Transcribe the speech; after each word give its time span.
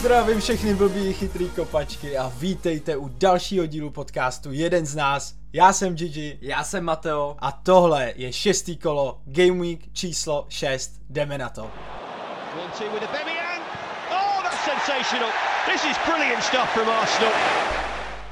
Zdravím 0.00 0.40
všechny 0.40 0.74
blbý 0.74 1.12
chytrý 1.12 1.50
kopačky 1.50 2.18
a 2.18 2.32
vítejte 2.36 2.96
u 2.96 3.08
dalšího 3.08 3.66
dílu 3.66 3.90
podcastu 3.90 4.52
Jeden 4.52 4.86
z 4.86 4.94
nás. 4.94 5.34
Já 5.52 5.72
jsem 5.72 5.94
Gigi 5.94 6.38
Já 6.40 6.64
jsem 6.64 6.84
Mateo. 6.84 7.36
a 7.38 7.52
tohle 7.52 8.12
je 8.16 8.32
šestý 8.32 8.76
kolo 8.76 9.20
Game 9.24 9.60
Week 9.60 9.92
číslo 9.92 10.46
6. 10.48 11.00
Jdeme 11.10 11.38
na 11.38 11.48
to. 11.48 11.62
Oh. 11.62 11.70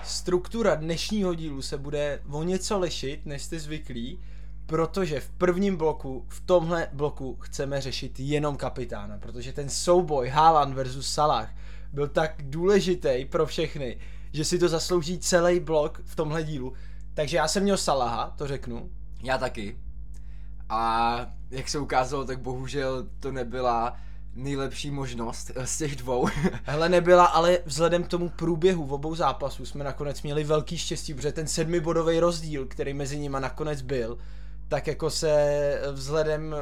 Struktura 0.04 0.74
dnešního 0.74 1.34
dílu 1.34 1.62
se 1.62 1.78
bude 1.78 2.22
o 2.30 2.42
něco 2.42 2.78
lišit, 2.78 3.26
než 3.26 3.42
jste 3.42 3.58
zvyklí, 3.58 4.20
protože 4.66 5.20
v 5.20 5.30
prvním 5.30 5.76
bloku, 5.76 6.26
v 6.28 6.40
tomhle 6.40 6.88
bloku 6.92 7.36
chceme 7.40 7.80
řešit 7.80 8.20
jenom 8.20 8.56
kapitána, 8.56 9.18
protože 9.18 9.52
ten 9.52 9.68
souboj 9.68 10.28
Haaland 10.28 10.74
versus 10.74 11.12
Salah 11.12 11.57
byl 11.92 12.08
tak 12.08 12.42
důležitý 12.42 13.24
pro 13.30 13.46
všechny, 13.46 13.98
že 14.32 14.44
si 14.44 14.58
to 14.58 14.68
zaslouží 14.68 15.18
celý 15.18 15.60
blok 15.60 16.00
v 16.04 16.16
tomhle 16.16 16.42
dílu. 16.42 16.72
Takže 17.14 17.36
já 17.36 17.48
jsem 17.48 17.62
měl 17.62 17.76
Salaha, 17.76 18.34
to 18.38 18.46
řeknu. 18.46 18.90
Já 19.22 19.38
taky. 19.38 19.78
A 20.68 21.26
jak 21.50 21.68
se 21.68 21.78
ukázalo, 21.78 22.24
tak 22.24 22.40
bohužel 22.40 23.06
to 23.20 23.32
nebyla 23.32 23.96
nejlepší 24.34 24.90
možnost 24.90 25.50
eh, 25.54 25.66
z 25.66 25.78
těch 25.78 25.96
dvou. 25.96 26.28
Hele 26.64 26.88
nebyla, 26.88 27.24
ale 27.24 27.58
vzhledem 27.66 28.04
k 28.04 28.08
tomu 28.08 28.28
průběhu 28.28 28.86
v 28.86 28.92
obou 28.92 29.14
zápasů 29.14 29.66
jsme 29.66 29.84
nakonec 29.84 30.22
měli 30.22 30.44
velký 30.44 30.78
štěstí, 30.78 31.14
protože 31.14 31.32
ten 31.32 31.46
sedmibodový 31.46 32.20
rozdíl, 32.20 32.66
který 32.66 32.94
mezi 32.94 33.18
nimi 33.18 33.36
nakonec 33.40 33.82
byl, 33.82 34.18
tak 34.68 34.86
jako 34.86 35.10
se 35.10 35.82
vzhledem 35.92 36.56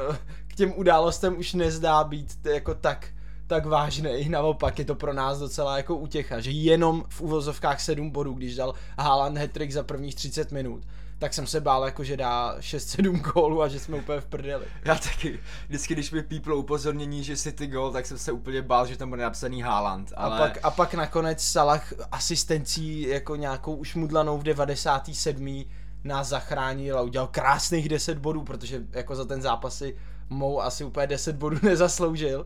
k 0.47 0.55
těm 0.55 0.73
událostem 0.75 1.37
už 1.37 1.53
nezdá 1.53 2.03
být 2.03 2.47
jako 2.53 2.75
tak, 2.75 3.07
tak 3.47 3.65
vážný. 3.65 4.29
Naopak 4.29 4.79
je 4.79 4.85
to 4.85 4.95
pro 4.95 5.13
nás 5.13 5.39
docela 5.39 5.77
jako 5.77 5.95
útěcha, 5.95 6.39
že 6.39 6.51
jenom 6.51 7.05
v 7.09 7.21
uvozovkách 7.21 7.81
7 7.81 8.09
bodů, 8.09 8.33
když 8.33 8.55
dal 8.55 8.73
Haaland 8.99 9.37
hat 9.37 9.51
za 9.69 9.83
prvních 9.83 10.15
30 10.15 10.51
minut, 10.51 10.83
tak 11.19 11.33
jsem 11.33 11.47
se 11.47 11.61
bál 11.61 11.85
jako, 11.85 12.03
že 12.03 12.17
dá 12.17 12.55
6-7 12.59 13.21
gólů 13.21 13.61
a 13.61 13.67
že 13.67 13.79
jsme 13.79 13.97
úplně 13.97 14.21
v 14.21 14.25
prdeli. 14.25 14.65
Já 14.85 14.95
taky. 14.95 15.39
Vždycky, 15.67 15.93
když 15.93 16.11
mi 16.11 16.23
píplo 16.23 16.55
upozornění, 16.55 17.23
že 17.23 17.37
City 17.37 17.67
gol, 17.67 17.91
tak 17.91 18.05
jsem 18.05 18.17
se 18.17 18.31
úplně 18.31 18.61
bál, 18.61 18.87
že 18.87 18.97
tam 18.97 19.09
bude 19.09 19.21
napsaný 19.21 19.61
Haaland. 19.61 20.13
Ale... 20.15 20.35
A, 20.35 20.39
pak, 20.39 20.57
a 20.63 20.71
pak 20.71 20.93
nakonec 20.93 21.43
Salah 21.43 21.93
asistencí 22.11 23.01
jako 23.01 23.35
nějakou 23.35 23.75
už 23.75 23.95
mudlanou 23.95 24.37
v 24.37 24.43
97. 24.43 25.63
nás 26.03 26.27
zachránil 26.27 26.97
a 26.97 27.01
udělal 27.01 27.27
krásných 27.27 27.89
10 27.89 28.17
bodů, 28.17 28.43
protože 28.43 28.81
jako 28.91 29.15
za 29.15 29.25
ten 29.25 29.41
zápas 29.41 29.77
si 29.77 29.95
mou 30.29 30.61
asi 30.61 30.83
úplně 30.83 31.07
10 31.07 31.35
bodů 31.35 31.57
nezasloužil. 31.63 32.45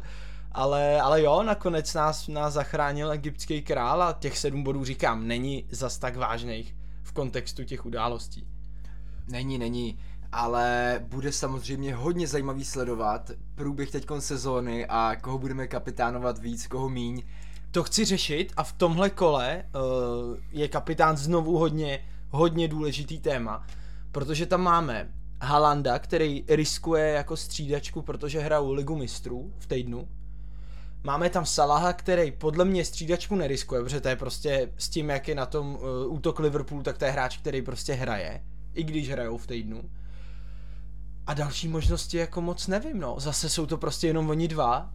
Ale, 0.52 1.02
ale 1.02 1.22
jo, 1.22 1.44
nakonec 1.44 1.94
nás, 1.94 2.28
nás 2.28 2.54
zachránil 2.54 3.12
egyptský 3.12 3.62
král 3.62 4.04
a 4.04 4.14
těch 4.14 4.38
7 4.38 4.64
bodů 4.64 4.86
říkám, 4.86 5.28
není 5.28 5.66
zas 5.72 5.98
tak 5.98 6.16
vážných 6.16 6.76
v 7.04 7.12
kontextu 7.12 7.64
těch 7.64 7.86
událostí. 7.86 8.48
Není, 9.28 9.58
není. 9.58 10.00
Ale 10.32 11.00
bude 11.08 11.32
samozřejmě 11.32 11.96
hodně 11.96 12.28
zajímavý 12.28 12.66
sledovat 12.66 13.32
průběh 13.56 13.92
teď 13.92 14.08
sezóny 14.20 14.86
a 14.86 15.16
koho 15.22 15.38
budeme 15.38 15.68
kapitánovat 15.68 16.40
víc, 16.40 16.68
koho 16.68 16.90
míň. 16.90 17.24
To 17.72 17.84
chci 17.84 18.06
řešit 18.06 18.54
a 18.58 18.64
v 18.64 18.74
tomhle 18.74 19.10
kole 19.10 19.64
uh, 19.76 20.38
je 20.52 20.68
kapitán 20.68 21.18
znovu 21.18 21.58
hodně, 21.58 22.06
hodně 22.30 22.68
důležitý 22.68 23.20
téma, 23.20 23.68
protože 24.12 24.46
tam 24.46 24.62
máme 24.62 25.10
Halanda, 25.42 26.00
který 26.00 26.44
riskuje 26.48 27.08
jako 27.08 27.38
střídačku, 27.38 28.02
protože 28.02 28.40
hrajou 28.40 28.74
ligu 28.74 28.96
mistrů 28.96 29.54
v 29.60 29.68
týdnu. 29.68 30.08
Máme 31.04 31.30
tam 31.30 31.46
Salaha, 31.46 31.94
který 31.94 32.32
podle 32.32 32.66
mě 32.66 32.86
střídačku 32.86 33.36
neriskuje, 33.36 33.84
protože 33.84 34.02
to 34.02 34.08
je 34.08 34.16
prostě 34.16 34.72
s 34.78 34.90
tím, 34.90 35.10
jak 35.10 35.28
je 35.28 35.36
na 35.36 35.46
tom 35.46 35.76
uh, 35.76 36.14
útok 36.14 36.40
Liverpoolu, 36.40 36.84
tak 36.84 36.98
to 36.98 37.06
je 37.06 37.12
hráč, 37.12 37.38
který 37.38 37.62
prostě 37.62 37.94
hraje, 37.94 38.44
i 38.74 38.84
když 38.84 39.10
hrajou 39.10 39.38
v 39.38 39.48
týdnu. 39.48 39.82
A 41.28 41.34
další 41.34 41.68
možnosti 41.68 42.18
jako 42.18 42.42
moc 42.42 42.68
nevím, 42.68 43.00
no. 43.00 43.16
Zase 43.20 43.50
jsou 43.50 43.66
to 43.66 43.78
prostě 43.78 44.08
jenom 44.08 44.30
oni 44.30 44.48
dva, 44.48 44.90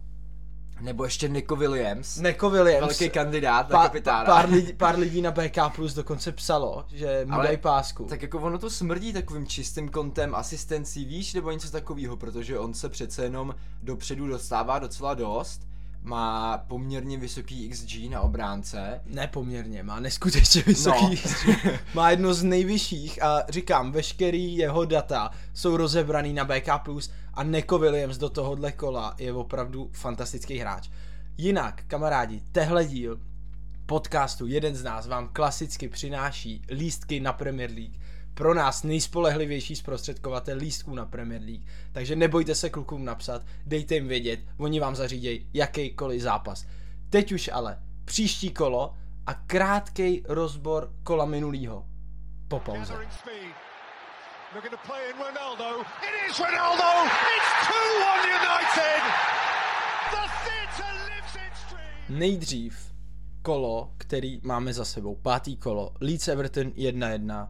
Nebo 0.81 1.03
ještě 1.03 1.29
Nico 1.29 1.55
Williams. 1.55 2.17
Neko 2.17 2.49
Williams. 2.49 2.87
Velký 2.87 3.09
kandidát 3.09 3.69
na 3.69 3.79
Pa- 3.79 3.83
kapitána. 3.83 4.25
Pár, 4.25 4.49
lidí, 4.49 4.73
pár 4.73 4.99
lidí 4.99 5.21
na 5.21 5.31
BK 5.31 5.57
Plus 5.75 5.93
dokonce 5.93 6.31
psalo, 6.31 6.85
že 6.93 7.25
mu 7.25 7.41
dají 7.41 7.57
pásku. 7.57 8.03
Tak 8.03 8.21
jako 8.21 8.39
ono 8.39 8.57
to 8.57 8.69
smrdí 8.69 9.13
takovým 9.13 9.47
čistým 9.47 9.89
kontem 9.89 10.35
asistencí, 10.35 11.05
víš, 11.05 11.33
nebo 11.33 11.51
něco 11.51 11.71
takového, 11.71 12.17
protože 12.17 12.59
on 12.59 12.73
se 12.73 12.89
přece 12.89 13.23
jenom 13.23 13.55
dopředu 13.83 14.27
dostává 14.27 14.79
docela 14.79 15.13
dost, 15.13 15.67
má 16.01 16.57
poměrně 16.57 17.17
vysoký 17.17 17.69
XG 17.69 18.09
na 18.09 18.21
obránce. 18.21 19.01
Nepoměrně, 19.05 19.83
má 19.83 19.99
neskutečně 19.99 20.63
vysoký. 20.67 21.21
No. 21.65 21.71
má 21.93 22.09
jedno 22.09 22.33
z 22.33 22.43
nejvyšších 22.43 23.23
a 23.23 23.43
říkám, 23.49 23.91
veškerý 23.91 24.57
jeho 24.57 24.85
data 24.85 25.31
jsou 25.53 25.77
rozebraný 25.77 26.33
na 26.33 26.45
BK 26.45 26.69
a 27.33 27.43
Neko 27.43 27.79
Williams 27.79 28.17
do 28.17 28.29
tohohle 28.29 28.71
kola 28.71 29.15
je 29.17 29.33
opravdu 29.33 29.89
fantastický 29.93 30.57
hráč. 30.57 30.89
Jinak, 31.37 31.83
kamarádi, 31.87 32.41
tehle 32.51 32.85
díl 32.85 33.19
podcastu 33.85 34.47
Jeden 34.47 34.75
z 34.75 34.83
nás 34.83 35.07
vám 35.07 35.29
klasicky 35.33 35.89
přináší 35.89 36.61
lístky 36.69 37.19
na 37.19 37.33
Premier 37.33 37.71
League. 37.71 37.95
Pro 38.37 38.53
nás 38.53 38.83
nejspolehlivější 38.83 39.75
zprostředkovatel 39.75 40.57
lístků 40.57 40.95
na 40.95 41.05
Premier 41.05 41.41
League. 41.41 41.65
Takže 41.91 42.15
nebojte 42.15 42.55
se 42.55 42.69
klukům 42.69 43.05
napsat, 43.05 43.41
dejte 43.65 43.95
jim 43.95 44.07
vědět, 44.07 44.39
oni 44.57 44.79
vám 44.79 44.95
zařídějí 44.95 45.49
jakýkoliv 45.53 46.21
zápas. 46.21 46.65
Teď 47.09 47.31
už 47.31 47.49
ale 47.53 47.79
příští 48.05 48.53
kolo 48.53 48.93
a 49.25 49.33
krátký 49.33 50.23
rozbor 50.27 50.93
kola 51.03 51.25
minulýho. 51.25 51.85
Po 52.47 52.59
pauze. 52.59 52.79
Gathering 52.79 53.11
speed. 53.11 53.55
Looking 54.55 54.71
to 54.71 54.87
play 54.87 55.09
in 55.09 55.17
Ronaldo. 55.17 55.81
It 55.81 56.31
is 56.31 56.39
Ronaldo. 56.39 57.09
It's 57.37 57.51
2-1 57.67 58.27
United. 58.41 59.01
The 60.11 60.27
theatre 60.45 60.93
lives 61.09 61.35
its 61.35 61.73
dream. 61.73 62.19
Nejdřív 62.19 62.93
kolo, 63.41 63.91
který 63.97 64.39
máme 64.43 64.73
za 64.73 64.85
sebou. 64.85 65.15
Pátý 65.15 65.57
kolo. 65.57 65.93
Leeds 66.01 66.27
Everton 66.27 66.67
1-1. 66.67 67.47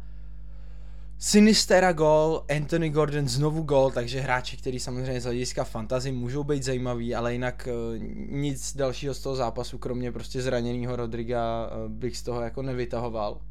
Sinistera 1.20 1.94
gol, 1.94 2.46
Anthony 2.56 2.90
Gordon 2.90 3.28
znovu 3.28 3.62
gol, 3.64 3.92
takže 3.92 4.20
hráči, 4.20 4.58
který 4.58 4.80
samozřejmě 4.80 5.22
z 5.22 5.24
hlediska 5.24 5.64
fantasy 5.64 6.12
můžou 6.12 6.44
být 6.44 6.64
zajímaví, 6.64 7.16
ale 7.16 7.34
jinak 7.34 7.68
eh, 7.68 8.00
nic 8.30 8.76
dalšího 8.76 9.14
z 9.14 9.22
toho 9.22 9.36
zápasu, 9.36 9.78
kromě 9.78 10.12
prostě 10.12 10.42
zraněného 10.42 10.96
Rodriga, 10.96 11.70
eh, 11.70 11.90
bych 11.90 12.18
z 12.18 12.24
toho 12.24 12.42
jako 12.42 12.62
nevytahoval. 12.62 13.42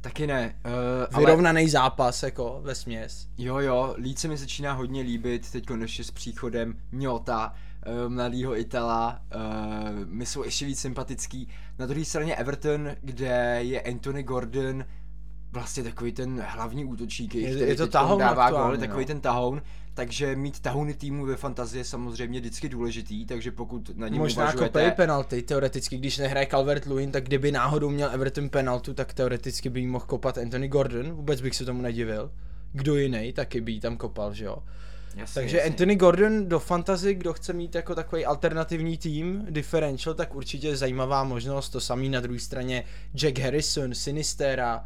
Taky 0.00 0.26
ne, 0.26 0.56
uh, 0.66 0.72
ale 1.12 1.26
Vyrovnaný 1.26 1.68
zápas, 1.68 2.22
jako 2.22 2.60
ve 2.62 2.74
směs. 2.74 3.26
jo 3.38 3.58
jo, 3.58 3.94
Leeds 3.98 4.20
se 4.20 4.28
mi 4.28 4.36
začíná 4.36 4.72
hodně 4.72 5.02
líbit, 5.02 5.50
teď 5.50 5.64
ještě 5.80 6.04
s 6.04 6.10
příchodem 6.10 6.74
Njota, 6.92 7.54
uh, 7.86 8.12
mladýho 8.12 8.58
Itala, 8.58 9.22
uh, 9.34 10.06
mi 10.06 10.26
jsou 10.26 10.44
ještě 10.44 10.66
víc 10.66 10.80
sympatický. 10.80 11.48
Na 11.78 11.86
druhé 11.86 12.04
straně 12.04 12.36
Everton, 12.36 12.90
kde 13.02 13.58
je 13.60 13.82
Anthony 13.82 14.22
Gordon, 14.22 14.84
vlastně 15.54 15.82
takový 15.82 16.12
ten 16.12 16.44
hlavní 16.48 16.84
útočík, 16.84 17.34
Je- 17.34 17.50
který 17.54 17.70
je 17.70 17.76
to 17.76 17.86
tahoun 17.86 18.18
dává 18.18 18.50
góly, 18.50 18.78
takový 18.78 19.04
no. 19.04 19.06
ten 19.06 19.20
tahoun, 19.20 19.62
takže 19.94 20.36
mít 20.36 20.60
tahouny 20.60 20.94
týmu 20.94 21.26
ve 21.26 21.36
fantazii 21.36 21.80
je 21.80 21.84
samozřejmě 21.84 22.40
vždycky 22.40 22.68
důležitý, 22.68 23.26
takže 23.26 23.50
pokud 23.50 23.96
na 23.96 24.08
něm 24.08 24.18
Možná 24.18 24.44
uvažujete... 24.44 24.68
kopej 24.68 24.90
penalty, 24.90 25.42
teoreticky, 25.42 25.96
když 25.98 26.18
nehraje 26.18 26.46
Calvert 26.46 26.86
Lewin, 26.86 27.10
tak 27.10 27.24
kdyby 27.24 27.52
náhodou 27.52 27.90
měl 27.90 28.10
Everton 28.12 28.48
penaltu, 28.48 28.94
tak 28.94 29.14
teoreticky 29.14 29.70
by 29.70 29.80
jí 29.80 29.86
mohl 29.86 30.04
kopat 30.04 30.38
Anthony 30.38 30.68
Gordon, 30.68 31.12
vůbec 31.12 31.40
bych 31.40 31.56
se 31.56 31.64
tomu 31.64 31.82
nedivil. 31.82 32.30
Kdo 32.72 32.96
jiný 32.96 33.32
taky 33.32 33.60
by 33.60 33.72
jí 33.72 33.80
tam 33.80 33.96
kopal, 33.96 34.34
že 34.34 34.44
jo. 34.44 34.58
Jasně, 35.16 35.34
Takže 35.40 35.56
jasně. 35.56 35.70
Anthony 35.70 35.96
Gordon 35.96 36.48
do 36.48 36.58
fantasy, 36.58 37.14
kdo 37.14 37.32
chce 37.32 37.52
mít 37.52 37.74
jako 37.74 37.94
takový 37.94 38.24
alternativní 38.24 38.98
tým, 38.98 39.46
differential, 39.50 40.14
tak 40.14 40.34
určitě 40.34 40.76
zajímavá 40.76 41.24
možnost, 41.24 41.70
to 41.70 41.80
samý 41.80 42.08
na 42.08 42.20
druhé 42.20 42.38
straně 42.40 42.84
Jack 43.14 43.38
Harrison, 43.38 43.94
Sinistera, 43.94 44.84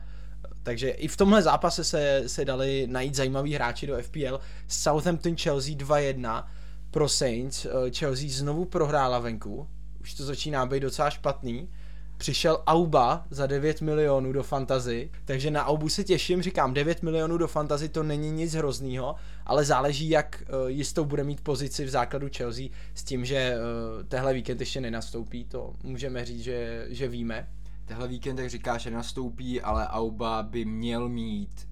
takže 0.62 0.90
i 0.90 1.08
v 1.08 1.16
tomhle 1.16 1.42
zápase 1.42 1.84
se, 1.84 2.22
se 2.26 2.44
dali 2.44 2.86
najít 2.90 3.14
zajímaví 3.14 3.54
hráči 3.54 3.86
do 3.86 4.02
FPL. 4.02 4.40
Southampton 4.68 5.36
Chelsea 5.36 5.74
2-1 5.74 6.44
pro 6.90 7.08
Saints. 7.08 7.66
Eh, 7.66 7.90
Chelsea 7.90 8.28
znovu 8.28 8.64
prohrála 8.64 9.18
venku. 9.18 9.68
Už 10.00 10.14
to 10.14 10.24
začíná 10.24 10.66
být 10.66 10.80
docela 10.80 11.10
špatný. 11.10 11.68
Přišel 12.16 12.62
Auba 12.66 13.26
za 13.30 13.46
9 13.46 13.80
milionů 13.80 14.32
do 14.32 14.42
fantazy, 14.42 15.10
takže 15.24 15.50
na 15.50 15.66
Aubu 15.66 15.88
se 15.88 16.04
těším, 16.04 16.42
říkám, 16.42 16.74
9 16.74 17.02
milionů 17.02 17.38
do 17.38 17.48
fantazy 17.48 17.88
to 17.88 18.02
není 18.02 18.30
nic 18.30 18.54
hroznýho, 18.54 19.14
ale 19.46 19.64
záleží, 19.64 20.08
jak 20.08 20.42
eh, 20.42 20.70
jistou 20.70 21.04
bude 21.04 21.24
mít 21.24 21.40
pozici 21.40 21.84
v 21.84 21.88
základu 21.88 22.28
Chelsea 22.36 22.66
s 22.94 23.04
tím, 23.04 23.24
že 23.24 23.36
eh, 23.36 23.58
tehle 24.04 24.34
víkend 24.34 24.60
ještě 24.60 24.80
nenastoupí, 24.80 25.44
to 25.44 25.74
můžeme 25.82 26.24
říct, 26.24 26.42
že, 26.42 26.86
že 26.88 27.08
víme. 27.08 27.48
Tehle 27.88 28.08
víkend, 28.08 28.38
jak 28.38 28.50
říkáš, 28.50 28.82
že 28.82 28.90
nastoupí, 28.90 29.60
ale 29.60 29.88
Auba 29.88 30.42
by 30.42 30.64
měl 30.64 31.08
mít 31.08 31.68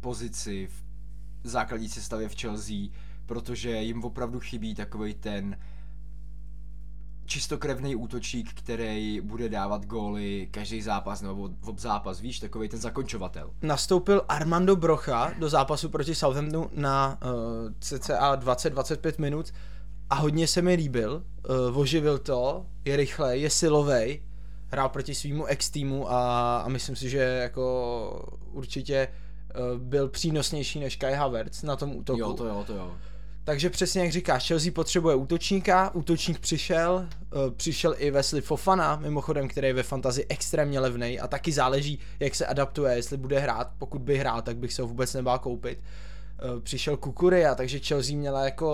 pozici 0.00 0.68
v 1.42 1.48
základní 1.48 1.88
sestavě 1.88 2.28
v 2.28 2.40
Chelsea, 2.40 2.76
protože 3.26 3.70
jim 3.70 4.04
opravdu 4.04 4.40
chybí 4.40 4.74
takový 4.74 5.14
ten 5.14 5.58
čistokrevný 7.26 7.96
útočík, 7.96 8.54
který 8.54 9.20
bude 9.20 9.48
dávat 9.48 9.86
góly 9.86 10.48
každý 10.50 10.82
zápas 10.82 11.22
nebo 11.22 11.50
v 11.74 11.78
zápas, 11.78 12.20
víš, 12.20 12.40
takový 12.40 12.68
ten 12.68 12.80
zakončovatel. 12.80 13.50
Nastoupil 13.62 14.22
Armando 14.28 14.76
Brocha 14.76 15.32
do 15.38 15.48
zápasu 15.48 15.88
proti 15.88 16.14
Southamptonu 16.14 16.70
na 16.74 17.18
uh, 17.22 17.72
cca 17.80 18.36
20-25 18.36 19.12
minut 19.18 19.52
a 20.10 20.14
hodně 20.14 20.46
se 20.46 20.62
mi 20.62 20.74
líbil, 20.74 21.24
uh, 21.70 21.78
oživil 21.78 22.18
to, 22.18 22.66
je 22.84 22.96
rychlej, 22.96 23.42
je 23.42 23.50
silovej, 23.50 24.22
hrál 24.74 24.88
proti 24.88 25.14
svýmu 25.14 25.46
ex 25.46 25.70
týmu 25.70 26.12
a, 26.12 26.58
a 26.58 26.68
myslím 26.68 26.96
si, 26.96 27.10
že 27.10 27.18
jako 27.18 28.34
určitě 28.52 29.08
uh, 29.08 29.80
byl 29.80 30.08
přínosnější 30.08 30.80
než 30.80 30.96
Kai 30.96 31.14
Havertz 31.14 31.62
na 31.62 31.76
tom 31.76 31.96
útoku. 31.96 32.20
Jo, 32.20 32.32
to 32.32 32.46
jo, 32.46 32.64
to 32.66 32.72
jo. 32.72 32.92
Takže 33.44 33.70
přesně 33.70 34.02
jak 34.02 34.12
říkáš, 34.12 34.48
Chelsea 34.48 34.72
potřebuje 34.72 35.14
útočníka, 35.14 35.94
útočník 35.94 36.38
přišel, 36.38 37.06
uh, 37.34 37.50
přišel 37.50 37.94
i 37.98 38.10
Wesley 38.10 38.42
Fofana, 38.42 38.96
mimochodem, 38.96 39.48
který 39.48 39.66
je 39.66 39.74
ve 39.74 39.82
fantazi 39.82 40.26
extrémně 40.28 40.80
levný 40.80 41.20
a 41.20 41.28
taky 41.28 41.52
záleží, 41.52 41.98
jak 42.20 42.34
se 42.34 42.46
adaptuje, 42.46 42.96
jestli 42.96 43.16
bude 43.16 43.38
hrát, 43.38 43.70
pokud 43.78 44.02
by 44.02 44.18
hrál, 44.18 44.42
tak 44.42 44.56
bych 44.56 44.72
se 44.72 44.82
ho 44.82 44.88
vůbec 44.88 45.14
nebál 45.14 45.38
koupit. 45.38 45.78
Uh, 45.78 46.60
přišel 46.60 46.96
Kukuria, 46.96 47.54
takže 47.54 47.78
Chelsea 47.78 48.16
měla 48.16 48.44
jako 48.44 48.68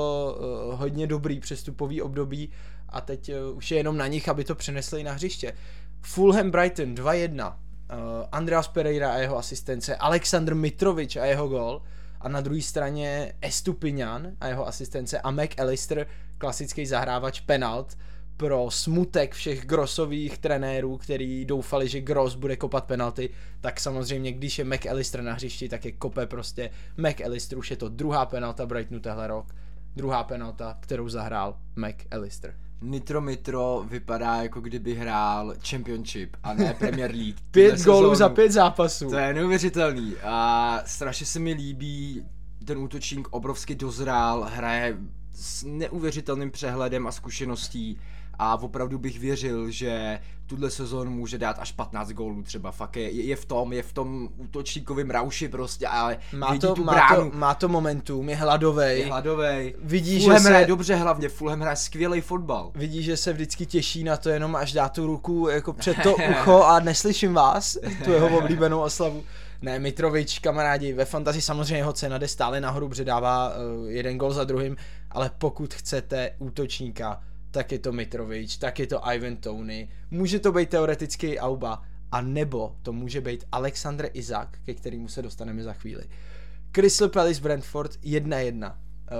hodně 0.73 1.07
dobrý 1.07 1.41
přestupový 1.41 2.03
období 2.03 2.51
a 2.89 3.01
teď 3.01 3.31
už 3.55 3.71
je 3.71 3.77
jenom 3.77 3.97
na 3.97 4.07
nich, 4.07 4.29
aby 4.29 4.45
to 4.45 4.55
přenesli 4.55 5.05
na 5.05 5.13
hřiště. 5.13 5.53
Fulham 6.03 6.51
Brighton 6.51 6.95
2-1, 6.95 7.47
uh, 7.47 8.27
Andreas 8.33 8.69
Pereira 8.69 9.13
a 9.13 9.17
jeho 9.17 9.37
asistence, 9.39 9.97
Aleksandr 9.97 10.55
Mitrovič 10.55 11.17
a 11.17 11.25
jeho 11.25 11.49
gol, 11.49 11.83
a 12.21 12.29
na 12.29 12.41
druhé 12.41 12.63
straně 12.63 13.33
Estupinian 13.41 14.33
a 14.41 14.47
jeho 14.47 14.67
asistence 14.67 15.21
a 15.21 15.31
McAllister, 15.31 16.07
klasický 16.39 16.87
zahrávač 16.87 17.41
penalt, 17.41 17.97
pro 18.37 18.71
smutek 18.71 19.35
všech 19.35 19.67
grosových 19.67 20.39
trenérů, 20.39 20.97
který 20.97 21.45
doufali, 21.45 21.89
že 21.89 22.01
Gross 22.01 22.35
bude 22.35 22.57
kopat 22.57 22.85
penalty, 22.85 23.31
tak 23.61 23.81
samozřejmě, 23.81 24.33
když 24.33 24.59
je 24.59 24.65
McAllister 24.65 25.23
na 25.23 25.33
hřišti, 25.33 25.69
tak 25.69 25.85
je 25.85 25.93
kope 25.93 26.27
prostě 26.27 26.71
McAllister, 26.97 27.59
už 27.59 27.71
je 27.71 27.77
to 27.77 27.89
druhá 27.89 28.27
penalta 28.27 28.67
Brightonu 28.67 29.01
tehle 29.01 29.27
rok, 29.27 29.55
druhá 29.97 30.25
penalta, 30.25 30.77
kterou 30.81 31.09
zahrál 31.09 31.57
McAllister. 31.77 32.55
Nitro 32.83 33.21
Mitro 33.21 33.85
vypadá 33.89 34.37
jako 34.37 34.61
kdyby 34.61 34.95
hrál 34.95 35.55
Championship 35.69 36.37
a 36.43 36.55
ne 36.55 36.75
Premier 36.79 37.11
League. 37.11 37.37
pět 37.51 37.81
gólů 37.83 38.15
za 38.15 38.29
pět 38.29 38.53
zápasů. 38.53 39.11
To 39.11 39.17
je 39.17 39.35
neuvěřitelný 39.35 40.15
a 40.23 40.83
strašně 40.87 41.27
se 41.27 41.39
mi 41.39 41.53
líbí, 41.53 42.25
ten 42.65 42.79
útočník 42.79 43.29
obrovsky 43.31 43.75
dozrál, 43.75 44.49
hraje 44.53 44.99
s 45.35 45.65
neuvěřitelným 45.65 46.51
přehledem 46.51 47.07
a 47.07 47.13
zkušeností 47.13 47.99
a 48.43 48.57
opravdu 48.63 48.99
bych 48.99 49.19
věřil, 49.19 49.71
že 49.71 50.19
tuhle 50.47 50.71
sezon 50.71 51.11
může 51.11 51.39
dát 51.39 51.57
až 51.59 51.73
15 51.73 52.11
gólů 52.11 52.43
třeba, 52.43 52.71
fakt 52.71 52.97
je, 52.97 53.11
je 53.11 53.37
v 53.37 53.45
tom, 53.45 53.73
je 53.73 53.83
v 53.83 53.93
tom 53.93 54.29
útočníkovém 54.37 55.11
rauši 55.11 55.49
prostě, 55.49 55.87
ale 55.87 56.19
má 56.33 56.59
to, 56.59 56.75
tu 56.75 56.85
má, 56.85 56.93
bránu. 56.93 57.31
to, 57.31 57.37
má 57.37 57.55
to 57.55 57.69
momentum, 57.69 58.29
je 58.29 58.37
hladovej. 58.37 59.01
Je 59.01 59.07
hladovej. 59.07 59.75
Vidí, 59.83 60.21
Fulham 60.21 60.43
že 60.43 60.49
hraje 60.49 60.65
se, 60.65 60.69
dobře 60.69 60.95
hlavně, 60.95 61.29
Fulham 61.29 61.61
hraje 61.61 61.77
skvělý 61.77 62.21
fotbal. 62.21 62.73
Vidí, 62.75 63.03
že 63.03 63.17
se 63.17 63.33
vždycky 63.33 63.67
těší 63.67 64.05
na 64.05 64.17
to 64.17 64.29
jenom 64.29 64.57
až 64.57 64.73
dá 64.73 64.89
tu 64.89 65.07
ruku 65.07 65.49
jako 65.49 65.73
před 65.73 65.97
to 66.03 66.17
ucho 66.31 66.63
a 66.63 66.81
neslyším 66.81 67.35
vás, 67.35 67.79
tu 68.05 68.13
jeho 68.13 68.39
oblíbenou 68.39 68.81
oslavu. 68.81 69.25
Ne, 69.63 69.79
Mitrovič, 69.79 70.39
kamarádi, 70.39 70.93
ve 70.93 71.05
fantazi 71.05 71.41
samozřejmě 71.41 71.77
jeho 71.77 71.93
cena 71.93 72.19
jde 72.19 72.29
stále 72.29 72.61
nahoru, 72.61 72.89
předává 72.89 73.49
uh, 73.49 73.91
jeden 73.91 74.19
gol 74.19 74.33
za 74.33 74.45
druhým, 74.45 74.77
ale 75.11 75.31
pokud 75.39 75.75
chcete 75.75 76.31
útočníka, 76.39 77.21
tak 77.51 77.73
je 77.73 77.79
to 77.79 77.93
Mitrovič, 77.93 78.57
tak 78.57 78.79
je 78.79 78.87
to 78.87 79.01
Ivan 79.09 79.37
Tony, 79.37 79.89
může 80.11 80.39
to 80.39 80.53
být 80.53 80.69
teoreticky 80.69 81.39
Auba, 81.39 81.83
a 82.13 82.21
nebo 82.21 82.77
to 82.83 82.93
může 82.93 83.21
být 83.21 83.45
Alexandr 83.53 84.09
Izak, 84.13 84.59
ke 84.65 84.75
kterému 84.75 85.09
se 85.09 85.23
dostaneme 85.23 85.63
za 85.63 85.73
chvíli. 85.73 86.05
Crystal 86.73 87.09
Palace 87.09 87.41
Brentford 87.41 87.93
1-1. 87.93 88.75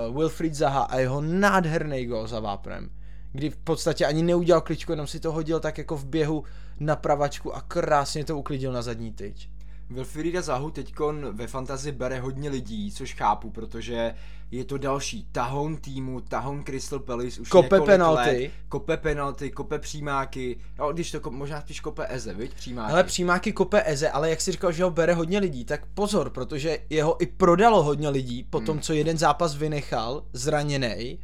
Uh, 0.09 0.17
Wilfried 0.17 0.53
Zaha 0.53 0.81
a 0.81 0.97
jeho 0.97 1.21
nádherný 1.21 2.05
gol 2.05 2.27
za 2.27 2.39
Váprem, 2.39 2.89
kdy 3.31 3.49
v 3.49 3.57
podstatě 3.57 4.05
ani 4.05 4.23
neudělal 4.23 4.61
kličku, 4.61 4.91
jenom 4.91 5.07
si 5.07 5.19
to 5.19 5.31
hodil 5.31 5.59
tak 5.59 5.77
jako 5.77 5.97
v 5.97 6.05
běhu 6.05 6.43
na 6.79 6.95
pravačku 6.95 7.55
a 7.55 7.61
krásně 7.61 8.25
to 8.25 8.37
uklidil 8.37 8.71
na 8.71 8.81
zadní 8.81 9.11
tyč. 9.11 9.49
Wilfrida 9.91 10.41
Zahu 10.41 10.71
teďkon 10.71 11.35
ve 11.35 11.47
fantazi 11.47 11.91
bere 11.91 12.19
hodně 12.19 12.49
lidí, 12.49 12.91
což 12.91 13.13
chápu, 13.13 13.49
protože 13.49 14.13
je 14.51 14.65
to 14.65 14.77
další 14.77 15.27
tahoun 15.31 15.77
týmu, 15.77 16.21
tahoun 16.21 16.63
Crystal 16.63 16.99
Palace 16.99 17.41
už 17.41 17.49
kope 17.49 17.81
penalty. 17.81 18.29
Let, 18.29 18.51
kope 18.69 18.97
penalty, 18.97 19.51
kope 19.51 19.79
přímáky, 19.79 20.59
no, 20.79 20.93
když 20.93 21.11
to 21.11 21.19
ko, 21.19 21.31
možná 21.31 21.61
spíš 21.61 21.79
kope 21.79 22.07
Eze, 22.07 22.33
viď, 22.33 22.53
přímáky. 22.53 22.91
Ale 22.91 23.03
přímáky 23.03 23.53
kope 23.53 23.83
Eze, 23.85 24.09
ale 24.09 24.29
jak 24.29 24.41
si 24.41 24.51
říkal, 24.51 24.71
že 24.71 24.83
ho 24.83 24.91
bere 24.91 25.13
hodně 25.13 25.39
lidí, 25.39 25.65
tak 25.65 25.85
pozor, 25.85 26.29
protože 26.29 26.79
jeho 26.89 27.21
i 27.23 27.25
prodalo 27.25 27.83
hodně 27.83 28.09
lidí 28.09 28.43
po 28.43 28.59
tom, 28.59 28.75
hmm. 28.75 28.81
co 28.81 28.93
jeden 28.93 29.17
zápas 29.17 29.55
vynechal, 29.55 30.23
zraněný, 30.33 31.19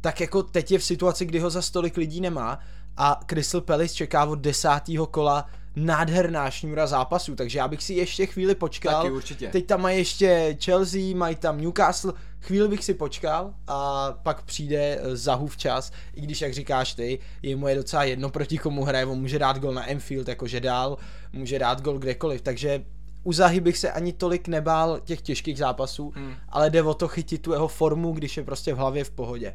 tak 0.00 0.20
jako 0.20 0.42
teď 0.42 0.72
je 0.72 0.78
v 0.78 0.84
situaci, 0.84 1.26
kdy 1.26 1.38
ho 1.38 1.50
za 1.50 1.62
stolik 1.62 1.96
lidí 1.96 2.20
nemá 2.20 2.58
a 2.96 3.20
Crystal 3.26 3.60
Palace 3.60 3.94
čeká 3.94 4.24
od 4.24 4.38
desátého 4.38 5.06
kola 5.06 5.46
nádherná 5.76 6.50
šňůra 6.50 6.86
zápasů, 6.86 7.36
takže 7.36 7.58
já 7.58 7.68
bych 7.68 7.82
si 7.82 7.94
ještě 7.94 8.26
chvíli 8.26 8.54
počkal. 8.54 9.02
Taky 9.02 9.14
určitě. 9.14 9.48
Teď 9.48 9.66
tam 9.66 9.80
mají 9.80 9.98
ještě 9.98 10.56
Chelsea, 10.64 11.16
mají 11.16 11.36
tam 11.36 11.60
Newcastle, 11.60 12.12
chvíli 12.40 12.68
bych 12.68 12.84
si 12.84 12.94
počkal 12.94 13.54
a 13.66 14.12
pak 14.22 14.42
přijde 14.42 14.98
eh, 15.00 15.16
Zahu 15.16 15.46
včas, 15.46 15.92
i 16.14 16.20
když 16.20 16.40
jak 16.40 16.54
říkáš 16.54 16.94
ty, 16.94 17.18
je 17.42 17.56
mu 17.56 17.68
je 17.68 17.74
docela 17.74 18.04
jedno 18.04 18.30
proti 18.30 18.58
komu 18.58 18.84
hraje, 18.84 19.06
on 19.06 19.20
může 19.20 19.38
dát 19.38 19.58
gol 19.58 19.74
na 19.74 19.88
Enfield, 19.88 20.28
jakože 20.28 20.60
dál, 20.60 20.98
může 21.32 21.58
dát 21.58 21.80
gol 21.80 21.98
kdekoliv, 21.98 22.40
takže 22.40 22.84
u 23.24 23.32
Zahy 23.32 23.60
bych 23.60 23.78
se 23.78 23.92
ani 23.92 24.12
tolik 24.12 24.48
nebál 24.48 25.00
těch 25.04 25.20
těžkých 25.20 25.58
zápasů, 25.58 26.12
hmm. 26.16 26.34
ale 26.48 26.70
jde 26.70 26.82
o 26.82 26.94
to 26.94 27.08
chytit 27.08 27.42
tu 27.42 27.52
jeho 27.52 27.68
formu, 27.68 28.12
když 28.12 28.36
je 28.36 28.44
prostě 28.44 28.74
v 28.74 28.76
hlavě 28.76 29.04
v 29.04 29.10
pohodě. 29.10 29.54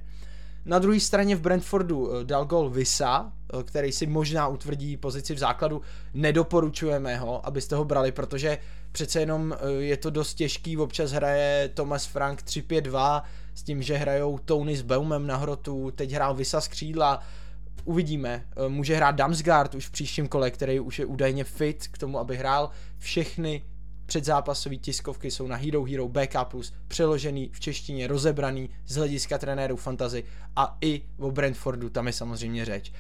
Na 0.65 0.79
druhé 0.79 0.99
straně 0.99 1.35
v 1.35 1.41
Brentfordu 1.41 2.11
eh, 2.11 2.23
dal 2.23 2.45
gol 2.45 2.69
Visa, 2.69 3.33
eh, 3.59 3.63
který 3.63 3.91
si 3.91 4.07
možná 4.07 4.47
utvrdí 4.47 4.97
pozici 4.97 5.33
v 5.33 5.37
základu. 5.37 5.81
Nedoporučujeme 6.13 7.17
ho, 7.17 7.45
abyste 7.45 7.75
ho 7.75 7.85
brali, 7.85 8.11
protože 8.11 8.57
přece 8.91 9.19
jenom 9.19 9.53
eh, 9.53 9.71
je 9.71 9.97
to 9.97 10.09
dost 10.09 10.33
těžký. 10.33 10.77
Občas 10.77 11.11
hraje 11.11 11.69
Thomas 11.73 12.05
Frank 12.05 12.41
3-5-2 12.41 13.21
s 13.53 13.63
tím, 13.63 13.81
že 13.81 13.97
hrajou 13.97 14.37
Tony 14.37 14.77
s 14.77 14.81
Beumem 14.81 15.27
na 15.27 15.35
hrotu, 15.35 15.91
teď 15.91 16.11
hrál 16.11 16.35
Visa 16.35 16.61
z 16.61 16.67
křídla. 16.67 17.19
Uvidíme. 17.83 18.45
Může 18.67 18.95
hrát 18.95 19.15
Damsgaard 19.15 19.75
už 19.75 19.87
v 19.87 19.91
příštím 19.91 20.27
kole, 20.27 20.51
který 20.51 20.79
už 20.79 20.99
je 20.99 21.05
údajně 21.05 21.43
fit 21.43 21.87
k 21.87 21.97
tomu, 21.97 22.19
aby 22.19 22.37
hrál 22.37 22.69
všechny 22.97 23.63
Předzápasové 24.05 24.75
tiskovky 24.75 25.31
jsou 25.31 25.47
na 25.47 25.55
Hero 25.55 25.83
Hero 25.83 26.07
BK+, 26.07 26.35
přeložený 26.87 27.49
v 27.53 27.59
češtině, 27.59 28.07
rozebraný 28.07 28.69
z 28.85 28.95
hlediska 28.95 29.37
trenérů 29.37 29.75
fantazy 29.75 30.23
a 30.55 30.77
i 30.81 31.01
o 31.17 31.31
Brentfordu, 31.31 31.89
tam 31.89 32.07
je 32.07 32.13
samozřejmě 32.13 32.65
řeč. 32.65 32.91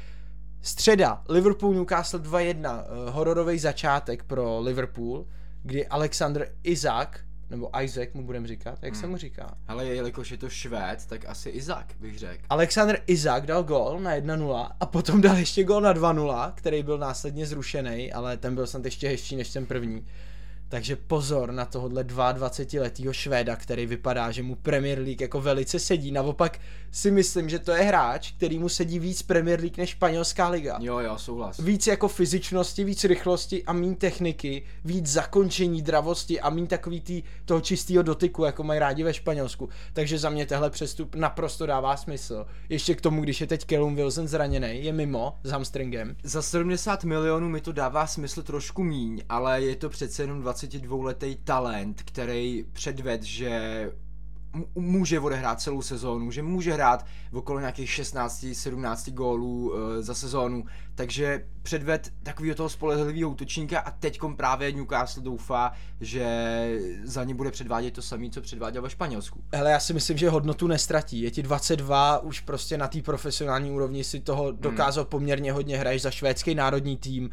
Středa, 0.61 1.23
Liverpool 1.29 1.73
Newcastle 1.73 2.19
2-1, 2.19 2.83
uh, 2.83 3.13
hororový 3.13 3.59
začátek 3.59 4.23
pro 4.23 4.59
Liverpool, 4.59 5.25
kdy 5.63 5.87
Alexander 5.87 6.51
Izak, 6.63 7.19
nebo 7.49 7.81
Isaac 7.81 8.09
mu 8.13 8.25
budeme 8.25 8.47
říkat, 8.47 8.79
jak 8.81 8.93
hmm. 8.93 9.01
se 9.01 9.07
mu 9.07 9.17
říká? 9.17 9.57
Ale 9.67 9.85
jelikož 9.85 10.31
je 10.31 10.37
to 10.37 10.49
Švéd, 10.49 11.05
tak 11.05 11.25
asi 11.25 11.49
Izak 11.49 11.93
bych 11.99 12.19
řekl. 12.19 12.43
Alexander 12.49 13.01
Izak 13.07 13.45
dal 13.45 13.63
gol 13.63 13.99
na 13.99 14.15
1-0 14.15 14.71
a 14.79 14.85
potom 14.85 15.21
dal 15.21 15.37
ještě 15.37 15.63
gol 15.63 15.81
na 15.81 15.93
2-0, 15.93 16.51
který 16.55 16.83
byl 16.83 16.97
následně 16.97 17.45
zrušený, 17.45 18.13
ale 18.13 18.37
ten 18.37 18.55
byl 18.55 18.67
snad 18.67 18.85
ještě 18.85 19.07
hezčí 19.07 19.35
než 19.35 19.53
ten 19.53 19.65
první. 19.65 20.05
Takže 20.69 20.95
pozor 20.95 21.51
na 21.51 21.65
tohohle 21.65 22.03
22-letého 22.03 23.13
Švéda, 23.13 23.55
který 23.55 23.85
vypadá, 23.85 24.31
že 24.31 24.43
mu 24.43 24.55
Premier 24.55 24.99
League 24.99 25.21
jako 25.21 25.41
velice 25.41 25.79
sedí. 25.79 26.11
Naopak 26.11 26.59
si 26.91 27.11
myslím, 27.11 27.49
že 27.49 27.59
to 27.59 27.71
je 27.71 27.83
hráč, 27.83 28.31
který 28.31 28.59
mu 28.59 28.69
sedí 28.69 28.99
víc 28.99 29.21
Premier 29.21 29.59
League 29.59 29.77
než 29.77 29.89
španělská 29.89 30.49
liga. 30.49 30.77
Jo, 30.81 30.99
jo, 30.99 31.17
souhlas. 31.17 31.59
Víc 31.59 31.87
jako 31.87 32.07
fyzičnosti, 32.07 32.83
víc 32.83 33.03
rychlosti 33.03 33.63
a 33.63 33.73
mín 33.73 33.95
techniky, 33.95 34.63
víc 34.85 35.07
zakončení, 35.07 35.81
dravosti 35.81 36.41
a 36.41 36.49
mín 36.49 36.67
takový 36.67 37.01
tý, 37.01 37.23
toho 37.45 37.61
čistého 37.61 38.03
dotyku, 38.03 38.43
jako 38.43 38.63
mají 38.63 38.79
rádi 38.79 39.03
ve 39.03 39.13
Španělsku. 39.13 39.69
Takže 39.93 40.19
za 40.19 40.29
mě 40.29 40.45
tehle 40.45 40.69
přestup 40.69 41.15
naprosto 41.15 41.65
dává 41.65 41.97
smysl. 41.97 42.45
Ještě 42.69 42.95
k 42.95 43.01
tomu, 43.01 43.21
když 43.21 43.41
je 43.41 43.47
teď 43.47 43.65
Callum 43.65 43.95
Wilson 43.95 44.27
zraněný, 44.27 44.85
je 44.85 44.93
mimo 44.93 45.37
s 45.43 45.51
hamstringem. 45.51 46.15
Za 46.23 46.41
70 46.41 47.03
milionů 47.03 47.49
mi 47.49 47.61
to 47.61 47.71
dává 47.71 48.07
smysl 48.07 48.43
trošku 48.43 48.83
míň, 48.83 49.21
ale 49.29 49.61
je 49.61 49.75
to 49.75 49.89
přece 49.89 50.23
jenom 50.23 50.43
22-letý 50.63 51.35
talent, 51.35 52.03
který 52.03 52.65
předved, 52.73 53.23
že 53.23 53.91
může 54.75 55.19
odehrát 55.19 55.61
celou 55.61 55.81
sezónu, 55.81 56.31
že 56.31 56.43
může 56.43 56.73
hrát 56.73 57.05
okolo 57.31 57.59
nějakých 57.59 57.89
16-17 57.89 59.13
gólů 59.13 59.69
uh, 59.69 59.79
za 59.99 60.13
sezónu, 60.13 60.65
takže 60.95 61.45
předved 61.61 62.13
takového 62.23 62.55
toho 62.55 62.69
spolehlivého 62.69 63.29
útočníka 63.29 63.79
a 63.79 63.91
teďkom 63.91 64.35
právě 64.35 64.71
Newcastle 64.71 65.23
doufá, 65.23 65.71
že 66.01 66.25
za 67.03 67.23
ně 67.23 67.35
bude 67.35 67.51
předvádět 67.51 67.93
to 67.93 68.01
samé, 68.01 68.29
co 68.29 68.41
předváděl 68.41 68.81
ve 68.81 68.89
Španělsku. 68.89 69.43
Hele, 69.53 69.71
já 69.71 69.79
si 69.79 69.93
myslím, 69.93 70.17
že 70.17 70.29
hodnotu 70.29 70.67
nestratí. 70.67 71.21
Je 71.21 71.31
ti 71.31 71.43
22, 71.43 72.19
už 72.19 72.39
prostě 72.39 72.77
na 72.77 72.87
té 72.87 73.01
profesionální 73.01 73.71
úrovni 73.71 74.03
si 74.03 74.19
toho 74.19 74.51
dokázal 74.51 75.05
poměrně 75.05 75.53
hodně, 75.53 75.77
hraješ 75.77 76.01
za 76.01 76.11
švédský 76.11 76.55
národní 76.55 76.97
tým. 76.97 77.29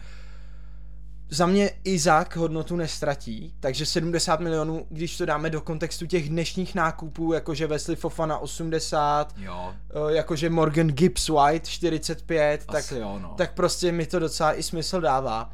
Za 1.33 1.47
mě 1.47 1.71
Izák 1.85 2.37
hodnotu 2.37 2.77
nestratí, 2.77 3.55
takže 3.61 3.87
70 3.87 4.41
milionů, 4.41 4.87
když 4.89 5.17
to 5.17 5.27
dáme 5.27 5.51
do 5.51 5.61
kontextu 5.61 6.07
těch 6.07 6.29
dnešních 6.29 6.75
nákupů, 6.75 7.33
jakože 7.33 7.67
Wesley 7.67 7.97
Fofana 7.97 8.39
80, 8.39 9.35
Jo, 9.37 9.75
eh, 9.91 10.15
jakože 10.15 10.51
Morgan 10.51 10.87
Gibbs 10.87 11.29
White 11.29 11.69
45, 11.69 12.65
Asi 12.69 12.89
tak, 12.89 13.01
jo, 13.01 13.19
no. 13.23 13.35
tak 13.37 13.55
prostě 13.55 13.93
mi 13.93 14.07
to 14.07 14.19
docela 14.19 14.55
i 14.55 14.63
smysl 14.63 15.01
dává. 15.01 15.51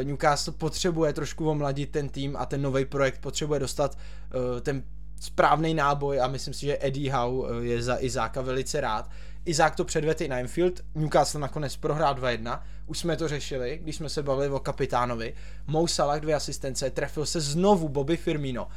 Eh, 0.00 0.04
Newcastle 0.04 0.52
potřebuje 0.52 1.12
trošku 1.12 1.50
omladit 1.50 1.90
ten 1.90 2.08
tým 2.08 2.36
a 2.36 2.46
ten 2.46 2.62
nový 2.62 2.84
projekt 2.84 3.20
potřebuje 3.20 3.60
dostat 3.60 3.98
eh, 4.56 4.60
ten 4.60 4.82
správný 5.20 5.74
náboj 5.74 6.20
a 6.20 6.28
myslím 6.28 6.54
si, 6.54 6.66
že 6.66 6.78
Eddie 6.80 7.12
Howe 7.14 7.66
je 7.66 7.82
za 7.82 7.96
Izáka 8.00 8.40
velice 8.40 8.80
rád. 8.80 9.10
Izák 9.44 9.76
to 9.76 9.84
předvedl 9.84 10.22
i 10.22 10.28
na 10.28 10.36
Anfield, 10.36 10.80
Newcastle 10.94 11.40
nakonec 11.40 11.76
prohrál 11.76 12.14
2-1, 12.14 12.62
už 12.86 12.98
jsme 12.98 13.16
to 13.16 13.28
řešili, 13.28 13.78
když 13.82 13.96
jsme 13.96 14.08
se 14.08 14.22
bavili 14.22 14.48
o 14.48 14.58
kapitánovi. 14.58 15.34
Mo 15.66 15.88
Salah 15.88 16.20
dvě 16.20 16.34
asistence, 16.34 16.90
trefil 16.90 17.26
se 17.26 17.40
znovu 17.40 17.88
Bobby 17.88 18.16
Firmino. 18.16 18.68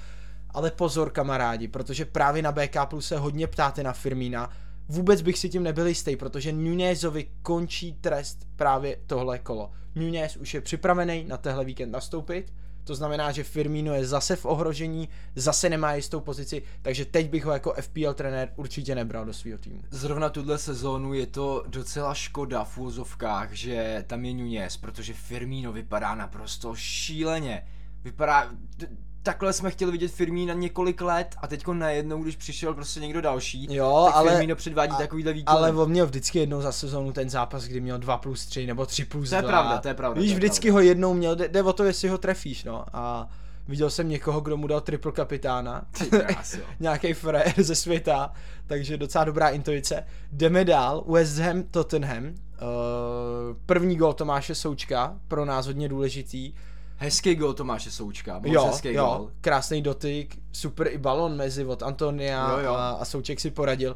Ale 0.50 0.72
pozor 0.72 1.10
kamarádi, 1.10 1.68
protože 1.68 2.06
právě 2.06 2.42
na 2.42 2.52
BK 2.52 2.76
Plus 2.90 3.08
se 3.08 3.18
hodně 3.18 3.48
ptáte 3.48 3.84
na 3.84 3.94
Firmína. 3.94 4.50
Vůbec 4.88 5.22
bych 5.22 5.40
si 5.40 5.50
tím 5.50 5.64
nebyl 5.64 5.88
jistý, 5.88 6.16
protože 6.16 6.52
Nunezovi 6.52 7.28
končí 7.42 7.94
trest 7.94 8.48
právě 8.56 8.98
tohle 9.08 9.40
kolo. 9.40 9.72
Nunez 9.96 10.38
už 10.38 10.54
je 10.54 10.62
připravený 10.62 11.26
na 11.26 11.38
tehle 11.38 11.66
víkend 11.66 11.92
nastoupit, 11.92 12.54
to 12.84 12.96
znamená, 12.96 13.32
že 13.32 13.44
Firmino 13.44 13.94
je 13.94 14.06
zase 14.06 14.36
v 14.36 14.46
ohrožení, 14.46 15.10
zase 15.36 15.70
nemá 15.70 15.94
jistou 15.94 16.20
pozici, 16.20 16.64
takže 16.82 17.06
teď 17.06 17.30
bych 17.30 17.46
ho 17.46 17.52
jako 17.52 17.74
FPL 17.82 18.14
trenér 18.14 18.50
určitě 18.56 18.96
nebral 18.96 19.26
do 19.26 19.34
svého 19.34 19.58
týmu. 19.58 19.82
Zrovna 19.92 20.30
tuhle 20.30 20.58
sezónu 20.58 21.14
je 21.14 21.28
to 21.28 21.64
docela 21.68 22.14
škoda 22.14 22.64
v 22.64 22.78
úzovkách, 22.78 23.54
že 23.54 24.04
tam 24.08 24.26
je 24.26 24.34
Nunez, 24.34 24.78
protože 24.78 25.14
Firmino 25.14 25.72
vypadá 25.72 26.16
naprosto 26.16 26.76
šíleně. 26.76 27.68
Vypadá... 28.04 28.52
Takhle 29.24 29.54
jsme 29.54 29.72
chtěli 29.72 29.92
vidět 29.92 30.12
Firmína 30.12 30.54
několik 30.54 31.02
let 31.02 31.36
a 31.42 31.48
teďko 31.48 31.74
najednou, 31.74 32.24
když 32.24 32.36
přišel 32.36 32.74
prostě 32.74 33.00
někdo 33.00 33.22
další, 33.22 33.68
Jo, 33.74 34.04
tak 34.06 34.16
ale- 34.16 34.32
Firmino 34.32 34.56
předvádí 34.56 34.92
a- 34.92 34.96
takovýhle 34.98 35.34
výkon. 35.34 35.56
Ale 35.58 35.72
on 35.72 35.90
měl 35.90 36.06
vždycky 36.06 36.40
jednou 36.40 36.62
za 36.62 36.72
sezónu 36.72 37.12
ten 37.12 37.30
zápas, 37.30 37.64
kdy 37.64 37.82
měl 37.82 37.98
2 37.98 38.18
plus 38.18 38.46
3 38.46 38.66
nebo 38.68 38.86
3 38.86 39.06
plus 39.06 39.30
To 39.30 39.36
je 39.36 39.42
2. 39.42 39.52
pravda, 39.52 39.78
to 39.78 39.88
je 39.88 39.94
pravda, 39.94 40.22
Víš, 40.22 40.34
vždycky 40.34 40.68
pravda. 40.68 40.74
ho 40.82 40.88
jednou 40.88 41.14
měl, 41.14 41.36
jde, 41.36 41.48
jde 41.48 41.64
o 41.64 41.74
to, 41.74 41.84
jestli 41.84 42.10
ho 42.10 42.18
trefíš, 42.18 42.64
no. 42.64 42.86
A 42.94 43.28
viděl 43.68 43.90
jsem 43.90 44.10
někoho, 44.10 44.42
kdo 44.42 44.58
mu 44.58 44.68
dal 44.68 44.82
triple 44.82 45.12
kapitána. 45.12 45.86
Nějaký 46.80 47.14
frér 47.14 47.54
ze 47.58 47.76
světa, 47.76 48.32
takže 48.68 48.98
docela 48.98 49.24
dobrá 49.24 49.50
intuice. 49.50 50.04
Jdeme 50.32 50.66
dál, 50.66 51.04
West 51.08 51.38
Ham, 51.38 51.64
Tottenham. 51.64 52.24
Uh, 52.26 52.34
první 53.66 53.96
gol 53.96 54.14
Tomáše 54.14 54.56
Součka, 54.56 55.16
pro 55.28 55.46
nás 55.46 55.66
hodně 55.68 55.90
důležitý. 55.90 56.54
Hezký 57.04 57.36
gol 57.36 57.54
Tomáše 57.54 57.92
Součka, 57.92 58.40
moc 58.40 58.54
Jo, 58.54 58.66
hezký 58.66 58.94
jo, 58.94 59.06
gol. 59.18 59.32
krásný 59.42 59.82
dotyk, 59.82 60.36
super 60.52 60.88
i 60.88 60.98
balon 60.98 61.36
mezi 61.36 61.66
od 61.66 61.84
Antonia 61.84 62.52
Jo, 62.52 62.58
jo. 62.66 62.74
A, 62.74 62.90
a 62.92 63.06
Souček 63.06 63.40
si 63.40 63.52
poradil. 63.52 63.96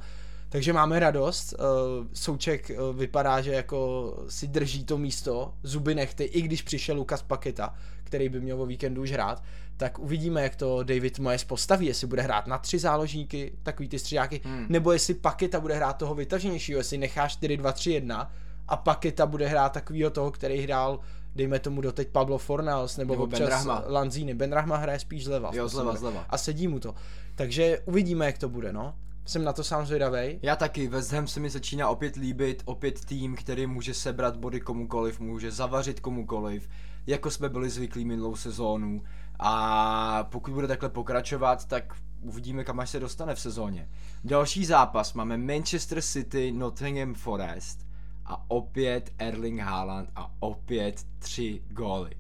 Takže 0.50 0.74
máme 0.74 1.00
radost. 1.00 1.54
Uh, 1.54 2.08
Souček 2.14 2.72
uh, 2.90 2.96
vypadá, 2.96 3.42
že 3.42 3.52
jako 3.54 4.14
si 4.30 4.48
drží 4.48 4.84
to 4.86 4.98
místo, 4.98 5.54
zuby 5.64 5.96
nechty, 5.96 6.24
i 6.24 6.42
když 6.42 6.62
přišel 6.62 6.96
Lukas 6.96 7.22
Paketa, 7.22 7.74
který 8.04 8.30
by 8.30 8.40
měl 8.42 8.62
o 8.62 8.66
víkendu 8.66 9.02
už 9.02 9.12
hrát, 9.12 9.44
tak 9.78 10.00
uvidíme, 10.00 10.44
jak 10.44 10.56
to 10.56 10.84
David 10.84 11.20
Moyes 11.20 11.44
postaví, 11.44 11.86
jestli 11.86 12.08
bude 12.08 12.22
hrát 12.22 12.48
na 12.48 12.58
tři 12.58 12.80
záložníky, 12.80 13.54
takový 13.64 13.90
ty 13.90 14.00
střídáky, 14.00 14.42
Hmm. 14.44 14.66
nebo 14.70 14.92
jestli 14.92 15.14
Paketa 15.14 15.60
bude 15.60 15.76
hrát 15.76 15.94
toho 15.98 16.16
vytaženějšího, 16.16 16.80
jestli 16.80 16.98
nechá 16.98 17.28
4-2-3-1 17.28 18.28
a 18.68 18.78
Paketa 18.78 19.26
bude 19.26 19.48
hrát 19.48 19.72
takovýho 19.72 20.10
toho, 20.10 20.32
který 20.32 20.62
hrál 20.62 21.00
dejme 21.38 21.60
tomu 21.60 21.82
doteď 21.82 22.08
Pablo 22.08 22.38
Fornals 22.38 22.98
nebo, 22.98 23.14
Nebo 23.14 23.24
občas 23.24 23.40
Benrahma. 23.40 23.84
Lanzini. 23.88 24.34
Benrahma 24.34 24.78
hraje 24.78 25.00
spíš 25.00 25.26
zleva. 25.26 25.52
Jo, 25.54 25.68
zleva, 25.68 25.96
zleva. 25.96 26.26
A 26.30 26.38
sedí 26.38 26.68
mu 26.68 26.80
to. 26.80 26.96
Takže 27.36 27.80
uvidíme, 27.86 28.26
jak 28.26 28.38
to 28.38 28.50
bude, 28.50 28.74
no. 28.74 28.94
Jsem 29.26 29.44
na 29.44 29.54
to 29.54 29.64
sám 29.64 29.86
zvědavej. 29.86 30.40
Já 30.42 30.56
taky, 30.56 30.88
West 30.88 31.14
Ham 31.14 31.28
se 31.28 31.40
mi 31.40 31.50
začíná 31.50 31.90
opět 31.90 32.16
líbit, 32.16 32.62
opět 32.66 33.06
tým, 33.06 33.36
který 33.36 33.68
může 33.68 33.94
sebrat 33.94 34.38
body 34.38 34.60
komukoliv, 34.60 35.20
může 35.20 35.52
zavařit 35.52 36.00
komukoliv, 36.00 36.70
jako 37.08 37.32
jsme 37.32 37.50
byli 37.50 37.70
zvyklí 37.70 38.06
minulou 38.06 38.36
sezónu. 38.36 39.04
A 39.40 40.24
pokud 40.32 40.54
bude 40.54 40.68
takhle 40.68 40.90
pokračovat, 40.90 41.66
tak 41.66 41.94
uvidíme, 42.22 42.64
kam 42.64 42.80
až 42.80 42.90
se 42.90 43.00
dostane 43.00 43.36
v 43.36 43.40
sezóně. 43.40 43.90
Další 44.24 44.66
zápas 44.66 45.14
máme 45.14 45.38
Manchester 45.38 46.02
City, 46.02 46.52
Nottingham 46.52 47.14
Forest 47.14 47.87
a 48.28 48.46
opět 48.50 49.12
Erling 49.20 49.60
Haaland 49.60 50.10
a 50.16 50.32
opět 50.40 51.04
tři 51.20 51.62
góly. 51.70 52.12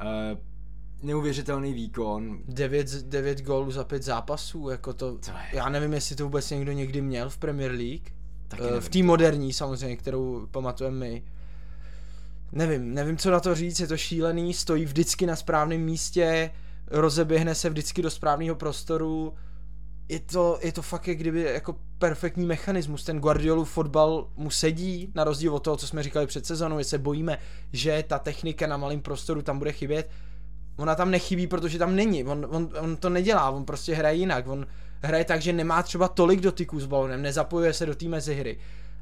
Uh, 0.00 0.38
neuvěřitelný 1.02 1.72
výkon, 1.72 2.38
9, 2.48 2.88
z- 2.88 3.02
9 3.02 3.42
gólů 3.42 3.70
za 3.70 3.84
5 3.84 4.02
zápasů, 4.02 4.68
jako 4.68 4.92
to, 4.92 5.18
To 5.18 5.30
je- 5.30 5.36
já 5.58 5.68
nevím, 5.68 5.92
jestli 5.92 6.16
to 6.16 6.24
vůbec 6.24 6.50
někdo 6.50 6.72
někdy 6.72 7.00
měl 7.02 7.30
v 7.30 7.38
Premier 7.38 7.70
League. 7.70 8.08
Taky 8.48 8.62
Eh, 8.62 8.66
nevím. 8.66 8.80
v 8.80 8.88
té 8.88 9.02
moderní 9.02 9.52
samozřejmě, 9.52 9.96
kterou 9.96 10.46
pamatujeme 10.50 10.96
my. 11.08 11.22
Nevím, 12.52 12.94
nevím, 12.94 13.16
co 13.16 13.30
na 13.30 13.40
to 13.40 13.54
říct, 13.54 13.80
je 13.80 13.86
to 13.86 13.96
šílený, 13.96 14.54
stojí 14.54 14.84
vždycky 14.84 15.26
na 15.26 15.36
správném 15.36 15.80
místě, 15.80 16.50
rozeběhne 16.86 17.54
se 17.54 17.70
vždycky 17.70 18.02
do 18.02 18.10
správného 18.10 18.54
prostoru, 18.56 19.34
je 20.10 20.20
to, 20.20 20.58
je 20.62 20.72
to 20.72 20.82
fakt 20.82 21.08
jak 21.08 21.18
kdyby 21.18 21.42
jako 21.42 21.76
perfektní 21.98 22.46
mechanismus, 22.46 23.04
ten 23.04 23.18
Guardiolův 23.18 23.70
fotbal 23.70 24.26
mu 24.36 24.50
sedí, 24.50 25.12
na 25.14 25.24
rozdíl 25.24 25.54
od 25.54 25.60
toho, 25.60 25.76
co 25.76 25.86
jsme 25.86 26.02
říkali 26.02 26.26
před 26.26 26.46
sezónou, 26.46 26.78
že 26.78 26.84
se 26.84 26.98
bojíme, 26.98 27.38
že 27.72 28.04
ta 28.08 28.18
technika 28.18 28.66
na 28.66 28.76
malém 28.76 29.00
prostoru 29.00 29.42
tam 29.42 29.58
bude 29.58 29.72
chybět, 29.72 30.10
ona 30.76 30.94
tam 30.94 31.10
nechybí, 31.10 31.46
protože 31.46 31.78
tam 31.78 31.96
není, 31.96 32.24
on, 32.24 32.46
on, 32.50 32.68
on 32.80 32.96
to 32.96 33.10
nedělá, 33.10 33.50
on 33.50 33.64
prostě 33.64 33.94
hraje 33.94 34.16
jinak, 34.16 34.48
on 34.48 34.66
hraje 35.02 35.24
tak, 35.24 35.42
že 35.42 35.52
nemá 35.52 35.82
třeba 35.82 36.08
tolik 36.08 36.40
dotyků 36.40 36.80
s 36.80 36.86
balonem, 36.86 37.22
nezapojuje 37.22 37.72
se 37.72 37.86
do 37.86 37.94
té 37.94 38.06
mezihry, 38.06 38.58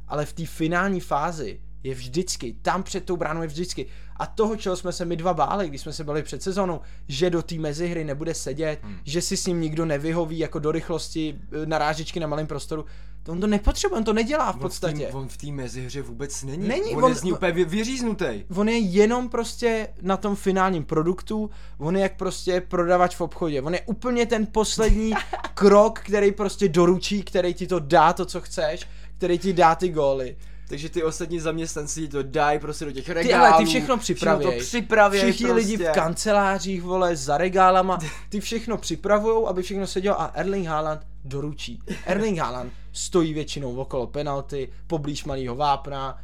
ale 0.08 0.26
v 0.26 0.32
té 0.32 0.46
finální 0.46 1.00
fázi 1.00 1.60
je 1.82 1.94
vždycky, 1.94 2.56
tam 2.62 2.82
před 2.82 3.04
tou 3.04 3.16
bránou 3.16 3.42
je 3.42 3.48
vždycky. 3.48 3.86
A 4.16 4.26
toho, 4.26 4.56
čeho 4.56 4.76
jsme 4.76 4.92
se 4.92 5.04
my 5.04 5.16
dva 5.16 5.34
báli, 5.34 5.68
když 5.68 5.80
jsme 5.80 5.92
se 5.92 6.04
bali 6.04 6.22
před 6.22 6.42
sezónou, 6.42 6.80
že 7.08 7.30
do 7.30 7.42
té 7.42 7.54
mezihry 7.54 8.04
nebude 8.04 8.34
sedět, 8.34 8.78
hmm. 8.82 8.98
že 9.04 9.22
si 9.22 9.36
s 9.36 9.46
ním 9.46 9.60
nikdo 9.60 9.86
nevyhoví 9.86 10.38
jako 10.38 10.58
do 10.58 10.72
rychlosti 10.72 11.38
e, 11.62 11.66
narážečky 11.66 12.20
na 12.20 12.26
malém 12.26 12.46
prostoru, 12.46 12.84
to 13.22 13.32
on 13.32 13.40
to 13.40 13.46
nepotřebuje, 13.46 13.98
on 13.98 14.04
to 14.04 14.12
nedělá 14.12 14.52
v 14.52 14.54
On 14.54 14.60
v 14.60 14.62
podstatě. 14.62 15.08
On 15.08 15.28
v 15.28 15.36
té 15.36 15.46
mezihře 15.46 16.02
vůbec 16.02 16.44
není. 16.44 16.68
Není, 16.68 16.96
on, 16.96 17.04
on- 17.04 17.10
je 17.10 17.16
z 17.16 17.22
ní 17.22 17.32
úplně 17.32 17.52
vy, 17.52 17.64
vyříznutý. 17.64 18.44
on 18.56 18.68
je 18.68 18.78
jenom 18.78 19.28
prostě 19.28 19.88
na 20.02 20.16
tom 20.16 20.36
finálním 20.36 20.84
produktu, 20.84 21.50
on 21.78 21.96
je 21.96 22.02
jak 22.02 22.16
prostě 22.16 22.60
prodavač 22.60 23.16
v 23.16 23.20
obchodě, 23.20 23.62
on 23.62 23.74
je 23.74 23.80
úplně 23.80 24.26
ten 24.26 24.46
poslední 24.46 25.12
krok, 25.54 25.98
který 25.98 26.32
prostě 26.32 26.68
doručí, 26.68 27.22
který 27.22 27.54
ti 27.54 27.66
to 27.66 27.78
dá 27.78 28.12
to, 28.12 28.24
co 28.24 28.40
chceš, 28.40 28.86
který 29.18 29.38
ti 29.38 29.52
dá 29.52 29.74
ty 29.74 29.88
góly. 29.88 30.36
Takže 30.68 30.88
ty 30.88 31.02
ostatní 31.02 31.40
zaměstnanci 31.40 32.08
to 32.08 32.22
dají 32.22 32.58
prostě 32.58 32.84
do 32.84 32.92
těch 32.92 33.04
Ty, 33.06 33.12
regálů. 33.12 33.54
ale 33.54 33.64
ty 33.64 33.70
všechno. 33.70 33.98
Všechno 33.98 34.40
to 34.40 34.52
připravěj 34.58 35.22
Všichni 35.22 35.46
prostě. 35.46 35.70
lidi 35.70 35.76
v 35.84 35.92
kancelářích, 35.92 36.82
vole, 36.82 37.16
za 37.16 37.38
regálama, 37.38 37.98
ty 38.28 38.40
všechno 38.40 38.76
připravujou, 38.78 39.48
aby 39.48 39.62
všechno 39.62 39.86
sedělo 39.86 40.20
a 40.20 40.24
Erling 40.34 40.66
Haaland 40.66 41.00
doručí. 41.24 41.82
Erling 42.06 42.38
Haaland 42.38 42.72
stojí 42.92 43.34
většinou 43.34 43.76
okolo 43.76 44.06
penalty, 44.06 44.68
poblíž 44.86 45.24
malého 45.24 45.56
vápna, 45.56 46.18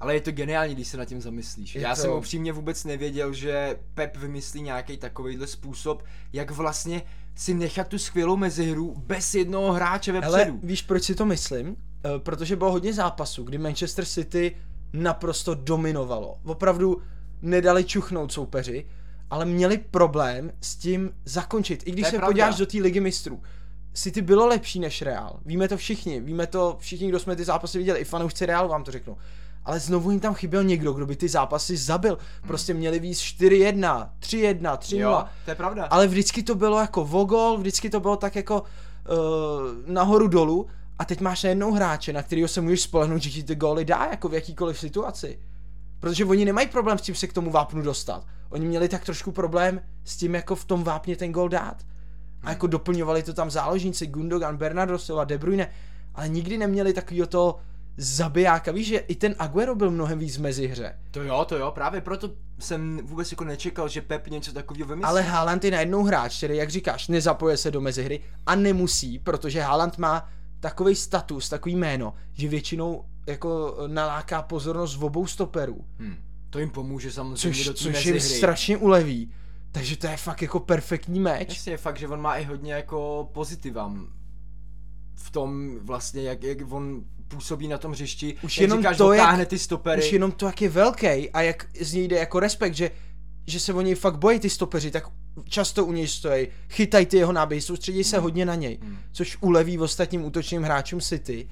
Ale 0.00 0.14
je 0.14 0.20
to 0.20 0.30
geniální, 0.32 0.74
když 0.74 0.88
se 0.88 0.96
nad 0.96 1.04
tím 1.04 1.20
zamyslíš. 1.22 1.74
Je 1.74 1.80
Já 1.80 1.94
to- 1.94 2.00
jsem 2.00 2.10
upřímně 2.12 2.52
vůbec 2.52 2.84
nevěděl, 2.84 3.32
že 3.32 3.76
Pep 3.94 4.16
vymyslí 4.16 4.62
nějaký 4.62 4.96
takovýhle 4.96 5.46
způsob, 5.46 6.02
jak 6.32 6.50
vlastně 6.50 7.02
si 7.36 7.54
nechat 7.54 7.88
tu 7.88 7.98
skvělou 7.98 8.36
mezihru 8.36 8.94
bez 8.96 9.34
jednoho 9.34 9.72
hráče 9.72 10.12
Ale 10.12 10.20
vepředu. 10.20 10.60
víš, 10.62 10.82
proč 10.82 11.02
si 11.02 11.14
to 11.14 11.24
myslím? 11.26 11.76
Eh, 12.06 12.18
Protože 12.18 12.56
bylo 12.56 12.72
hodně 12.72 12.92
zápasů, 12.92 13.44
kdy 13.44 13.58
Manchester 13.58 14.04
City 14.04 14.56
naprosto 14.92 15.54
dominovalo. 15.54 16.36
Opravdu 16.44 17.02
nedali 17.42 17.84
čuchnout 17.84 18.32
soupeři, 18.32 18.86
ale 19.30 19.44
měli 19.44 19.78
problém 19.78 20.52
s 20.60 20.76
tím 20.76 21.10
zakončit. 21.24 21.82
I 21.86 21.90
když 21.90 22.06
se 22.06 22.10
pravda. 22.10 22.26
podíváš 22.26 22.56
do 22.56 22.66
té 22.66 22.78
ligy 22.78 23.00
mistrů. 23.00 23.42
City 23.94 24.22
bylo 24.22 24.46
lepší 24.46 24.80
než 24.80 25.02
Real. 25.02 25.40
Víme 25.46 25.68
to 25.68 25.76
všichni. 25.76 26.20
Víme 26.20 26.46
to 26.46 26.76
všichni, 26.80 27.08
kdo 27.08 27.18
jsme 27.18 27.36
ty 27.36 27.44
zápasy 27.44 27.78
viděli. 27.78 27.98
I 28.00 28.04
fanoušci 28.04 28.46
Realu 28.46 28.68
vám 28.68 28.84
to 28.84 28.90
řeknou. 28.92 29.16
Ale 29.64 29.80
znovu 29.80 30.10
jim 30.10 30.20
tam 30.20 30.34
chyběl 30.34 30.64
někdo, 30.64 30.92
kdo 30.92 31.06
by 31.06 31.16
ty 31.16 31.28
zápasy 31.28 31.76
zabil. 31.76 32.18
Prostě 32.46 32.74
měli 32.74 32.98
víc 32.98 33.18
4-1, 33.20 34.08
3-1, 34.20 34.78
3-0. 34.78 34.98
Jo, 34.98 35.24
to 35.44 35.50
je 35.50 35.54
pravda. 35.54 35.84
Ale 35.84 36.06
vždycky 36.06 36.42
to 36.42 36.54
bylo 36.54 36.80
jako 36.80 37.04
vogol, 37.04 37.58
vždycky 37.58 37.90
to 37.90 38.00
bylo 38.00 38.16
tak 38.16 38.36
jako 38.36 38.60
uh, 38.60 38.66
nahoru 39.86 40.28
dolů 40.28 40.66
a 40.98 41.04
teď 41.04 41.20
máš 41.20 41.42
najednou 41.42 41.72
hráče, 41.72 42.12
na 42.12 42.22
kterého 42.22 42.48
se 42.48 42.60
můžeš 42.60 42.82
spolehnout, 42.82 43.22
že 43.22 43.30
ti 43.30 43.42
ty 43.42 43.54
góly 43.54 43.84
dá 43.84 44.08
jako 44.10 44.28
v 44.28 44.34
jakýkoliv 44.34 44.78
situaci. 44.78 45.38
Protože 46.00 46.24
oni 46.24 46.44
nemají 46.44 46.66
problém 46.66 46.98
s 46.98 47.02
tím 47.02 47.14
se 47.14 47.26
k 47.26 47.32
tomu 47.32 47.50
vápnu 47.50 47.82
dostat. 47.82 48.26
Oni 48.50 48.66
měli 48.66 48.88
tak 48.88 49.04
trošku 49.04 49.32
problém 49.32 49.80
s 50.04 50.16
tím 50.16 50.34
jako 50.34 50.56
v 50.56 50.64
tom 50.64 50.84
vápně 50.84 51.16
ten 51.16 51.32
gól 51.32 51.48
dát. 51.48 51.82
A 52.42 52.50
jako 52.50 52.66
doplňovali 52.66 53.22
to 53.22 53.32
tam 53.32 53.50
záložníci 53.50 54.06
Gundogan, 54.06 54.56
Bernardo 54.56 54.98
Silva, 54.98 55.24
De 55.24 55.38
Bruyne, 55.38 55.70
ale 56.14 56.28
nikdy 56.28 56.58
neměli 56.58 56.92
takovýho 56.92 57.26
to 57.26 57.58
zabijáka. 57.96 58.72
Víš, 58.72 58.86
že 58.86 58.98
i 58.98 59.14
ten 59.14 59.34
Aguero 59.38 59.74
byl 59.74 59.90
mnohem 59.90 60.18
víc 60.18 60.38
mezi 60.38 60.66
hře. 60.66 60.98
To 61.10 61.22
jo, 61.22 61.44
to 61.44 61.56
jo, 61.56 61.70
právě 61.70 62.00
proto 62.00 62.30
jsem 62.58 63.00
vůbec 63.04 63.30
jako 63.30 63.44
nečekal, 63.44 63.88
že 63.88 64.02
Pep 64.02 64.26
něco 64.26 64.52
takového 64.52 64.88
vymyslí. 64.88 65.04
Ale 65.04 65.22
Haaland 65.22 65.64
je 65.64 65.70
najednou 65.70 66.02
hráč, 66.02 66.36
který, 66.36 66.56
jak 66.56 66.70
říkáš, 66.70 67.08
nezapoje 67.08 67.56
se 67.56 67.70
do 67.70 67.80
mezihry 67.80 68.20
a 68.46 68.54
nemusí, 68.54 69.18
protože 69.18 69.60
Haaland 69.60 69.98
má 69.98 70.28
takový 70.60 70.94
status, 70.94 71.48
takový 71.48 71.76
jméno, 71.76 72.14
že 72.32 72.48
většinou 72.48 73.04
jako 73.26 73.76
naláká 73.86 74.42
pozornost 74.42 74.96
v 74.96 75.04
obou 75.04 75.26
stoperů. 75.26 75.84
Hmm. 75.98 76.16
To 76.50 76.58
jim 76.58 76.70
pomůže 76.70 77.12
samozřejmě 77.12 77.38
Což, 77.38 77.64
do 77.64 77.74
což 77.74 78.04
jim 78.04 78.14
mezihry. 78.14 78.36
strašně 78.38 78.76
uleví. 78.76 79.30
Takže 79.72 79.96
to 79.96 80.06
je 80.06 80.16
fakt 80.16 80.42
jako 80.42 80.60
perfektní 80.60 81.20
meč. 81.20 81.48
Jasně, 81.48 81.72
je 81.72 81.76
fakt, 81.76 81.98
že 81.98 82.08
on 82.08 82.20
má 82.20 82.36
i 82.36 82.44
hodně 82.44 82.72
jako 82.72 83.28
pozitiva 83.34 83.92
v 85.14 85.30
tom 85.30 85.78
vlastně, 85.82 86.22
jak, 86.22 86.42
jak 86.42 86.72
on 86.72 87.04
působí 87.28 87.68
na 87.68 87.78
tom 87.78 87.92
hřišti. 87.92 88.36
Už 88.42 88.58
jak 88.58 88.62
jenom 88.62 88.78
říkáš, 88.78 88.96
to, 88.96 89.12
jak- 89.12 89.20
dotáhne 89.22 89.46
ty 89.46 89.58
stopery. 89.58 90.02
Už 90.02 90.12
jenom 90.12 90.32
to, 90.32 90.46
jak 90.46 90.62
je 90.62 90.68
velký 90.68 91.30
a 91.30 91.40
jak 91.42 91.66
z 91.80 91.92
něj 91.92 92.08
jde 92.08 92.16
jako 92.18 92.40
respekt, 92.40 92.74
že, 92.74 92.90
že 93.46 93.60
se 93.60 93.72
o 93.74 93.80
něj 93.80 93.94
fakt 93.94 94.18
bojí 94.18 94.40
ty 94.40 94.50
stopeři, 94.50 94.90
tak 94.90 95.08
často 95.44 95.84
u 95.84 95.92
něj 95.92 96.08
stojí, 96.08 96.48
chytají 96.70 97.06
ty 97.06 97.16
jeho 97.16 97.32
náběhy, 97.32 97.62
soustředí 97.62 98.04
se 98.04 98.18
hodně 98.18 98.44
na 98.46 98.54
něj, 98.54 98.78
Hmm. 98.82 98.98
což 99.12 99.38
uleví 99.40 99.78
ostatním 99.78 100.24
útočným 100.24 100.62
hráčům 100.62 101.00
City. 101.00 101.48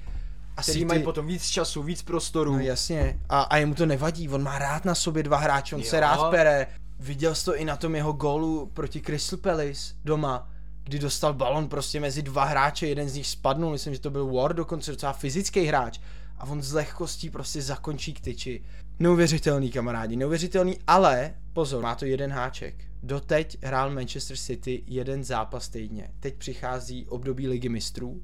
A 0.57 0.61
který 0.61 0.73
City, 0.73 0.85
mají 0.85 1.03
potom 1.03 1.27
víc 1.27 1.45
času, 1.49 1.83
víc 1.83 2.01
prostoru. 2.01 2.53
No 2.53 2.59
jasně, 2.59 3.19
a, 3.29 3.41
a 3.41 3.57
jemu 3.57 3.75
to 3.75 3.85
nevadí, 3.85 4.29
on 4.29 4.43
má 4.43 4.59
rád 4.59 4.85
na 4.85 4.95
sobě 4.95 5.23
dva 5.23 5.37
hráče, 5.37 5.75
on 5.75 5.83
se 5.83 5.95
Jo. 5.95 5.99
rád 5.99 6.29
pere. 6.29 6.67
Viděl 6.99 7.35
jsi 7.35 7.45
to 7.45 7.55
i 7.55 7.65
na 7.65 7.75
tom 7.75 7.95
jeho 7.95 8.13
gólu 8.13 8.71
proti 8.73 9.01
Crystal 9.01 9.39
Palace 9.39 9.93
doma, 10.05 10.49
kdy 10.83 10.99
dostal 10.99 11.33
balon 11.33 11.67
prostě 11.67 11.99
mezi 11.99 12.21
dva 12.21 12.43
hráče, 12.45 12.87
jeden 12.87 13.09
z 13.09 13.15
nich 13.15 13.27
spadnul, 13.27 13.71
myslím, 13.71 13.93
že 13.93 13.99
to 13.99 14.09
byl 14.09 14.27
Ward, 14.33 14.55
dokonce 14.55 14.91
docela 14.91 15.13
fyzický 15.13 15.65
hráč. 15.65 15.99
A 16.37 16.45
on 16.45 16.61
s 16.61 16.73
lehkostí 16.73 17.29
prostě 17.29 17.61
zakončí 17.61 18.13
k 18.13 18.21
tyči. 18.21 18.63
Neuvěřitelný 18.99 19.71
kamarádi, 19.71 20.15
neuvěřitelný, 20.15 20.77
ale 20.87 21.33
pozor, 21.53 21.83
má 21.83 21.95
to 21.95 22.05
jeden 22.05 22.31
háček. 22.31 22.75
Doteď 23.05 23.57
hrál 23.63 23.91
Manchester 23.91 24.37
City 24.37 24.83
jeden 24.87 25.23
zápas 25.23 25.69
týdně. 25.69 26.11
Teď 26.19 26.35
přichází 26.35 27.07
období 27.07 27.47
ligy 27.47 27.69
mistrů, 27.69 28.23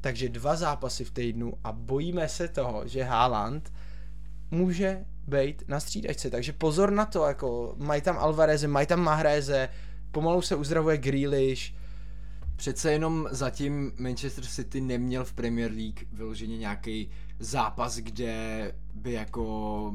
takže 0.00 0.28
dva 0.28 0.56
zápasy 0.56 1.04
v 1.04 1.10
týdnu 1.10 1.52
a 1.64 1.72
bojíme 1.72 2.28
se 2.28 2.48
toho, 2.48 2.88
že 2.88 3.02
Haaland 3.02 3.72
může 4.50 5.04
být 5.26 5.62
na 5.68 5.80
střídačce, 5.80 6.30
takže 6.30 6.52
pozor 6.52 6.90
na 6.90 7.04
to, 7.04 7.24
jako 7.24 7.74
mají 7.78 8.02
tam 8.02 8.18
Alvareze, 8.18 8.68
mají 8.68 8.86
tam 8.86 9.00
Mahreze, 9.00 9.68
pomalu 10.10 10.42
se 10.42 10.56
uzdravuje 10.56 10.98
Grealish, 10.98 11.74
Přece 12.56 12.92
jenom 12.92 13.28
zatím 13.30 13.92
Manchester 13.98 14.44
City 14.46 14.80
neměl 14.80 15.24
v 15.24 15.32
Premier 15.32 15.70
League 15.72 16.00
vyloženě 16.12 16.58
nějaký 16.58 17.10
zápas, 17.38 17.96
kde 17.96 18.72
by 18.94 19.12
jako 19.12 19.94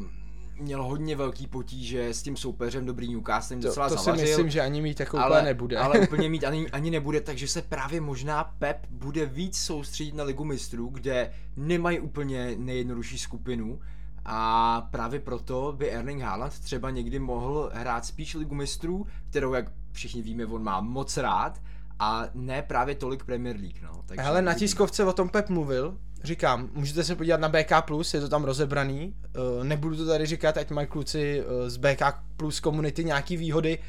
měl 0.60 0.84
hodně 0.84 1.16
velký 1.16 1.48
potíže 1.48 2.10
s 2.10 2.22
tím 2.22 2.36
soupeřem 2.38 2.86
dobrý 2.86 3.13
Newcastle, 3.13 3.58
to, 3.58 3.68
docela 3.68 3.89
to 3.89 3.98
si 3.98 4.04
zavařil. 4.04 4.28
myslím, 4.28 4.50
že 4.50 4.62
ani 4.62 4.82
mít 4.82 5.00
jako 5.00 5.18
ale, 5.18 5.38
úplně 5.38 5.46
nebude. 5.46 5.78
ale 5.78 6.00
úplně 6.08 6.30
mít 6.30 6.44
ani, 6.44 6.70
ani 6.70 6.92
nebude, 6.92 7.22
takže 7.22 7.48
se 7.48 7.62
právě 7.62 8.01
možná 8.01 8.44
Pep 8.44 8.78
bude 8.89 9.25
víc 9.25 9.58
soustředit 9.58 10.16
na 10.16 10.24
ligu 10.24 10.44
mistrů, 10.44 10.89
kde 10.89 11.32
nemají 11.56 12.00
úplně 12.00 12.56
nejjednodušší 12.58 13.18
skupinu 13.18 13.80
a 14.25 14.82
právě 14.92 15.20
proto 15.20 15.74
by 15.78 15.92
Erling 15.92 16.22
Haaland 16.22 16.60
třeba 16.60 16.89
někdy 16.89 17.20
mohl 17.20 17.72
hrát 17.74 18.06
spíš 18.06 18.36
ligu 18.36 18.56
mistrů, 18.56 19.08
kterou, 19.30 19.54
jak 19.54 19.72
všichni 19.92 20.22
víme, 20.22 20.46
on 20.46 20.63
má 20.63 20.82
moc 20.82 21.18
rád 21.18 21.62
a 22.00 22.24
ne 22.34 22.62
právě 22.62 22.95
tolik 22.95 23.24
Premier 23.24 23.56
League, 23.56 23.82
no. 23.82 24.04
Takže 24.06 24.22
Hele, 24.24 24.41
na 24.41 24.54
tiskovce 24.54 25.04
o 25.06 25.13
tom 25.13 25.30
Pep 25.30 25.50
mluvil, 25.50 25.98
říkám, 26.23 26.69
můžete 26.73 27.03
se 27.03 27.15
podívat 27.15 27.39
na 27.39 27.49
BK+, 27.49 27.71
je 28.13 28.21
to 28.21 28.29
tam 28.29 28.43
rozebraný, 28.43 29.13
eh, 29.25 29.63
nebudu 29.63 29.95
to 29.95 30.05
tady 30.05 30.25
říkat, 30.25 30.58
ať 30.58 30.71
mají 30.71 30.88
kluci 30.88 31.43
eh, 31.43 31.69
z 31.69 31.77
BK 31.77 32.01
komunity 32.62 33.03
nějaký 33.03 33.38
výhody. 33.38 33.79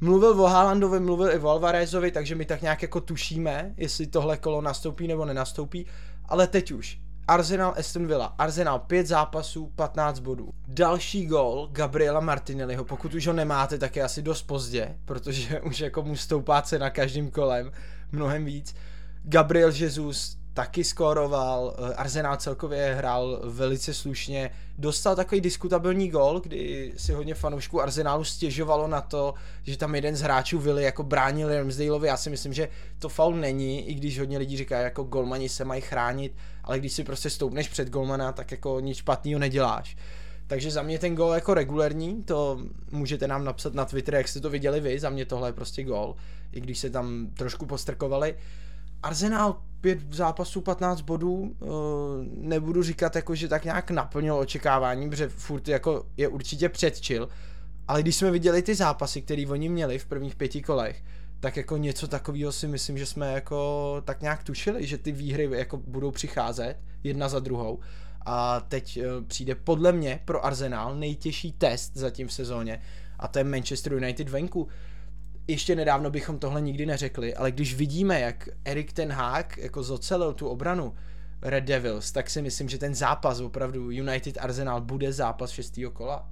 Mluvil 0.00 0.40
o 0.40 0.46
Haalandovi, 0.46 1.00
mluvil 1.00 1.30
i 1.30 1.38
o 1.38 1.48
Alvarezovi, 1.48 2.10
takže 2.10 2.34
my 2.34 2.44
tak 2.44 2.62
nějak 2.62 2.82
jako 2.82 3.00
tušíme, 3.00 3.74
jestli 3.76 4.06
tohle 4.06 4.36
kolo 4.36 4.60
nastoupí 4.60 5.08
nebo 5.08 5.24
nenastoupí, 5.24 5.86
ale 6.24 6.46
teď 6.46 6.72
už. 6.72 6.98
Arsenal 7.28 7.74
Aston 7.78 8.06
Villa. 8.06 8.34
Arsenal 8.38 8.78
5 8.78 9.06
zápasů, 9.06 9.72
15 9.76 10.18
bodů. 10.18 10.50
Další 10.68 11.26
gol 11.26 11.68
Gabriela 11.72 12.20
Martinelliho, 12.20 12.84
pokud 12.84 13.14
už 13.14 13.26
ho 13.26 13.32
nemáte, 13.32 13.78
tak 13.78 13.96
je 13.96 14.02
asi 14.02 14.22
dost 14.22 14.42
pozdě, 14.42 14.98
protože 15.04 15.60
už 15.64 15.80
jako 15.80 16.02
mu 16.02 16.16
stoupá 16.16 16.62
cena 16.62 16.90
každým 16.90 17.30
kolem 17.30 17.72
mnohem 18.12 18.44
víc. 18.44 18.74
Gabriel 19.22 19.72
Jesus 19.74 20.36
taky 20.56 20.84
skóroval, 20.84 21.76
eh, 21.78 21.94
Arsenal 21.94 22.36
celkově 22.36 22.94
hrál 22.94 23.40
velice 23.44 23.94
slušně, 23.94 24.50
dostal 24.78 25.16
takový 25.16 25.40
diskutabilní 25.40 26.08
gol, 26.08 26.40
kdy 26.40 26.92
si 26.96 27.12
hodně 27.12 27.34
fanoušků 27.34 27.82
Arsenálu 27.82 28.24
stěžovalo 28.24 28.88
na 28.88 29.00
to, 29.00 29.34
že 29.62 29.78
tam 29.78 29.94
jeden 29.94 30.16
z 30.16 30.20
hráčů 30.20 30.58
Vili 30.58 30.82
jako 30.82 31.02
bránil 31.02 31.54
Ramsdaleovi, 31.54 32.08
já 32.08 32.16
si 32.16 32.30
myslím, 32.30 32.52
že 32.52 32.68
to 32.98 33.08
faul 33.08 33.36
není, 33.36 33.88
i 33.88 33.94
když 33.94 34.18
hodně 34.18 34.38
lidí 34.38 34.56
říká, 34.56 34.78
jako 34.78 35.02
golmani 35.02 35.48
se 35.48 35.64
mají 35.64 35.80
chránit, 35.80 36.36
ale 36.64 36.78
když 36.78 36.92
si 36.92 37.04
prostě 37.04 37.30
stoupneš 37.30 37.68
před 37.68 37.90
golmana, 37.90 38.32
tak 38.32 38.50
jako 38.50 38.80
nic 38.80 38.98
špatného 38.98 39.38
neděláš. 39.38 39.96
Takže 40.46 40.70
za 40.70 40.82
mě 40.82 40.98
ten 40.98 41.14
gol 41.14 41.34
jako 41.34 41.54
regulérní, 41.54 42.22
to 42.22 42.60
můžete 42.90 43.28
nám 43.28 43.44
napsat 43.44 43.74
na 43.74 43.84
Twitter, 43.84 44.14
jak 44.14 44.28
jste 44.28 44.40
to 44.40 44.50
viděli 44.50 44.80
vy, 44.80 44.98
za 44.98 45.10
mě 45.10 45.24
tohle 45.24 45.48
je 45.48 45.52
prostě 45.52 45.82
gol, 45.82 46.16
i 46.52 46.60
když 46.60 46.78
se 46.78 46.90
tam 46.90 47.26
trošku 47.34 47.66
postrkovali. 47.66 48.34
Arsenal 49.02 49.62
5 49.80 50.14
zápasů, 50.14 50.60
15 50.60 51.00
bodů, 51.00 51.56
eh, 51.62 51.66
nebudu 52.36 52.82
říkat 52.82 53.16
jako, 53.16 53.34
že 53.34 53.48
tak 53.48 53.64
nějak 53.64 53.90
naplnil 53.90 54.36
očekávání, 54.36 55.10
protože 55.10 55.28
furt 55.28 55.68
jako 55.68 56.06
je 56.16 56.28
určitě 56.28 56.68
předčil, 56.68 57.28
ale 57.88 58.02
když 58.02 58.16
jsme 58.16 58.30
viděli 58.30 58.62
ty 58.62 58.74
zápasy, 58.74 59.22
které 59.22 59.46
oni 59.48 59.68
měli 59.68 59.98
v 59.98 60.06
prvních 60.06 60.36
pěti 60.36 60.62
kolech, 60.62 61.02
tak 61.40 61.56
jako 61.56 61.76
něco 61.76 62.08
takového 62.08 62.52
si 62.52 62.68
myslím, 62.68 62.98
že 62.98 63.06
jsme 63.06 63.32
jako 63.32 64.02
tak 64.04 64.20
nějak 64.20 64.44
tušili, 64.44 64.86
že 64.86 64.98
ty 64.98 65.12
výhry 65.12 65.48
jako 65.52 65.76
budou 65.76 66.10
přicházet 66.10 66.76
jedna 67.04 67.28
za 67.28 67.40
druhou. 67.40 67.78
A 68.26 68.60
teď 68.60 68.96
eh, 68.96 69.02
přijde 69.26 69.54
podle 69.54 69.92
mě 69.92 70.20
pro 70.24 70.46
Arsenal 70.46 70.96
nejtěžší 70.96 71.52
test 71.52 71.96
zatím 71.96 72.28
v 72.28 72.32
sezóně 72.32 72.82
a 73.18 73.28
to 73.28 73.38
je 73.38 73.44
Manchester 73.44 73.92
United 73.92 74.28
venku 74.28 74.68
ještě 75.48 75.76
nedávno 75.76 76.10
bychom 76.10 76.38
tohle 76.38 76.60
nikdy 76.60 76.86
neřekli, 76.86 77.34
ale 77.34 77.52
když 77.52 77.74
vidíme, 77.74 78.20
jak 78.20 78.48
Erik 78.64 78.92
ten 78.92 79.12
Hák 79.12 79.58
jako 79.58 79.82
zocelil 79.82 80.32
tu 80.32 80.48
obranu 80.48 80.94
Red 81.42 81.64
Devils, 81.64 82.12
tak 82.12 82.30
si 82.30 82.42
myslím, 82.42 82.68
že 82.68 82.78
ten 82.78 82.94
zápas 82.94 83.40
opravdu 83.40 83.90
United 83.90 84.38
Arsenal 84.40 84.80
bude 84.80 85.12
zápas 85.12 85.50
šestého 85.50 85.90
kola. 85.90 86.28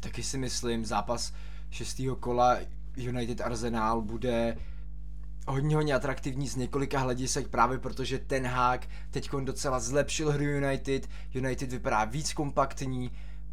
Taky 0.00 0.22
si 0.22 0.38
myslím, 0.38 0.84
zápas 0.84 1.32
šestého 1.70 2.16
kola 2.16 2.58
United 2.96 3.40
Arsenal 3.40 4.02
bude 4.02 4.56
hodně 5.48 5.76
hodně 5.76 5.94
atraktivní 5.94 6.48
z 6.48 6.56
několika 6.56 6.98
hledisek 6.98 7.48
právě 7.48 7.78
protože 7.78 8.18
ten 8.18 8.46
hák 8.46 8.86
teď 9.10 9.30
docela 9.44 9.80
zlepšil 9.80 10.32
hru 10.32 10.44
United, 10.44 11.08
United 11.34 11.72
vypadá 11.72 12.04
víc 12.04 12.32
kompaktní, 12.32 13.10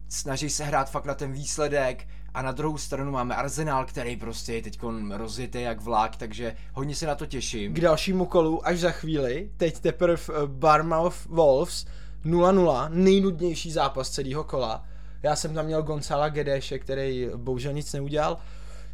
snaží 0.10 0.50
se 0.50 0.63
hrát 0.63 0.91
fakt 0.91 1.06
na 1.06 1.13
ten 1.13 1.32
výsledek 1.32 2.08
a 2.34 2.41
na 2.41 2.52
druhou 2.52 2.78
stranu 2.78 3.12
máme 3.12 3.36
Arsenal, 3.36 3.86
který 3.86 4.15
prostě 4.15 4.54
je 4.54 4.62
teď 4.62 4.80
rozjetý 5.12 5.62
jak 5.62 5.82
vlak, 5.82 6.15
takže 6.15 6.56
hodně 6.74 6.96
se 6.96 7.08
na 7.08 7.15
to 7.15 7.26
těším. 7.26 7.74
K 7.74 7.80
dalšímu 7.80 8.26
kolu 8.26 8.67
až 8.67 8.80
za 8.80 8.91
chvíli, 8.91 9.50
teď 9.58 9.80
teprve 9.80 10.22
eh, 10.30 10.34
Barmouth 10.46 11.26
Wolves 11.26 11.86
0-0, 12.26 12.89
nejnudnější 12.89 13.72
zápas 13.72 14.10
celého 14.10 14.43
kola. 14.43 14.86
Já 15.24 15.36
jsem 15.36 15.54
tam 15.54 15.65
měl 15.65 15.84
Gonzala 15.84 16.30
Gedeše, 16.30 16.80
který 16.80 17.30
bohužel 17.36 17.74
nic 17.74 17.93
neudělal. 17.93 18.38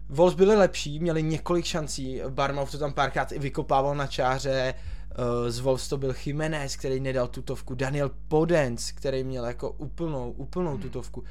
Wolves 0.09 0.35
byli 0.35 0.55
lepší, 0.55 0.99
měli 0.99 1.23
několik 1.23 1.65
šancí, 1.65 2.21
Barmouth 2.29 2.71
to 2.71 2.77
tam 2.77 2.93
párkrát 2.93 3.31
i 3.31 3.39
vykopával 3.39 3.95
na 3.95 4.07
čáře, 4.07 4.73
eh, 4.73 5.51
z 5.51 5.59
Wolves 5.59 5.87
to 5.87 5.97
byl 5.97 6.15
Jiménez, 6.25 6.75
který 6.75 6.99
nedal 6.99 7.27
tutovku, 7.27 7.75
Daniel 7.75 8.11
Podens, 8.27 8.91
který 8.91 9.23
měl 9.23 9.45
jako 9.45 9.71
úplnou, 9.71 10.31
úplnou 10.31 10.77
tutovku. 10.77 11.23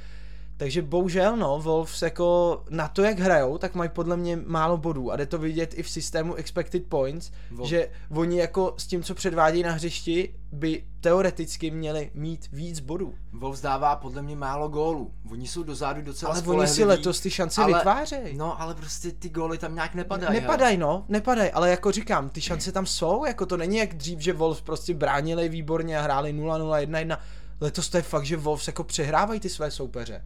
Takže 0.58 0.82
bohužel, 0.82 1.36
no, 1.36 1.58
Wolves 1.60 2.02
jako 2.02 2.62
na 2.70 2.88
to, 2.88 3.02
jak 3.02 3.18
hrajou, 3.18 3.58
tak 3.58 3.74
mají 3.74 3.90
podle 3.90 4.16
mě 4.16 4.36
málo 4.36 4.76
bodů 4.76 5.12
a 5.12 5.16
jde 5.16 5.26
to 5.26 5.38
vidět 5.38 5.74
i 5.78 5.82
v 5.82 5.90
systému 5.90 6.34
expected 6.34 6.86
points, 6.86 7.30
Vol- 7.52 7.66
že 7.66 7.88
oni 8.10 8.38
jako 8.38 8.74
s 8.76 8.86
tím, 8.86 9.02
co 9.02 9.14
předvádí 9.14 9.62
na 9.62 9.72
hřišti, 9.72 10.34
by 10.52 10.84
teoreticky 11.00 11.70
měli 11.70 12.10
mít 12.14 12.48
víc 12.52 12.80
bodů. 12.80 13.14
Wolves 13.32 13.60
dává 13.60 13.96
podle 13.96 14.22
mě 14.22 14.36
málo 14.36 14.68
gólů. 14.68 15.10
Oni 15.30 15.46
jsou 15.46 15.62
dozadu 15.62 16.02
docela 16.02 16.32
Ale 16.32 16.42
oni 16.42 16.66
si 16.66 16.84
letos 16.84 17.20
ty 17.20 17.30
šance 17.30 17.62
ale- 17.62 17.78
vytvářejí. 17.78 18.36
No, 18.36 18.60
ale 18.60 18.74
prostě 18.74 19.12
ty 19.12 19.28
góly 19.28 19.58
tam 19.58 19.74
nějak 19.74 19.94
nepadají. 19.94 20.40
Nepadají, 20.40 20.76
no, 20.76 21.04
nepadají, 21.08 21.50
ale 21.50 21.70
jako 21.70 21.92
říkám, 21.92 22.28
ty 22.28 22.40
šance 22.40 22.72
tam 22.72 22.86
jsou, 22.86 23.24
jako 23.24 23.46
to 23.46 23.56
není 23.56 23.76
jak 23.76 23.94
dřív, 23.94 24.20
že 24.20 24.32
Wolves 24.32 24.60
prostě 24.60 24.94
bránili 24.94 25.48
výborně 25.48 25.98
a 25.98 26.02
hráli 26.02 26.32
0-0, 26.32 26.86
1-1. 26.86 27.18
Letos 27.60 27.88
to 27.88 27.96
je 27.96 28.02
fakt, 28.02 28.24
že 28.26 28.36
Wolves 28.36 28.66
jako 28.66 28.84
přehrávají 28.84 29.40
ty 29.40 29.48
své 29.48 29.70
soupeře. 29.70 30.24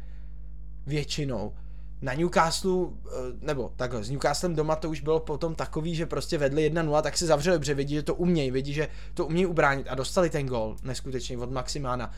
Většinou. 0.87 1.53
Na 2.03 2.15
Newcastle, 2.15 2.87
eh, 3.07 3.11
nebo 3.41 3.73
takhle, 3.77 4.05
s 4.05 4.11
Newcastlem 4.11 4.55
doma 4.55 4.77
to 4.77 4.91
už 4.91 5.01
bylo 5.01 5.21
potom 5.21 5.55
takový, 5.55 5.95
že 5.95 6.07
prostě 6.07 6.39
vedli 6.39 6.63
1-0, 6.63 7.03
tak 7.03 7.19
se 7.19 7.27
zavřeli, 7.27 7.59
protože 7.59 7.75
vědí, 7.75 7.95
že 7.95 8.03
to 8.03 8.15
umějí, 8.15 8.51
vědí, 8.51 8.73
že 8.73 8.89
to 9.15 9.27
umějí 9.27 9.47
ubránit 9.47 9.87
a 9.91 9.95
dostali 9.95 10.31
ten 10.31 10.47
gol, 10.47 10.77
neskutečně 10.83 11.39
od 11.39 11.51
Maximána. 11.51 12.13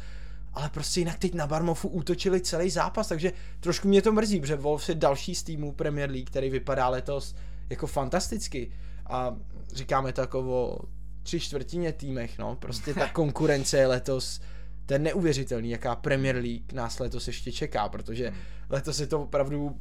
Ale 0.55 0.69
prostě 0.69 1.01
jinak 1.01 1.19
teď 1.19 1.35
na 1.35 1.47
Barmofu 1.47 1.89
útočili 1.89 2.41
celý 2.41 2.71
zápas, 2.71 3.09
takže 3.09 3.33
trošku 3.61 3.89
mě 3.89 4.03
to 4.03 4.13
mrzí, 4.13 4.41
protože 4.41 4.57
Wolves 4.57 4.89
je 4.89 4.95
další 4.95 5.35
z 5.35 5.43
týmů 5.43 5.73
Premier 5.73 6.11
League, 6.11 6.31
který 6.31 6.51
vypadá 6.51 6.89
letos 6.89 7.35
jako 7.71 7.87
fantasticky. 7.87 8.73
A 9.07 9.37
říkáme 9.73 10.13
to 10.13 10.21
jako 10.21 10.41
o 10.41 10.79
tři 11.23 11.41
čtvrtině 11.41 11.93
týmech, 11.93 12.39
no, 12.39 12.57
prostě 12.57 12.95
ta 12.95 13.09
konkurence 13.13 13.79
je 13.79 13.87
letos, 13.87 14.41
to 14.87 14.93
je 14.93 14.99
neuvěřitelný, 14.99 15.71
jaká 15.71 15.97
Premier 15.97 16.37
League 16.37 16.73
nás 16.73 16.99
letos 16.99 17.27
ještě 17.27 17.53
čeká, 17.53 17.89
protože 17.89 18.33
letos 18.71 19.01
je 19.01 19.07
to 19.07 19.23
opravdu 19.23 19.77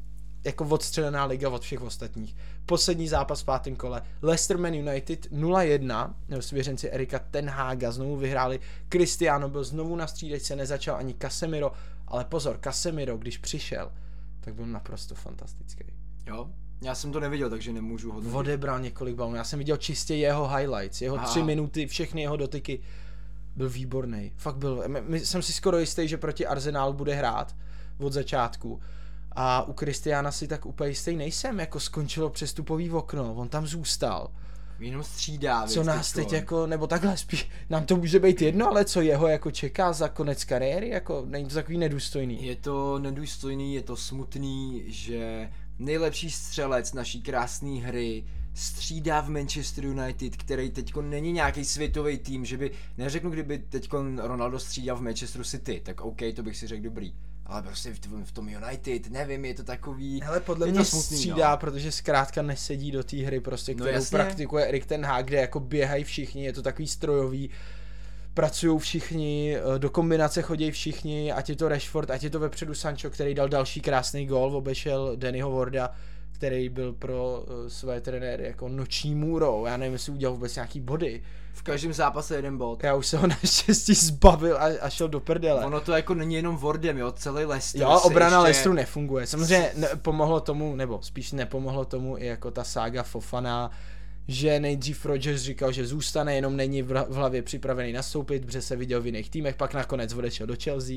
jako 0.46 0.66
odstřelená 0.66 1.26
liga 1.26 1.50
od 1.50 1.62
všech 1.62 1.82
ostatních. 1.82 2.36
Poslední 2.66 3.08
zápas 3.08 3.42
v 3.42 3.46
pátém 3.46 3.76
kole. 3.76 4.02
Leicester 4.22 4.58
Man 4.58 4.74
United 4.74 5.32
0-1, 5.32 6.14
svěřenci 6.40 6.90
Erika 6.90 7.20
Tenhaga 7.20 7.92
znovu 7.92 8.18
vyhráli. 8.18 8.60
Cristiano 8.90 9.50
byl 9.50 9.64
znovu 9.64 9.96
na 9.96 10.08
střídačce, 10.08 10.56
nezačal 10.56 10.96
ani 10.96 11.16
Casemiro, 11.22 11.72
ale 12.08 12.26
pozor, 12.26 12.60
Casemiro, 12.64 13.18
když 13.18 13.38
přišel, 13.38 13.92
tak 14.40 14.56
byl 14.56 14.66
naprosto 14.66 15.16
fantastický. 15.16 15.84
Jo? 16.28 16.50
Já 16.82 16.96
jsem 16.96 17.12
to 17.12 17.20
neviděl, 17.20 17.50
takže 17.50 17.74
nemůžu 17.74 18.12
hodnotit. 18.12 18.36
Odebral 18.36 18.80
několik 18.80 19.16
balonů, 19.16 19.36
já 19.36 19.44
jsem 19.44 19.60
viděl 19.60 19.78
čistě 19.78 20.16
jeho 20.16 20.48
highlights, 20.48 21.02
jeho 21.02 21.18
Aha. 21.18 21.28
tři 21.28 21.44
minuty, 21.44 21.88
všechny 21.88 22.22
jeho 22.22 22.38
dotyky. 22.38 22.80
Byl 23.56 23.70
výborný, 23.70 24.32
fakt 24.38 24.58
byl. 24.58 24.84
My, 24.88 25.02
my, 25.02 25.20
jsem 25.20 25.42
si 25.42 25.54
skoro 25.54 25.80
jistý, 25.80 26.08
že 26.08 26.18
proti 26.18 26.48
Arsenálu 26.48 26.94
bude 26.94 27.14
hrát 27.14 27.56
od 28.00 28.14
začátku. 28.14 28.80
A 29.32 29.64
u 29.64 29.74
Kristiána 29.74 30.32
si 30.32 30.48
tak 30.48 30.66
úplně 30.66 30.90
jistý 30.90 31.16
nejsem, 31.16 31.60
jako 31.60 31.80
skončilo 31.80 32.30
přestupový 32.30 32.92
okno, 32.92 33.34
on 33.34 33.50
tam 33.50 33.68
zůstal. 33.68 34.32
Jenom 34.80 35.04
střídá, 35.04 35.68
Co 35.68 35.84
nás 35.84 36.12
teď 36.12 36.34
jako, 36.34 36.68
nebo 36.68 36.88
takhle 36.88 37.18
spíš, 37.18 37.50
nám 37.70 37.86
to 37.86 37.96
může 37.96 38.20
být 38.20 38.42
jedno, 38.42 38.68
ale 38.70 38.86
co 38.86 39.02
jeho 39.02 39.28
jako 39.28 39.52
čeká 39.52 39.94
za 39.94 40.08
konec 40.08 40.44
kariéry, 40.44 40.90
jako 40.90 41.24
není 41.28 41.48
to 41.48 41.56
takový 41.56 41.78
nedůstojný. 41.78 42.46
Je 42.46 42.56
to 42.56 43.00
nedůstojný, 43.00 43.74
je 43.74 43.82
to 43.82 43.96
smutný, 43.96 44.84
že 44.88 45.50
nejlepší 45.80 46.32
střelec 46.32 46.94
naší 46.94 47.22
krásné 47.22 47.82
hry 47.82 48.24
střídá 48.54 49.22
v 49.22 49.30
Manchester 49.30 49.86
United, 49.86 50.36
který 50.36 50.72
teď 50.72 50.96
není 51.02 51.32
nějaký 51.32 51.66
světový 51.66 52.18
tým, 52.18 52.46
že 52.46 52.58
by, 52.58 52.72
neřeknu, 52.98 53.30
kdyby 53.30 53.58
teď 53.58 53.90
Ronaldo 54.18 54.60
střídal 54.60 54.98
v 54.98 55.02
Manchesteru 55.02 55.44
City, 55.44 55.82
tak 55.86 56.02
OK, 56.02 56.20
to 56.36 56.44
bych 56.44 56.58
si 56.58 56.68
řekl 56.68 56.84
dobrý. 56.84 57.14
Ale 57.46 57.62
prostě 57.62 57.94
v 57.94 58.00
tom, 58.00 58.26
v 58.26 58.32
tom 58.32 58.50
United, 58.50 59.12
nevím, 59.12 59.46
je 59.46 59.54
to 59.54 59.64
takový... 59.64 60.22
Hele, 60.24 60.40
podle 60.40 60.68
mě 60.68 60.86
smutný, 60.86 61.18
střídá, 61.18 61.52
no. 61.52 61.58
protože 61.58 61.92
zkrátka 61.92 62.42
nesedí 62.42 62.92
do 62.92 63.04
té 63.04 63.18
hry, 63.18 63.40
prostě, 63.40 63.72
No 63.72 63.76
kterou 63.76 63.92
jasně. 63.92 64.18
praktikuje 64.18 64.66
Erik 64.66 64.86
ten 64.86 65.06
Hag, 65.06 65.26
kde 65.26 65.38
jako 65.38 65.60
běhají 65.60 66.04
všichni, 66.04 66.46
je 66.46 66.54
to 66.54 66.62
takový 66.62 66.88
strojový, 66.88 67.50
pracují 68.34 68.80
všichni, 68.80 69.58
eh, 69.58 69.80
do 69.80 69.90
kombinace 69.90 70.42
chodí 70.42 70.72
všichni, 70.72 71.32
ať 71.32 71.50
je 71.50 71.56
to 71.56 71.70
Rashford, 71.70 72.10
ať 72.10 72.24
je 72.24 72.30
to 72.30 72.40
vepředu 72.40 72.74
Sancho, 72.74 73.10
který 73.10 73.34
dal 73.34 73.50
další 73.50 73.82
krásný 73.82 74.26
gol, 74.26 74.56
obešel 74.56 75.16
Dannyho 75.16 75.52
Warda, 75.52 75.90
který 76.34 76.70
byl 76.70 76.94
pro 76.94 77.44
uh, 77.48 77.68
své 77.68 78.02
trenéry 78.02 78.46
jako 78.46 78.70
noční 78.70 79.16
můrou, 79.16 79.66
já 79.66 79.78
nevím, 79.78 79.94
jestli 79.94 80.12
udělal 80.12 80.34
vůbec 80.34 80.56
nějaký 80.56 80.80
body. 80.80 81.24
V 81.54 81.64
každém 81.64 81.94
zápase 81.94 82.36
jeden 82.36 82.58
bod. 82.58 82.84
Já 82.84 82.96
už 82.96 83.08
se 83.08 83.18
ho 83.18 83.28
naštěstí 83.44 83.94
zbavil 83.94 84.58
a, 84.58 84.66
a 84.82 84.90
šel 84.90 85.08
do 85.08 85.20
prdele. 85.20 85.66
Ono 85.66 85.82
to 85.82 85.92
jako 85.92 86.14
není 86.14 86.36
jenom 86.36 86.58
Wordem, 86.58 86.98
jo, 86.98 87.12
celý 87.12 87.46
Leicester 87.46 87.82
Jo, 87.82 88.00
obrana 88.04 88.38
ještě... 88.38 88.44
Leicesteru 88.44 88.76
nefunguje. 88.76 89.28
Samozřejmě 89.28 89.72
ne, 89.76 89.88
pomohlo 90.02 90.40
tomu, 90.40 90.76
nebo 90.76 91.00
spíš 91.02 91.32
nepomohlo 91.32 91.86
tomu 91.86 92.18
i 92.18 92.26
jako 92.26 92.52
ta 92.52 92.64
sága 92.64 93.04
Fofana, 93.04 93.72
že 94.28 94.60
nejdřív 94.60 95.06
Rodgers 95.06 95.42
říkal, 95.42 95.72
že 95.72 95.88
zůstane, 95.88 96.36
jenom 96.36 96.56
není 96.56 96.82
v 96.82 97.16
hlavě 97.16 97.42
připravený 97.42 97.94
nastoupit, 97.94 98.46
protože 98.46 98.62
se 98.62 98.76
viděl 98.76 99.02
v 99.02 99.06
jiných 99.06 99.30
týmech, 99.30 99.56
pak 99.56 99.74
nakonec 99.74 100.14
odešel 100.14 100.48
do 100.48 100.56
Chelsea. 100.64 100.96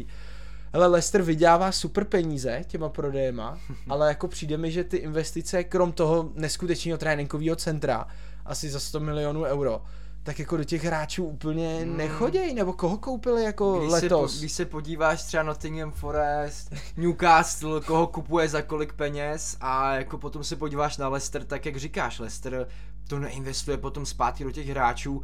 Ale 0.77 0.87
Leicester 0.87 1.23
vydělává 1.23 1.73
super 1.73 2.05
peníze 2.05 2.63
těma 2.67 2.89
prodejema, 2.89 3.59
ale 3.89 4.09
jako 4.09 4.29
přijde 4.29 4.57
mi, 4.57 4.71
že 4.71 4.85
ty 4.85 4.97
investice, 4.97 5.65
krom 5.65 5.93
toho 5.93 6.31
neskutečného 6.35 6.99
tréninkového 6.99 7.57
centra, 7.57 8.07
asi 8.45 8.71
za 8.71 8.81
100 8.81 9.01
milionů 9.01 9.43
euro, 9.43 9.83
tak 10.23 10.39
jako 10.39 10.57
do 10.57 10.65
těch 10.65 10.85
hráčů 10.85 11.25
úplně 11.25 11.79
Hmm. 11.83 11.97
nechodějí, 11.97 12.55
nebo 12.55 12.73
koho 12.73 12.99
koupili 12.99 13.45
jako 13.45 13.79
Když 13.79 13.93
se, 13.93 14.09
po, 14.09 14.15
letos? 14.15 14.39
když 14.39 14.53
se 14.53 14.65
podíváš 14.65 15.23
třeba 15.23 15.43
Nottingham 15.43 15.93
Forest, 15.93 16.73
Newcastle, 16.97 17.81
koho 17.81 18.07
kupuje 18.07 18.49
za 18.49 18.63
kolik 18.63 18.93
peněz 18.93 19.57
a 19.61 19.95
jako 19.95 20.19
potom 20.19 20.45
se 20.45 20.57
podíváš 20.57 20.97
na 20.97 21.09
Leicester, 21.09 21.45
tak 21.45 21.67
jak 21.67 21.77
říkáš, 21.77 22.19
Leicester 22.19 22.69
to 23.09 23.19
neinvestuje 23.19 23.77
potom 23.77 24.07
zpátky 24.07 24.45
do 24.45 24.51
těch 24.51 24.69
hráčů, 24.69 25.23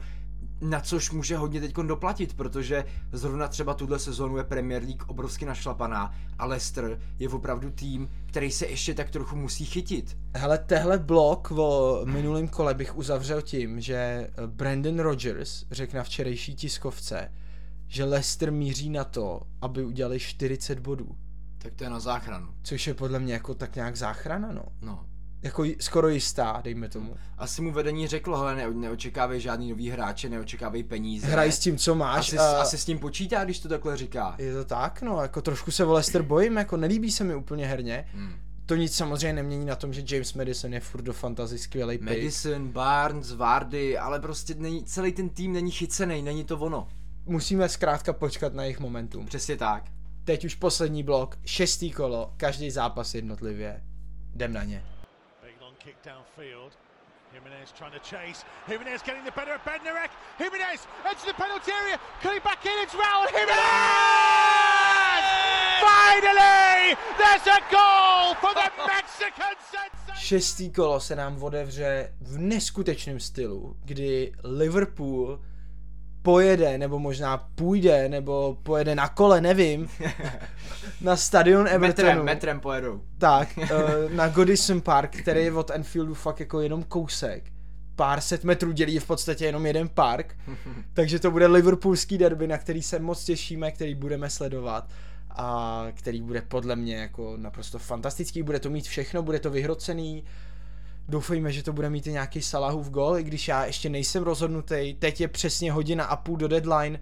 na 0.62 0.81
což 0.81 1.11
může 1.11 1.37
hodně 1.37 1.61
teď 1.61 1.75
doplatit, 1.75 2.35
protože 2.35 2.85
zrovna 3.12 3.48
třeba 3.48 3.75
tuhle 3.75 3.98
sezónu 3.98 4.37
je 4.37 4.44
Premier 4.44 4.83
League 4.83 5.03
obrovsky 5.07 5.44
našlapaná 5.44 6.14
a 6.38 6.46
Leicester 6.46 7.01
je 7.18 7.29
opravdu 7.29 7.70
tým, 7.70 8.11
který 8.27 8.51
se 8.51 8.66
ještě 8.66 8.94
tak 8.94 9.11
trochu 9.11 9.37
musí 9.37 9.64
chytit. 9.64 10.16
Hele, 10.35 10.59
tehle 10.59 10.98
blok 10.98 11.51
o 11.51 12.01
minulém 12.05 12.48
kole 12.48 12.75
bych 12.75 12.96
uzavřel 12.96 13.42
tím, 13.42 13.81
že 13.81 14.31
Brandon 14.46 15.01
Rogers 15.01 15.64
řekl 15.70 15.96
na 15.96 16.03
včerejší 16.03 16.55
tiskovce, 16.55 17.33
že 17.87 18.05
Leicester 18.05 18.53
míří 18.53 18.90
na 18.90 19.05
to, 19.05 19.40
aby 19.61 19.85
udělali 19.85 20.20
40 20.20 20.79
bodů. 20.79 21.16
Tak 21.59 21.75
to 21.75 21.85
je 21.85 21.90
na 21.90 22.01
záchranu. 22.01 22.55
Což 22.62 22.87
je 22.87 22.94
podle 22.94 23.18
mě 23.18 23.33
jako 23.33 23.55
tak 23.55 23.77
nějak 23.77 23.96
záchrana, 23.96 24.53
no. 24.53 24.64
No. 24.83 25.07
Jako 25.42 25.64
skoro 25.81 26.09
jistá, 26.09 26.61
dejme 26.64 26.88
tomu. 26.88 27.16
Asi 27.38 27.62
mu 27.62 27.72
vedení 27.72 28.07
řeklo, 28.09 28.38
hele, 28.38 28.55
ne, 28.55 28.70
neočekávej 28.70 29.40
žádný 29.40 29.70
nový 29.70 29.90
hráče, 29.90 30.28
neočekávej 30.28 30.83
peníze. 30.83 31.26
Hraj 31.26 31.52
s 31.52 31.59
tím, 31.59 31.78
co 31.78 31.94
máš. 31.94 32.28
asi, 32.28 32.38
a 32.38 32.61
asi 32.61 32.78
s 32.78 32.85
tím 32.85 32.98
počítá, 32.98 33.44
když 33.44 33.59
to 33.59 33.68
takhle 33.68 33.96
říká. 33.96 34.35
Je 34.38 34.55
to 34.55 34.64
tak, 34.64 35.02
no, 35.02 35.22
jako 35.22 35.42
trošku 35.42 35.70
se 35.70 35.85
o 35.85 35.92
Leicester 35.92 36.22
bojím, 36.22 36.57
jako 36.57 36.76
nelíbí 36.76 37.11
se 37.11 37.24
mi 37.24 37.35
úplně 37.35 37.66
herně. 37.66 38.09
Hmm. 38.14 38.33
To 38.66 38.76
nic 38.76 38.94
samozřejmě 38.94 39.33
nemění 39.33 39.64
na 39.64 39.76
tom, 39.76 39.92
že 39.92 40.02
James 40.09 40.35
Madison 40.35 40.74
je 40.74 40.81
furt 40.81 41.02
do 41.02 41.12
fantasy 41.12 41.59
skvělý 41.59 41.98
pick. 41.98 42.11
Madison, 42.11 42.68
Barnes, 42.68 43.33
Vardy, 43.33 43.98
ale 43.98 44.20
prostě 44.20 44.55
není, 44.55 44.85
celý 44.85 45.12
ten 45.12 45.28
tým 45.28 45.52
není 45.52 45.70
chycený, 45.70 46.22
není 46.22 46.44
to 46.44 46.59
ono. 46.59 46.88
Musíme 47.26 47.68
zkrátka 47.68 48.12
počkat 48.12 48.55
na 48.55 48.62
jejich 48.62 48.81
momentum. 48.81 49.26
Přesně 49.26 49.57
tak. 49.57 49.85
Teď 50.24 50.44
už 50.44 50.55
poslední 50.55 51.02
blok, 51.02 51.38
šestý 51.44 51.90
kolo, 51.90 52.35
každý 52.37 52.70
zápas 52.70 53.14
jednotlivě. 53.14 53.81
Jdem 54.35 54.52
na 54.52 54.64
ně. 54.64 54.83
Big 55.85 55.95
long 55.95 55.95
kick 55.95 56.03
downfield. 56.03 56.71
Jimenez 57.33 57.73
trying 57.77 57.92
to 57.92 57.99
chase. 58.01 58.45
Jimenez 58.66 59.03
getting 59.03 59.25
the 59.25 59.33
better 59.33 59.55
of 59.55 59.64
Bednarek. 59.64 60.11
Jimenez 60.38 60.87
edge 61.05 61.23
the 61.27 61.33
penalty 61.35 61.73
area. 61.73 61.99
Coming 62.21 62.40
back 62.45 62.64
in. 62.66 62.73
It's 62.83 62.95
Raul 62.95 63.27
Jimenez! 63.27 63.59
Finally, 65.81 66.97
there's 67.18 67.47
a 67.47 67.61
goal 67.71 68.35
for 68.35 68.55
the 68.55 68.71
Mexican 68.87 69.57
sensation. 69.71 70.14
Šestý 70.14 70.71
kolo 70.71 71.01
se 71.01 71.16
nám 71.16 71.42
otevře 71.42 72.12
v 72.21 72.38
neskutečném 72.38 73.21
stylu, 73.21 73.77
kdy 73.85 74.33
Liverpool 74.45 75.40
pojede, 76.22 76.78
nebo 76.78 76.98
možná 76.98 77.37
půjde, 77.54 78.08
nebo 78.08 78.58
pojede 78.62 78.94
na 78.94 79.08
kole, 79.08 79.40
nevím, 79.40 79.88
na 81.00 81.16
stadion 81.16 81.68
Evertonu. 81.68 82.08
Metrem, 82.08 82.24
metrem 82.24 82.61
pojedou. 82.61 83.00
Tak, 83.18 83.58
eh, 83.58 83.68
na 84.14 84.28
Goodison 84.28 84.80
Park, 84.80 85.16
který 85.16 85.44
je 85.44 85.52
od 85.52 85.70
Anfieldu 85.70 86.14
fakt 86.14 86.40
jako 86.40 86.61
jenom 86.61 86.82
kousek. 86.82 87.44
Pár 87.96 88.20
set 88.20 88.44
metrů 88.44 88.72
dělí 88.72 88.98
v 88.98 89.06
podstatě 89.06 89.44
jenom 89.44 89.66
jeden 89.66 89.88
park, 89.88 90.37
takže 90.94 91.18
to 91.18 91.30
bude 91.30 91.46
liverpoolský 91.46 92.18
derby, 92.18 92.46
na 92.46 92.58
který 92.58 92.82
se 92.82 92.98
moc 92.98 93.24
těšíme, 93.24 93.70
který 93.70 93.94
budeme 93.94 94.30
sledovat 94.30 94.88
a 95.30 95.87
který 95.94 96.22
bude 96.22 96.42
podle 96.42 96.76
mě 96.76 96.96
jako 96.96 97.37
naprosto 97.37 97.78
fantastický, 97.78 98.42
bude 98.42 98.61
to 98.61 98.70
mít 98.70 98.85
všechno, 98.85 99.22
bude 99.22 99.40
to 99.40 99.50
vyhrocený, 99.50 100.24
doufejme, 101.12 101.53
že 101.53 101.62
to 101.62 101.72
bude 101.72 101.90
mít 101.90 102.07
i 102.07 102.12
nějaký 102.12 102.42
Salahův 102.42 102.90
gol, 102.90 103.18
i 103.18 103.22
když 103.25 103.48
já 103.48 103.64
ještě 103.64 103.88
nejsem 103.88 104.22
rozhodnutý, 104.22 104.94
teď 104.98 105.20
je 105.20 105.29
přesně 105.29 105.72
hodina 105.72 106.05
a 106.05 106.16
půl 106.16 106.37
do 106.37 106.48
deadline, 106.48 106.98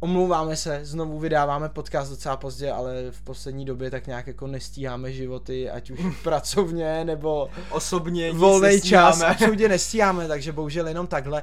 Omlouváme 0.00 0.56
se, 0.56 0.80
znovu 0.82 1.18
vydáváme 1.18 1.68
podcast 1.68 2.10
docela 2.10 2.36
pozdě, 2.36 2.72
ale 2.72 2.94
v 3.10 3.22
poslední 3.22 3.64
době 3.64 3.90
tak 3.90 4.06
nějak 4.06 4.26
jako 4.26 4.46
nestíháme 4.46 5.12
životy, 5.12 5.70
ať 5.70 5.90
už 5.90 6.00
pracovně 6.22 7.04
nebo 7.04 7.48
Osobně 7.70 8.32
volný 8.32 8.80
čas, 8.80 9.18
nestíháme. 9.18 9.26
absolutně 9.34 9.68
nestíháme, 9.68 10.28
takže 10.28 10.52
bohužel 10.52 10.88
jenom 10.88 11.06
takhle. 11.06 11.42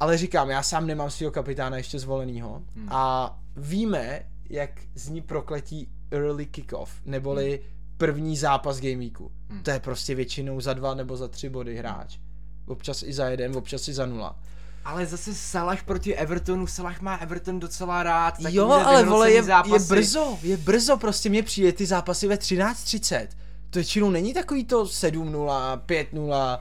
Ale 0.00 0.18
říkám, 0.18 0.50
já 0.50 0.62
sám 0.62 0.86
nemám 0.86 1.10
svého 1.10 1.32
kapitána 1.32 1.76
ještě 1.76 1.98
zvolenýho 1.98 2.62
Hmm. 2.76 2.88
a 2.90 3.36
víme, 3.56 4.22
jak 4.50 4.70
zní 4.94 5.20
prokletí 5.20 5.88
early 6.10 6.46
kickoff, 6.46 6.90
neboli 7.04 7.60
první 8.02 8.36
zápas 8.36 8.80
Game 8.80 8.96
Weeku. 8.96 9.30
Hmm. 9.48 9.62
To 9.62 9.70
je 9.70 9.80
prostě 9.80 10.14
většinou 10.14 10.60
za 10.60 10.74
dva 10.74 10.94
nebo 10.94 11.16
za 11.16 11.28
tři 11.28 11.48
body 11.48 11.76
hráč. 11.76 12.18
Občas 12.66 13.02
i 13.02 13.12
za 13.12 13.26
jeden, 13.28 13.56
občas 13.56 13.88
i 13.88 13.92
za 13.92 14.06
nula. 14.06 14.36
Ale 14.84 15.06
zase 15.06 15.34
Salah 15.34 15.82
proti 15.82 16.14
Evertonu, 16.16 16.66
Salah 16.66 17.00
má 17.00 17.16
Everton 17.16 17.60
docela 17.60 18.02
rád. 18.02 18.34
jo, 18.40 18.68
takovýhle 18.68 18.84
ale 18.84 19.04
vole, 19.04 19.32
je, 19.32 19.44
je 19.72 19.78
brzo, 19.88 20.38
je 20.42 20.56
brzo, 20.56 20.96
prostě 20.96 21.28
mě 21.28 21.42
přijde 21.42 21.72
ty 21.72 21.86
zápasy 21.86 22.28
ve 22.28 22.34
13.30. 22.34 23.26
To 23.70 23.78
většinou 23.78 24.10
není 24.10 24.34
takový 24.34 24.64
to 24.64 24.84
7-0, 24.84 25.80
5-0. 25.86 26.58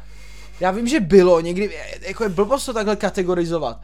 Já 0.60 0.72
vím, 0.72 0.88
že 0.88 1.00
bylo, 1.00 1.42
někdy, 1.42 1.78
jako 2.02 2.24
je 2.24 2.30
blbost 2.30 2.66
to 2.66 2.74
takhle 2.74 2.96
kategorizovat. 2.96 3.82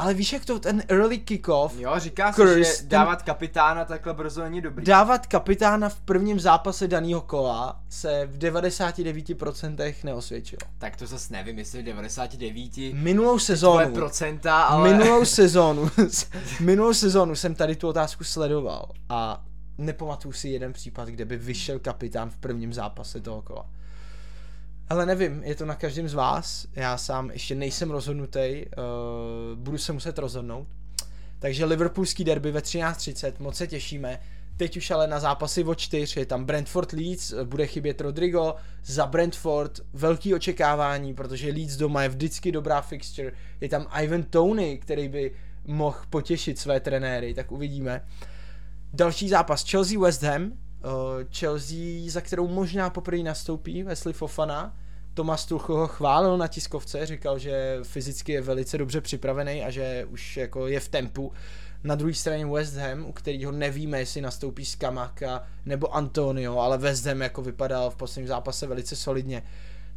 Ale 0.00 0.14
víš, 0.14 0.32
jak 0.32 0.44
to, 0.44 0.58
ten 0.58 0.82
early 0.88 1.18
kickoff, 1.18 1.78
Jo, 1.78 1.92
říká 1.96 2.32
se, 2.32 2.64
že 2.64 2.70
ten- 2.78 2.88
dávat 2.88 3.22
kapitána 3.22 3.84
takhle 3.84 4.14
brzo 4.14 4.42
není 4.42 4.60
dobrý. 4.60 4.84
dávat 4.84 5.26
kapitána 5.26 5.88
v 5.88 6.00
prvním 6.00 6.40
zápase 6.40 6.88
daného 6.88 7.20
kola 7.20 7.80
se 7.88 8.26
v 8.32 8.38
99% 8.38 9.94
neosvědčilo. 10.04 10.60
Tak 10.78 10.96
to 10.96 11.06
zase 11.06 11.32
nevím, 11.32 11.58
jestli 11.58 11.82
v 11.82 11.84
99 11.84 12.94
Minulou 12.94 13.38
sezónu, 13.38 13.94
procenta, 13.94 14.62
ale... 14.62 14.92
minulou 14.92 15.24
sezónu, 15.40 15.90
minulou 16.60 16.94
sezónu 16.94 17.36
jsem 17.36 17.54
tady 17.54 17.76
tu 17.76 17.88
otázku 17.88 18.24
sledoval 18.24 18.88
a 19.08 19.44
nepamatuju 19.78 20.32
si 20.32 20.48
jeden 20.48 20.72
případ, 20.72 21.08
kde 21.08 21.24
by 21.24 21.36
vyšel 21.36 21.78
kapitán 21.78 22.30
v 22.30 22.36
prvním 22.36 22.72
zápase 22.72 23.20
toho 23.20 23.42
kola. 23.42 23.66
Ale 24.90 25.06
nevím, 25.06 25.42
je 25.44 25.54
to 25.54 25.66
na 25.66 25.74
každém 25.74 26.08
z 26.08 26.14
vás, 26.14 26.66
já 26.76 26.96
sám 26.96 27.30
ještě 27.30 27.54
nejsem 27.54 27.90
rozhodnutý, 27.90 28.38
uh, 28.38 29.58
budu 29.58 29.78
se 29.78 29.92
muset 29.92 30.18
rozhodnout. 30.18 30.66
Takže 31.38 31.64
Liverpoolský 31.64 32.24
derby 32.24 32.52
ve 32.52 32.60
13.30, 32.60 33.32
moc 33.38 33.56
se 33.56 33.66
těšíme. 33.66 34.20
Teď 34.56 34.76
už 34.76 34.90
ale 34.90 35.06
na 35.06 35.20
zápasy 35.20 35.64
o 35.64 35.74
čtyř, 35.74 36.16
je 36.16 36.26
tam 36.26 36.44
Brentford 36.44 36.92
Leeds, 36.92 37.34
bude 37.44 37.66
chybět 37.66 38.00
Rodrigo, 38.00 38.54
za 38.84 39.06
Brentford 39.06 39.80
velký 39.92 40.34
očekávání, 40.34 41.14
protože 41.14 41.52
Leeds 41.52 41.76
doma 41.76 42.02
je 42.02 42.08
vždycky 42.08 42.52
dobrá 42.52 42.80
fixture, 42.80 43.32
je 43.60 43.68
tam 43.68 43.86
Ivan 44.02 44.22
Tony, 44.22 44.78
který 44.78 45.08
by 45.08 45.32
mohl 45.64 45.98
potěšit 46.10 46.58
své 46.58 46.80
trenéry, 46.80 47.34
tak 47.34 47.52
uvidíme. 47.52 48.04
Další 48.92 49.28
zápas 49.28 49.70
Chelsea 49.70 50.00
West 50.00 50.22
Ham, 50.22 50.42
uh, 50.42 50.50
Chelsea, 51.38 52.10
za 52.10 52.20
kterou 52.20 52.48
možná 52.48 52.90
poprvé 52.90 53.22
nastoupí 53.22 53.82
Wesley 53.82 54.14
Fofana. 54.14 54.79
Tomas 55.14 55.46
Tuchel 55.46 55.76
ho 55.76 55.86
chválil 55.88 56.38
na 56.38 56.46
tiskovce, 56.46 57.06
říkal, 57.06 57.38
že 57.38 57.78
fyzicky 57.82 58.32
je 58.32 58.40
velice 58.40 58.78
dobře 58.78 59.00
připravený 59.00 59.64
a 59.64 59.70
že 59.70 60.06
už 60.10 60.36
jako 60.36 60.66
je 60.66 60.80
v 60.80 60.88
tempu. 60.88 61.32
Na 61.84 61.94
druhé 61.94 62.14
straně 62.14 62.46
West 62.46 62.76
Ham, 62.76 63.04
u 63.04 63.12
kterého 63.12 63.52
nevíme, 63.52 63.98
jestli 63.98 64.20
nastoupí 64.20 64.64
Skamaka 64.64 65.42
nebo 65.66 65.94
Antonio, 65.96 66.58
ale 66.58 66.78
West 66.78 67.06
Ham 67.06 67.20
jako 67.20 67.42
vypadal 67.42 67.90
v 67.90 67.96
posledním 67.96 68.28
zápase 68.28 68.66
velice 68.66 68.96
solidně. 68.96 69.42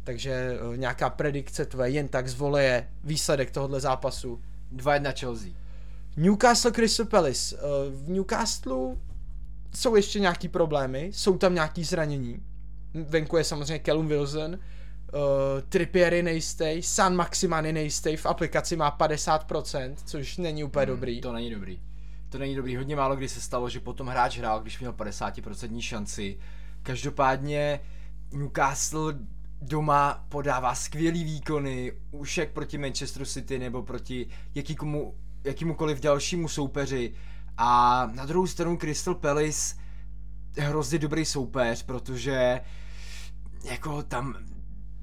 Takže 0.04 0.58
uh, 0.68 0.76
nějaká 0.76 1.10
predikce 1.10 1.64
tvé 1.66 1.90
jen 1.90 2.08
tak 2.08 2.28
z 2.28 2.34
voleje, 2.34 2.88
výsledek 3.04 3.50
tohohle 3.50 3.80
zápasu. 3.80 4.40
2-1 4.76 5.12
Chelsea. 5.20 5.50
Newcastle 6.16 6.72
Crystal 6.72 7.06
Palace. 7.06 7.56
Eh, 7.56 7.60
V 7.90 8.08
Newcastle 8.08 8.96
jsou 9.74 9.96
ještě 9.96 10.20
nějaký 10.20 10.48
problémy, 10.48 11.10
jsou 11.12 11.38
tam 11.38 11.54
nějaký 11.54 11.84
zranění. 11.84 12.42
Venku 12.94 13.36
je 13.36 13.44
samozřejmě 13.44 13.80
Callum 13.86 14.08
Wilson, 14.08 14.58
uh, 15.14 15.20
Trippier 15.68 16.14
je 16.14 16.22
nejistý, 16.22 16.76
San 16.80 17.16
Maximan 17.16 17.66
je 17.66 17.72
nejistý, 17.72 18.16
v 18.16 18.26
aplikaci 18.26 18.76
má 18.76 18.96
50%, 18.98 19.94
což 20.04 20.36
není 20.36 20.64
úplně 20.64 20.86
dobrý. 20.86 21.20
To 21.20 21.32
není 21.32 21.50
dobrý. 21.50 21.80
To 22.28 22.38
není 22.38 22.54
dobrý. 22.54 22.76
Hodně 22.76 22.96
málo 22.96 23.16
kdy 23.16 23.28
se 23.28 23.40
stalo, 23.40 23.68
že 23.68 23.80
potom 23.80 24.06
hráč 24.06 24.38
hrál, 24.38 24.60
když 24.60 24.80
měl 24.80 24.92
50% 24.92 25.80
šanci. 25.80 26.38
Každopádně 26.82 27.80
Newcastle 28.32 29.14
doma 29.62 30.26
podává 30.28 30.74
skvělý 30.74 31.24
výkony, 31.24 31.92
už 32.10 32.38
jak 32.38 32.52
proti 32.52 32.78
Manchesteru 32.78 33.24
City 33.24 33.58
nebo 33.58 33.82
proti 33.82 34.26
jakýkomu, 34.54 35.14
jakýmukoliv 35.44 36.00
dalšímu 36.00 36.48
soupeři. 36.48 37.14
A 37.56 38.06
na 38.14 38.26
druhou 38.26 38.46
stranu 38.46 38.76
Crystal 38.76 39.14
Palace 39.14 39.76
hrozně 40.58 40.98
dobrý 40.98 41.24
soupeř, 41.24 41.82
protože 41.82 42.60
jako 43.64 44.02
tam 44.02 44.34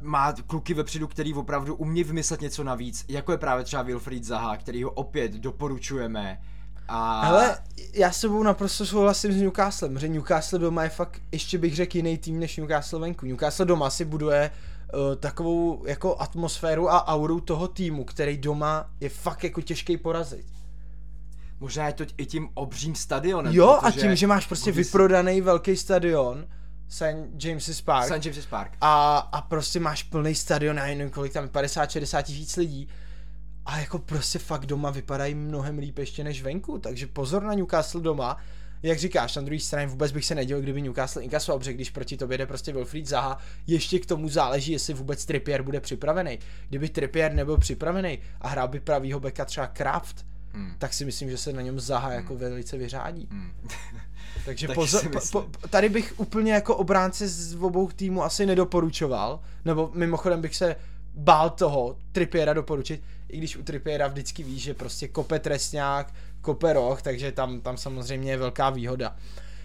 má 0.02 0.34
kluky 0.48 0.74
vepředu, 0.74 1.08
který 1.08 1.34
opravdu 1.34 1.76
umí 1.76 2.04
vymyslet 2.04 2.42
něco 2.42 2.64
navíc, 2.64 3.06
jako 3.08 3.32
je 3.32 3.38
právě 3.38 3.64
třeba 3.64 3.84
Wilfried 3.84 4.24
Zaha, 4.24 4.58
který 4.58 4.84
ho 4.84 4.92
opět 4.92 5.32
doporučujeme. 5.32 6.42
A... 6.88 7.26
Hele, 7.26 7.58
já 7.94 8.12
s 8.12 8.20
sebou 8.20 8.44
naprosto 8.44 8.86
souhlasím 8.86 9.32
s 9.32 9.42
Newcastlem, 9.42 10.00
že 10.00 10.08
Newcastle 10.08 10.60
doma 10.60 10.84
je 10.84 10.90
fakt, 10.90 11.22
ještě 11.32 11.58
bych 11.58 11.76
řekl 11.76 11.98
jiný 11.98 12.18
tým 12.18 12.40
než 12.40 12.58
Newcastle 12.58 13.00
venku. 13.00 13.26
Newcastle 13.26 13.66
doma 13.66 13.90
si 13.90 14.06
buduje 14.06 14.52
uh, 14.94 15.16
takovou 15.16 15.84
jako 15.88 16.16
atmosféru 16.20 16.90
a 16.90 17.08
auru 17.08 17.40
toho 17.40 17.68
týmu, 17.68 18.04
který 18.04 18.38
doma 18.38 18.90
je 19.00 19.10
fakt 19.10 19.44
jako 19.44 19.62
těžký 19.62 19.98
porazit. 19.98 20.46
Možná 21.60 21.88
je 21.88 21.94
to 21.94 22.04
i 22.18 22.26
tím 22.26 22.50
obřím 22.54 22.96
stadionem. 22.96 23.54
Jo, 23.54 23.70
a 23.70 23.82
protože 23.82 24.02
tím, 24.02 24.16
že 24.16 24.28
máš 24.28 24.48
prostě 24.48 24.72
vyprodaný 24.72 25.42
velký 25.42 25.76
stadion, 25.76 26.46
St. 26.92 27.44
James's 27.44 27.82
Park, 27.82 28.06
St. 28.08 28.26
James's 28.26 28.46
Park. 28.46 28.72
a, 28.82 29.18
a 29.18 29.42
prostě 29.42 29.80
máš 29.80 30.04
plný 30.04 30.36
stadion, 30.36 30.78
já 30.78 30.86
nevím 30.86 31.10
kolik 31.10 31.34
tam, 31.34 31.46
50-60 31.48 32.24
tisíc 32.24 32.56
lidí, 32.58 32.88
a 33.66 33.80
jako 33.80 34.00
prostě 34.00 34.40
fakt 34.40 34.66
doma 34.66 34.90
vypadají 34.92 35.36
mnohem 35.36 35.78
líp 35.78 35.98
ještě 35.98 36.24
než 36.24 36.42
venku, 36.44 36.78
takže 36.80 37.08
pozor 37.08 37.44
na 37.44 37.54
Newcastle 37.54 38.02
doma, 38.02 38.38
jak 38.84 39.00
říkáš, 39.00 39.36
na 39.36 39.42
druhé 39.42 39.60
straně 39.60 39.88
vůbec 39.88 40.12
bych 40.12 40.26
se 40.26 40.36
nedělal, 40.36 40.62
kdyby 40.62 40.82
Newcastle 40.82 41.24
inkasoval, 41.24 41.60
protože 41.60 41.74
když 41.74 41.90
proti 41.90 42.18
tobě 42.18 42.38
jde 42.38 42.46
prostě 42.46 42.74
Wilfried 42.74 43.08
Zaha, 43.08 43.38
ještě 43.68 44.00
k 44.00 44.06
tomu 44.06 44.30
záleží, 44.30 44.72
jestli 44.72 44.94
vůbec 44.94 45.26
Trippier 45.26 45.62
bude 45.62 45.80
připravený. 45.80 46.40
Kdyby 46.70 46.90
Trippier 46.90 47.34
nebyl 47.34 47.58
připravený 47.58 48.20
a 48.42 48.48
hrál 48.48 48.68
by 48.68 48.80
pravýho 48.80 49.20
beka 49.20 49.46
třeba 49.46 49.68
Kraft, 49.68 50.26
Hmm. 50.54 50.76
tak 50.78 50.94
si 50.94 51.06
myslím, 51.06 51.30
že 51.30 51.38
se 51.38 51.54
na 51.54 51.62
něm 51.62 51.80
Zaha 51.80 52.14
jako 52.14 52.36
velice 52.36 52.78
vyřádí. 52.78 53.28
Hmm. 53.32 53.52
Takže 54.46 54.68
pozor, 54.68 55.10
po, 55.10 55.42
po, 55.42 55.68
tady 55.68 55.90
bych 55.90 56.14
úplně 56.18 56.54
jako 56.54 56.76
obránce 56.76 57.28
z 57.28 57.56
obou 57.56 57.90
týmů 57.90 58.24
asi 58.24 58.46
nedoporučoval, 58.46 59.40
nebo 59.66 59.92
mimochodem 59.94 60.42
bych 60.42 60.56
se 60.56 60.76
bál 61.16 61.50
toho 61.50 61.98
Trippiera 62.12 62.54
doporučit, 62.54 63.04
i 63.30 63.38
když 63.38 63.58
u 63.58 63.64
Trippiera 63.64 64.08
vždycky 64.08 64.44
víš, 64.44 64.62
že 64.62 64.74
prostě 64.74 65.08
kope 65.08 65.40
trestňák, 65.40 66.14
kope 66.42 66.74
roh, 66.74 67.02
takže 67.02 67.32
tam, 67.32 67.62
tam 67.62 67.78
samozřejmě 67.78 68.32
je 68.32 68.38
velká 68.38 68.70
výhoda. 68.70 69.16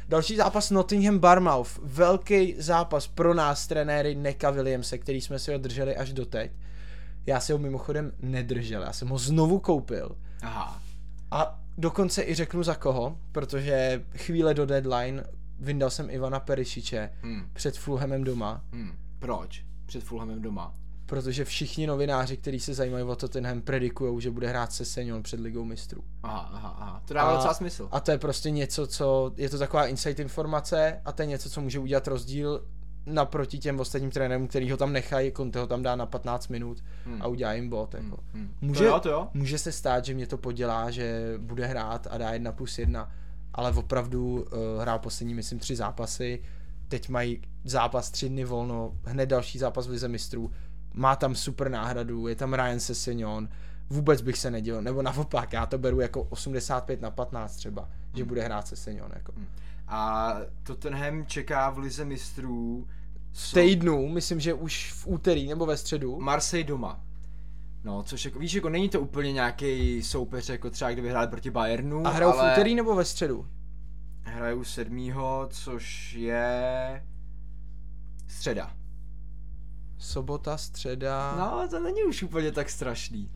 Další 0.08 0.36
zápas 0.36 0.70
Nottingham 0.70 1.18
Barmouth, 1.18 1.78
velký 1.82 2.54
zápas 2.58 3.06
pro 3.06 3.34
nás 3.34 3.66
trenéry 3.66 4.14
Neka 4.14 4.50
Williamse, 4.50 4.98
který 4.98 5.20
jsme 5.20 5.38
si 5.38 5.52
ho 5.52 5.58
drželi 5.58 5.96
až 5.96 6.12
doteď. 6.12 6.50
Já 7.26 7.40
si 7.40 7.52
ho 7.52 7.58
mimochodem 7.58 8.12
nedržel, 8.20 8.82
já 8.82 8.92
jsem 8.92 9.08
ho 9.08 9.18
znovu 9.18 9.58
koupil. 9.58 10.16
Aha. 10.42 10.82
A 11.30 11.60
dokonce 11.78 12.22
i 12.22 12.34
řeknu 12.34 12.62
za 12.62 12.74
koho, 12.74 13.18
protože 13.32 14.04
chvíle 14.16 14.54
do 14.54 14.66
deadline 14.66 15.24
vyndal 15.60 15.90
jsem 15.90 16.10
Ivana 16.10 16.40
Perišiče 16.40 17.10
Hmm. 17.22 17.42
před 17.52 17.78
Fulhamem 17.78 18.24
doma, 18.24 18.64
Hmm. 18.72 18.92
Proč? 19.18 19.64
Před 19.86 20.04
Fulhamem 20.04 20.42
doma. 20.42 20.74
protože 21.08 21.44
všichni 21.44 21.86
novináři, 21.86 22.36
kteří 22.36 22.60
se 22.60 22.74
zajímají 22.74 23.04
o 23.04 23.16
Tottenham, 23.16 23.60
predikují, 23.60 24.20
že 24.20 24.30
bude 24.30 24.48
hrát 24.48 24.72
se 24.72 24.84
Senion 24.84 25.22
před 25.22 25.40
ligou 25.40 25.64
mistrů. 25.64 26.04
Aha, 26.22 26.50
aha, 26.52 26.68
aha. 26.78 27.02
To 27.08 27.14
dává 27.14 27.30
A- 27.30 27.34
docela 27.36 27.54
smysl. 27.54 27.88
A 27.92 28.00
to 28.00 28.10
je 28.10 28.18
prostě 28.18 28.50
něco, 28.50 28.86
co, 28.86 29.32
je 29.36 29.48
to 29.48 29.58
taková 29.58 29.86
insight 29.86 30.18
informace 30.20 31.00
a 31.04 31.12
to 31.12 31.22
je 31.22 31.26
něco, 31.26 31.50
co 31.50 31.60
může 31.60 31.78
udělat 31.78 32.06
rozdíl 32.08 32.64
naproti 33.06 33.58
těm 33.58 33.80
ostatním 33.80 34.10
trenérům, 34.10 34.48
který 34.48 34.70
ho 34.70 34.76
tam 34.76 34.92
nechají, 34.92 35.32
Conte 35.32 35.58
ho 35.58 35.66
tam 35.66 35.82
dá 35.82 35.96
na 35.96 36.06
15 36.06 36.48
minut 36.48 36.84
Hmm. 37.06 37.22
a 37.22 37.26
udělá 37.26 37.52
jim 37.52 37.68
bod. 37.68 37.94
Jako. 37.94 38.18
Hmm. 38.34 38.50
Může, 38.60 38.80
To 38.80 38.84
jo, 38.86 39.00
to 39.00 39.08
jo. 39.10 39.28
může 39.34 39.58
se 39.58 39.72
stát, 39.72 40.04
že 40.04 40.14
mě 40.14 40.26
to 40.26 40.38
podělá, 40.38 40.90
že 40.90 41.34
bude 41.38 41.66
hrát 41.66 42.06
a 42.10 42.18
dá 42.18 42.32
jedna 42.32 42.52
plus 42.52 42.78
jedna, 42.78 43.12
ale 43.54 43.72
opravdu 43.72 44.34
uh, 44.34 44.82
hrál 44.82 44.98
poslední, 44.98 45.34
myslím, 45.34 45.58
tři 45.58 45.76
zápasy, 45.76 46.42
teď 46.88 47.08
mají 47.08 47.42
zápas 47.64 48.10
tři 48.10 48.28
dny 48.28 48.44
volno, 48.44 48.92
hned 49.04 49.26
další 49.26 49.58
zápas 49.58 49.86
v 49.86 49.90
Lize 49.90 50.08
mistrů, 50.08 50.50
má 50.94 51.16
tam 51.16 51.34
super 51.34 51.70
náhradu, 51.70 52.28
je 52.28 52.34
tam 52.36 52.54
Ryan 52.54 52.80
Sessegnon, 52.80 53.48
vůbec 53.90 54.22
bych 54.22 54.38
se 54.38 54.50
nedělal, 54.50 54.82
nebo 54.82 55.02
naopak, 55.02 55.52
já 55.52 55.66
to 55.66 55.78
beru 55.78 56.00
jako 56.00 56.22
85 56.22 57.00
na 57.00 57.10
15 57.10 57.56
třeba, 57.56 57.88
že 58.14 58.24
bude 58.24 58.42
hrát 58.42 58.68
Sessegnon. 58.68 59.10
Jako. 59.14 59.32
A 59.88 60.32
Tottenham 60.62 61.26
čeká 61.26 61.70
v 61.70 61.78
Lize 61.78 62.04
mistrů 62.04 62.88
V 63.38 63.52
týdnu, 63.52 64.08
myslím, 64.08 64.40
že 64.40 64.54
už 64.54 64.92
v 64.92 65.06
úterý 65.06 65.48
nebo 65.48 65.66
ve 65.66 65.76
středu, 65.76 66.20
Marseille 66.20 66.64
doma. 66.66 67.00
No, 67.84 68.02
což 68.02 68.24
jako, 68.24 68.38
víš, 68.38 68.54
jako 68.54 68.68
není 68.68 68.88
to 68.88 69.00
úplně 69.00 69.32
nějaký 69.32 70.02
soupeř, 70.02 70.48
jako 70.48 70.70
třeba 70.70 70.90
kdyby 70.90 71.10
hráli 71.10 71.28
proti 71.28 71.50
Bayernu, 71.50 72.06
A 72.06 72.10
hrajou 72.10 72.32
ale 72.32 72.50
v 72.50 72.52
úterý 72.52 72.74
nebo 72.74 72.94
ve 72.94 73.04
středu? 73.04 73.46
hrajou 74.22 74.64
sedmýho, 74.64 75.48
což 75.50 76.12
je 76.12 77.02
středa. 78.28 78.72
Sobota, 79.98 80.58
středa. 80.58 81.34
No, 81.38 81.68
to 81.68 81.80
není 81.80 82.04
už 82.04 82.22
úplně 82.22 82.52
tak 82.52 82.70
strašný. 82.70 83.30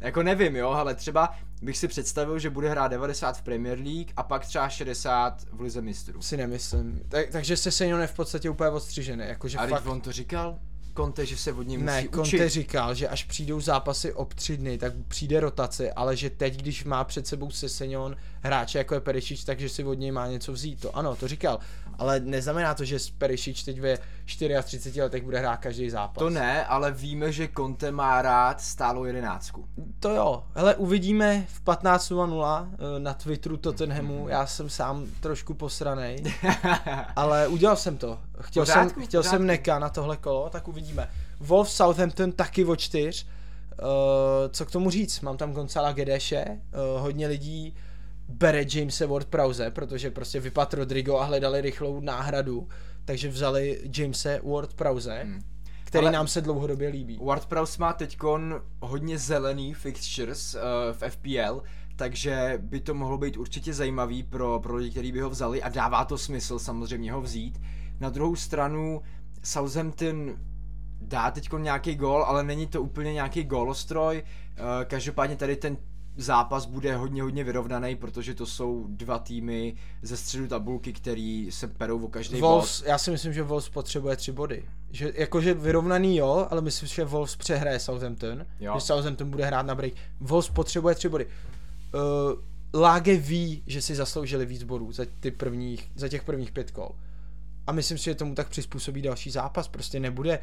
Jako 0.00 0.22
nevím, 0.22 0.56
jo, 0.56 0.70
ale 0.70 0.94
třeba 0.94 1.34
bych 1.62 1.78
si 1.78 1.88
představil, 1.88 2.38
že 2.38 2.50
bude 2.50 2.70
hrát 2.70 2.88
90 2.88 3.38
v 3.38 3.42
Premier 3.42 3.78
League 3.78 4.12
a 4.16 4.22
pak 4.22 4.46
třeba 4.46 4.68
60 4.68 5.42
v 5.52 5.60
Lize 5.60 5.80
mistrů. 5.82 6.22
Si 6.22 6.36
nemyslím. 6.36 7.00
Tak, 7.08 7.28
takže 7.30 7.56
se 7.56 7.70
Senjon 7.70 8.00
je 8.00 8.06
v 8.06 8.14
podstatě 8.14 8.50
úplně 8.50 8.70
odstřižený. 8.70 9.24
Jakože 9.26 9.58
A 9.58 9.60
fakt... 9.60 9.70
fakt... 9.70 9.86
on 9.86 10.00
to 10.00 10.12
říkal? 10.12 10.58
Conte, 10.96 11.26
že 11.26 11.36
se 11.36 11.52
od 11.52 11.62
něj 11.62 11.78
Ne, 11.78 11.96
musí 11.96 12.08
Conte 12.08 12.36
učit. 12.36 12.48
říkal, 12.48 12.94
že 12.94 13.08
až 13.08 13.24
přijdou 13.24 13.60
zápasy 13.60 14.12
ob 14.12 14.34
tři 14.34 14.56
dny, 14.56 14.78
tak 14.78 14.92
přijde 15.08 15.40
rotace, 15.40 15.92
ale 15.92 16.16
že 16.16 16.30
teď, 16.30 16.56
když 16.56 16.84
má 16.84 17.04
před 17.04 17.26
sebou 17.26 17.50
Sesenion 17.50 18.16
hráče 18.40 18.78
jako 18.78 18.94
je 18.94 19.00
Perišič, 19.00 19.44
takže 19.44 19.68
si 19.68 19.84
od 19.84 19.94
něj 19.94 20.10
má 20.10 20.26
něco 20.26 20.52
vzít. 20.52 20.80
To 20.80 20.96
ano, 20.96 21.16
to 21.16 21.28
říkal. 21.28 21.58
Ale 21.98 22.20
neznamená 22.20 22.74
to, 22.74 22.84
že 22.84 22.98
Perišič 23.18 23.62
teď 23.62 23.80
ve 23.80 23.98
34 24.62 25.02
letech 25.02 25.22
bude 25.22 25.38
hrát 25.38 25.56
každý 25.56 25.90
zápas. 25.90 26.18
To 26.18 26.30
ne, 26.30 26.64
ale 26.64 26.92
víme, 26.92 27.32
že 27.32 27.48
Conte 27.56 27.90
má 27.90 28.22
rád 28.22 28.60
stálou 28.60 29.04
jedenáctku. 29.04 29.68
To 30.00 30.10
jo, 30.10 30.44
hele, 30.54 30.74
uvidíme 30.74 31.46
v 31.48 31.64
15.00 31.64 32.68
eh, 32.72 33.00
na 33.00 33.14
Twitteru 33.14 33.56
Tottenhamu, 33.56 34.28
já 34.28 34.46
jsem 34.46 34.70
sám 34.70 35.06
trošku 35.20 35.54
posranej, 35.54 36.22
ale 37.16 37.48
udělal 37.48 37.76
jsem 37.76 37.96
to. 37.96 38.18
Chtěl, 38.40 38.62
Pořádku, 38.62 38.94
jsem, 39.00 39.06
chtěl 39.06 39.20
pořádku. 39.20 39.36
jsem 39.36 39.46
Neka 39.46 39.78
na 39.78 39.88
tohle 39.88 40.16
kolo, 40.16 40.50
tak 40.50 40.68
uvidíme. 40.68 41.08
Wolf 41.40 41.70
Southampton 41.70 42.32
taky 42.32 42.64
o 42.64 42.76
čtyř. 42.76 43.26
Uh, 43.82 43.86
co 44.50 44.66
k 44.66 44.70
tomu 44.70 44.90
říct? 44.90 45.20
Mám 45.20 45.36
tam 45.36 45.52
Gonzala 45.52 45.92
Gedeše, 45.92 46.44
uh, 46.48 47.00
hodně 47.02 47.26
lidí 47.26 47.74
bere 48.28 48.64
Jamese 48.74 49.06
Ward 49.06 49.26
Prause, 49.26 49.70
protože 49.70 50.10
prostě 50.10 50.40
vypadl 50.40 50.76
Rodrigo 50.76 51.16
a 51.18 51.24
hledali 51.24 51.60
rychlou 51.60 52.00
náhradu, 52.00 52.68
takže 53.04 53.28
vzali 53.28 53.80
Jamese 53.98 54.40
Ward 54.44 54.74
Prause, 54.74 55.20
Hmm. 55.24 55.40
který 55.84 56.04
Ale- 56.06 56.12
nám 56.12 56.26
se 56.26 56.40
dlouhodobě 56.40 56.88
líbí. 56.88 57.18
Ward 57.24 57.46
Prowse 57.46 57.76
má 57.80 57.92
teďkon 57.92 58.62
hodně 58.80 59.18
zelený 59.18 59.74
fixtures 59.74 60.54
uh, 60.54 60.60
v 60.92 61.10
FPL, 61.10 61.62
takže 62.02 62.58
by 62.62 62.80
to 62.80 62.94
mohlo 62.94 63.18
být 63.18 63.36
určitě 63.36 63.74
zajímavý 63.74 64.22
pro, 64.22 64.60
pro 64.60 64.76
lidi, 64.76 64.90
kteří 64.90 65.12
by 65.12 65.20
ho 65.20 65.30
vzali 65.30 65.62
a 65.62 65.68
dává 65.68 66.04
to 66.04 66.18
smysl 66.18 66.58
samozřejmě 66.58 67.12
ho 67.12 67.20
vzít. 67.20 67.60
Na 68.00 68.10
druhou 68.10 68.36
stranu 68.36 69.02
Southampton 69.42 70.34
dá 71.00 71.30
teď 71.30 71.48
nějaký 71.58 71.94
gól, 71.94 72.24
ale 72.24 72.42
není 72.42 72.66
to 72.66 72.82
úplně 72.82 73.12
nějaký 73.12 73.44
gólostroj. 73.44 74.22
Uh, 74.22 74.64
každopádně 74.84 75.36
tady 75.36 75.56
ten 75.56 75.76
zápas 76.16 76.66
bude 76.66 76.96
hodně, 76.96 77.22
hodně 77.22 77.44
vyrovnaný, 77.44 77.96
protože 77.96 78.34
to 78.34 78.46
jsou 78.46 78.86
dva 78.88 79.18
týmy 79.18 79.74
ze 80.02 80.16
středu 80.16 80.46
tabulky, 80.46 80.92
který 80.92 81.46
se 81.50 81.68
perou 81.68 82.04
o 82.04 82.08
každý 82.08 82.40
bod. 82.40 82.48
Wolves, 82.48 82.82
já 82.86 82.98
si 82.98 83.10
myslím, 83.10 83.32
že 83.32 83.42
Wolves 83.42 83.68
potřebuje 83.68 84.16
tři 84.16 84.32
body. 84.32 84.64
Že, 84.90 85.12
jakože 85.14 85.54
vyrovnaný 85.54 86.16
jo, 86.16 86.46
ale 86.50 86.60
myslím, 86.60 86.88
že 86.88 87.04
Wolves 87.04 87.36
přehraje 87.36 87.78
Southampton. 87.78 88.46
Jo. 88.60 88.74
Že 88.74 88.80
Southampton 88.80 89.30
bude 89.30 89.46
hrát 89.46 89.66
na 89.66 89.74
break. 89.74 89.92
Wolves 90.20 90.50
potřebuje 90.50 90.94
tři 90.94 91.08
body. 91.08 91.26
Uh, 91.94 92.80
Láge 92.80 93.16
ví, 93.16 93.62
že 93.66 93.82
si 93.82 93.94
zasloužili 93.94 94.46
víc 94.46 94.62
bodů 94.62 94.92
za, 94.92 95.04
ty 95.20 95.30
prvních, 95.30 95.90
za 95.94 96.08
těch 96.08 96.24
prvních 96.24 96.52
pět 96.52 96.70
kol. 96.70 96.90
A 97.66 97.72
myslím 97.72 97.98
si, 97.98 98.04
že 98.04 98.14
tomu 98.14 98.34
tak 98.34 98.48
přizpůsobí 98.48 99.02
další 99.02 99.30
zápas. 99.30 99.68
Prostě 99.68 100.00
nebude, 100.00 100.38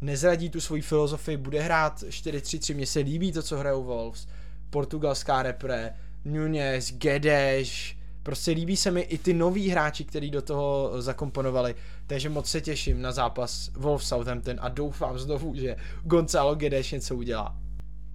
nezradí 0.00 0.50
tu 0.50 0.60
svoji 0.60 0.82
filozofii, 0.82 1.36
bude 1.36 1.60
hrát 1.60 2.02
4-3-3. 2.02 2.74
Mně 2.74 2.86
se 2.86 3.00
líbí 3.00 3.32
to, 3.32 3.42
co 3.42 3.58
hrajou 3.58 3.84
Wolves. 3.84 4.28
Portugalská 4.70 5.42
repre, 5.42 5.94
Nunez, 6.24 6.92
Gedeš, 6.92 7.98
prostě 8.22 8.50
líbí 8.50 8.76
se 8.76 8.90
mi 8.90 9.00
i 9.00 9.18
ty 9.18 9.34
noví 9.34 9.68
hráči, 9.68 10.04
kteří 10.04 10.30
do 10.30 10.42
toho 10.42 10.92
zakomponovali, 11.02 11.74
takže 12.06 12.28
moc 12.28 12.50
se 12.50 12.60
těším 12.60 13.02
na 13.02 13.12
zápas 13.12 13.70
Wolves 13.76 14.06
Southampton 14.06 14.56
a 14.60 14.68
doufám 14.68 15.18
znovu, 15.18 15.54
že 15.54 15.76
Gonzalo 16.02 16.54
Gedeš 16.54 16.92
něco 16.92 17.16
udělá. 17.16 17.56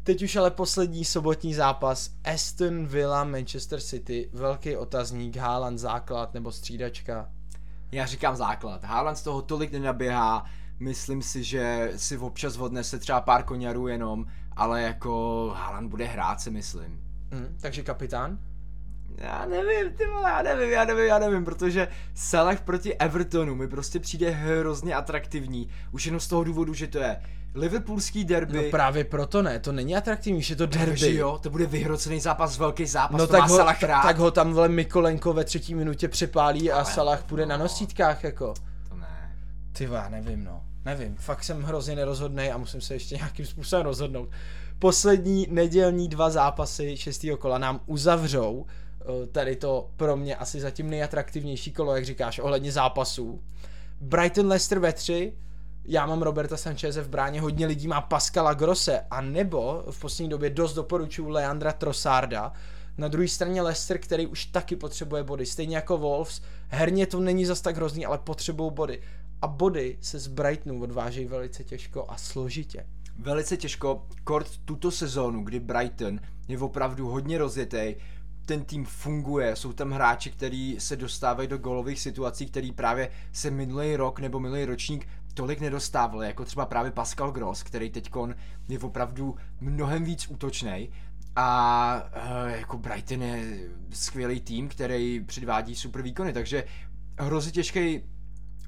Teď 0.05 0.23
už 0.23 0.35
ale 0.35 0.51
poslední 0.51 1.05
sobotní 1.05 1.53
zápas 1.53 2.09
Aston 2.23 2.85
Villa 2.85 3.23
Manchester 3.23 3.81
City, 3.81 4.29
velký 4.33 4.75
otazník, 4.77 5.35
Haaland 5.35 5.79
základ 5.79 6.33
nebo 6.33 6.51
střídačka. 6.51 7.29
Já 7.91 8.05
říkám 8.05 8.35
základ. 8.35 8.83
Haaland 8.83 9.17
z 9.17 9.23
toho 9.23 9.41
tolik 9.41 9.71
nenaběhá, 9.71 10.45
myslím 10.79 11.21
si, 11.21 11.43
že 11.43 11.91
si 11.95 12.17
občas 12.17 12.57
odnese 12.57 12.99
třeba 12.99 13.21
pár 13.21 13.43
koněrů 13.43 13.87
jenom, 13.87 14.25
ale 14.55 14.81
jako 14.81 15.53
Haaland 15.57 15.89
bude 15.89 16.05
hrát, 16.05 16.41
si 16.41 16.51
myslím. 16.51 17.01
Hm, 17.31 17.57
takže 17.61 17.83
kapitán? 17.83 18.39
Já 19.17 19.45
nevím, 19.45 19.93
ty 19.93 20.05
vole, 20.07 20.29
já 20.29 20.41
nevím, 20.41 20.69
já 20.71 20.85
nevím, 20.85 21.05
já 21.05 21.19
nevím, 21.19 21.45
protože 21.45 21.87
Salah 22.13 22.61
proti 22.61 22.95
Evertonu 22.97 23.55
mi 23.55 23.67
prostě 23.67 23.99
přijde 23.99 24.29
hrozně 24.29 24.95
atraktivní. 24.95 25.69
Už 25.91 26.05
jenom 26.05 26.19
z 26.19 26.27
toho 26.27 26.43
důvodu, 26.43 26.73
že 26.73 26.87
to 26.87 26.97
je 26.97 27.21
Liverpoolský 27.55 28.25
derby. 28.25 28.57
No 28.57 28.63
právě 28.71 29.03
proto 29.03 29.41
ne, 29.41 29.59
to 29.59 29.71
není 29.71 29.95
atraktivní, 29.95 30.41
že 30.41 30.55
to 30.55 30.65
derby. 30.65 30.97
že 30.97 31.13
jo, 31.15 31.39
to 31.43 31.49
bude 31.49 31.65
vyhrocený 31.65 32.19
zápas, 32.19 32.57
velký 32.57 32.85
zápas, 32.85 33.19
No 33.21 33.27
to 33.27 33.31
tak 33.31 33.41
má 33.41 33.47
ho, 33.47 33.55
Salah 33.57 33.83
rád. 33.83 34.01
tak 34.03 34.17
ho 34.17 34.31
tam 34.31 34.53
vle 34.53 34.69
Mikolenko 34.69 35.33
ve 35.33 35.43
třetí 35.43 35.75
minutě 35.75 36.07
přepálí 36.07 36.71
a 36.71 36.75
Ale- 36.75 36.85
Salah 36.85 37.23
půjde 37.23 37.45
na 37.45 37.57
no. 37.57 37.63
nosítkách 37.63 38.23
jako. 38.23 38.53
To 38.89 38.95
ne. 38.95 39.35
Ty 39.71 39.87
vá, 39.87 40.09
nevím 40.09 40.43
no. 40.43 40.61
Nevím, 40.85 41.15
fakt 41.15 41.43
jsem 41.43 41.63
hrozně 41.63 41.95
nerozhodnej 41.95 42.51
a 42.51 42.57
musím 42.57 42.81
se 42.81 42.93
ještě 42.93 43.15
nějakým 43.15 43.45
způsobem 43.45 43.85
rozhodnout. 43.85 44.29
Poslední 44.79 45.47
nedělní 45.49 46.07
dva 46.07 46.29
zápasy 46.29 46.97
šestého 46.97 47.37
kola 47.37 47.57
nám 47.57 47.79
uzavřou 47.85 48.65
tady 49.31 49.55
to 49.55 49.89
pro 49.97 50.17
mě 50.17 50.35
asi 50.35 50.61
zatím 50.61 50.89
nejatraktivnější 50.89 51.71
kolo, 51.71 51.95
jak 51.95 52.05
říkáš, 52.05 52.39
ohledně 52.39 52.71
zápasů. 52.71 53.43
Brighton 54.01 54.47
Leicester 54.47 54.79
ve 54.79 54.93
tři, 54.93 55.33
já 55.85 56.05
mám 56.05 56.21
Roberta 56.21 56.57
Sancheze 56.57 57.01
v 57.01 57.09
bráně, 57.09 57.41
hodně 57.41 57.65
lidí 57.65 57.87
má 57.87 58.01
Pascala 58.01 58.53
Grosse, 58.53 59.05
a 59.11 59.21
nebo 59.21 59.83
v 59.91 59.99
poslední 59.99 60.29
době 60.29 60.49
dost 60.49 60.73
doporučuju 60.73 61.29
Leandra 61.29 61.71
Trossarda. 61.71 62.53
Na 62.97 63.07
druhé 63.07 63.27
straně 63.27 63.61
Leicester, 63.61 63.97
který 63.97 64.27
už 64.27 64.45
taky 64.45 64.75
potřebuje 64.75 65.23
body, 65.23 65.45
stejně 65.45 65.75
jako 65.75 65.97
Wolves. 65.97 66.41
Herně 66.67 67.07
to 67.07 67.19
není 67.19 67.45
zas 67.45 67.61
tak 67.61 67.75
hrozný, 67.75 68.05
ale 68.05 68.17
potřebují 68.17 68.71
body. 68.71 69.01
A 69.41 69.47
body 69.47 69.97
se 70.01 70.19
z 70.19 70.27
Brightonu 70.27 70.81
odvážejí 70.81 71.25
velice 71.25 71.63
těžko 71.63 72.05
a 72.07 72.17
složitě. 72.17 72.85
Velice 73.19 73.57
těžko, 73.57 74.07
kort 74.23 74.47
tuto 74.65 74.91
sezónu, 74.91 75.43
kdy 75.43 75.59
Brighton 75.59 76.19
je 76.47 76.59
opravdu 76.59 77.07
hodně 77.07 77.37
rozjetý, 77.37 77.95
ten 78.45 78.65
tým 78.65 78.85
funguje, 78.85 79.55
jsou 79.55 79.73
tam 79.73 79.91
hráči, 79.91 80.31
kteří 80.31 80.75
se 80.79 80.95
dostávají 80.95 81.47
do 81.47 81.57
golových 81.57 81.99
situací, 81.99 82.45
který 82.45 82.71
právě 82.71 83.11
se 83.31 83.51
minulý 83.51 83.95
rok 83.95 84.19
nebo 84.19 84.39
minulý 84.39 84.65
ročník 84.65 85.07
tolik 85.33 85.59
nedostávali, 85.59 86.27
jako 86.27 86.45
třeba 86.45 86.65
právě 86.65 86.91
Pascal 86.91 87.31
Gross, 87.31 87.63
který 87.63 87.89
teď 87.89 88.11
je 88.69 88.79
opravdu 88.79 89.35
mnohem 89.59 90.03
víc 90.03 90.27
útočný. 90.27 90.89
A 91.35 92.09
uh, 92.45 92.49
jako 92.51 92.77
Brighton 92.77 93.21
je 93.21 93.69
skvělý 93.93 94.39
tým, 94.39 94.67
který 94.69 95.19
předvádí 95.19 95.75
super 95.75 96.01
výkony, 96.01 96.33
takže 96.33 96.63
hrozně 97.19 97.51
těžký 97.51 98.01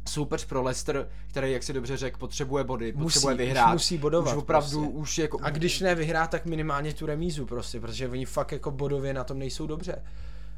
soupeř 0.08 0.46
pro 0.46 0.64
Leicester, 0.64 1.10
který, 1.28 1.52
jak 1.52 1.64
si 1.64 1.74
dobře 1.74 1.98
řekl, 1.98 2.18
potřebuje 2.18 2.64
body, 2.64 2.94
potřebuje 2.94 3.36
už 3.36 3.40
vyhrát. 3.40 3.74
musí 3.74 3.98
bodovat 3.98 4.32
Už 4.32 4.38
opravdu, 4.38 4.80
prostě. 4.82 4.98
už 4.98 5.18
jako... 5.18 5.40
A 5.42 5.50
když 5.50 5.80
ne 5.80 5.96
vyhrá, 5.96 6.28
tak 6.28 6.46
minimálně 6.46 6.94
tu 6.94 7.06
remízu 7.06 7.46
prostě, 7.46 7.80
protože 7.80 8.10
oni 8.10 8.26
fakt 8.26 8.52
jako 8.52 8.72
bodově 8.72 9.14
na 9.14 9.24
tom 9.24 9.40
nejsou 9.40 9.68
dobře. 9.68 10.02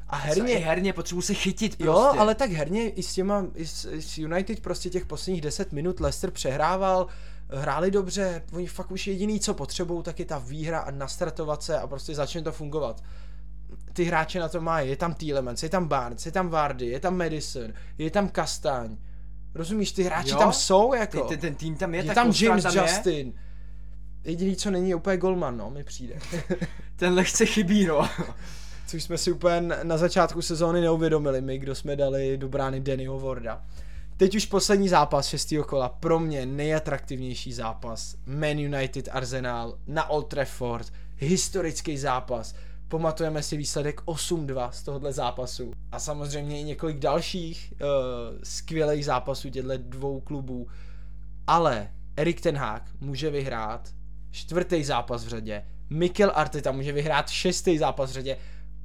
A 0.08 0.16
herně, 0.16 0.42
herně, 0.42 0.66
herně 0.66 0.92
potřebuji 0.92 1.22
se 1.22 1.34
chytit 1.34 1.76
prostě. 1.76 1.86
Jo, 1.86 2.14
ale 2.18 2.34
tak 2.34 2.50
herně 2.50 2.90
i 2.90 3.02
s 3.02 3.14
těma, 3.14 3.46
i 3.54 3.66
s, 3.66 3.84
i 3.84 4.02
s 4.02 4.18
United 4.18 4.60
prostě 4.60 4.90
těch 4.90 5.06
posledních 5.06 5.40
10 5.40 5.72
minut 5.72 6.00
Leicester 6.00 6.30
přehrával, 6.30 7.06
hráli 7.48 7.90
dobře, 7.90 8.42
oni 8.52 8.66
fakt 8.66 8.90
už 8.90 9.06
jediný, 9.06 9.40
co 9.40 9.54
potřebují, 9.54 10.02
tak 10.02 10.18
je 10.18 10.24
ta 10.24 10.38
výhra 10.38 10.78
a 10.80 10.90
nastartovat 10.90 11.62
se 11.62 11.78
a 11.78 11.86
prostě 11.86 12.14
začne 12.14 12.42
to 12.42 12.52
fungovat. 12.52 13.02
Ty 13.92 14.04
hráče 14.04 14.40
na 14.40 14.48
to 14.48 14.60
mají, 14.60 14.90
je 14.90 14.96
tam 14.96 15.14
Tielemans, 15.14 15.62
je 15.62 15.68
tam 15.68 15.88
Barnes, 15.88 16.26
je 16.26 16.32
tam 16.32 16.48
Vardy, 16.48 16.86
je 16.86 17.00
tam 17.00 17.16
Madison, 17.16 17.72
je 17.98 18.10
tam 18.10 18.28
Kastaň. 18.28 18.96
Rozumíš, 19.54 19.92
ty 19.92 20.02
hráči 20.02 20.30
Jo, 20.30 20.36
tam 20.36 20.52
jsou 20.52 20.94
jako. 20.94 21.18
Ten, 21.20 21.28
ten, 21.28 21.38
ten 21.38 21.54
tým 21.54 21.76
tam 21.76 21.94
je, 21.94 22.00
je 22.00 22.04
tak 22.04 22.14
tam 22.14 22.32
James 22.40 22.62
tam 22.62 22.74
je. 22.74 22.80
Justin. 22.82 23.32
Jediný, 24.24 24.56
co 24.56 24.70
není, 24.70 24.90
je 24.90 24.96
úplně 24.96 25.16
golman, 25.16 25.56
no, 25.56 25.70
mi 25.70 25.84
přijde. 25.84 26.14
Ten 26.96 27.14
lehce 27.14 27.46
chybí, 27.46 27.86
no. 27.86 28.08
což 28.86 29.02
jsme 29.02 29.18
si 29.18 29.32
úplně 29.32 29.60
na 29.82 29.96
začátku 29.96 30.42
sezóny 30.42 30.80
neuvědomili, 30.80 31.40
my, 31.40 31.58
kdo 31.58 31.74
jsme 31.74 31.96
dali 31.96 32.36
do 32.36 32.48
brány 32.48 32.80
Dannyho 32.80 33.20
Warda. 33.20 33.64
Teď 34.16 34.34
už 34.34 34.46
poslední 34.46 34.88
zápas 34.88 35.28
šestého 35.28 35.64
kola, 35.64 35.88
pro 35.88 36.20
mě 36.20 36.46
nejatraktivnější 36.46 37.52
zápas, 37.52 38.16
Man 38.26 38.58
United 38.58 39.08
Arsenal 39.12 39.78
na 39.86 40.10
Old 40.10 40.28
Trafford, 40.28 40.92
historický 41.16 41.98
zápas, 41.98 42.54
pamatujeme 42.90 43.42
si 43.42 43.56
výsledek 43.56 44.00
8-2 44.00 44.70
z 44.70 44.82
tohohle 44.82 45.12
zápasu 45.12 45.72
a 45.92 45.98
samozřejmě 45.98 46.60
i 46.60 46.64
několik 46.64 46.98
dalších 46.98 47.74
uh, 47.80 47.88
skvělých 48.42 49.04
zápasů 49.04 49.50
těchto 49.50 49.76
dvou 49.76 50.20
klubů, 50.20 50.68
ale 51.46 51.90
Erik 52.16 52.40
Ten 52.40 52.56
Hag 52.56 52.82
může 53.00 53.30
vyhrát 53.30 53.88
čtvrtý 54.30 54.84
zápas 54.84 55.24
v 55.24 55.28
řadě. 55.28 55.64
Mikel 55.90 56.32
Arteta 56.34 56.72
může 56.72 56.92
vyhrát 56.92 57.30
šestý 57.30 57.78
zápas 57.78 58.10
v 58.10 58.12
řadě. 58.12 58.36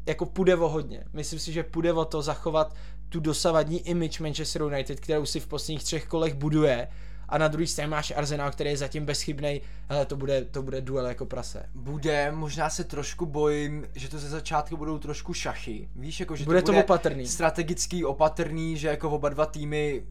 Jako 0.05 0.25
půjde 0.25 0.55
o 0.55 0.69
hodně. 0.69 1.03
Myslím 1.13 1.39
si, 1.39 1.53
že 1.53 1.63
půjde 1.63 1.93
o 1.93 2.05
to 2.05 2.21
zachovat 2.21 2.75
tu 3.09 3.19
dosavadní 3.19 3.87
image 3.87 4.19
Manchester 4.19 4.61
United, 4.61 4.99
kterou 4.99 5.25
si 5.25 5.39
v 5.39 5.47
posledních 5.47 5.83
třech 5.83 6.07
kolech 6.07 6.33
buduje 6.33 6.87
a 7.29 7.37
na 7.37 7.47
druhý 7.47 7.67
straně 7.67 7.87
máš 7.87 8.13
Arsenal, 8.15 8.51
který 8.51 8.69
je 8.69 8.77
zatím 8.77 9.05
bezchybný, 9.05 9.61
ale 9.89 10.05
to 10.05 10.15
bude, 10.17 10.45
to 10.45 10.61
bude 10.61 10.81
duel 10.81 11.05
jako 11.05 11.25
prase. 11.25 11.69
Bude, 11.75 12.31
možná 12.31 12.69
se 12.69 12.83
trošku 12.83 13.25
bojím, 13.25 13.85
že 13.95 14.09
to 14.09 14.19
ze 14.19 14.29
začátku 14.29 14.77
budou 14.77 14.97
trošku 14.99 15.33
šachy. 15.33 15.89
Víš, 15.95 16.19
jako, 16.19 16.35
že 16.35 16.45
Bude 16.45 16.61
to 16.61 16.65
to 16.65 16.71
bude 16.71 16.83
opatrný. 16.83 17.27
strategický, 17.27 18.05
opatrný, 18.05 18.77
že 18.77 18.87
jako 18.87 19.09
oba 19.09 19.29
dva 19.29 19.45
týmy 19.45 20.03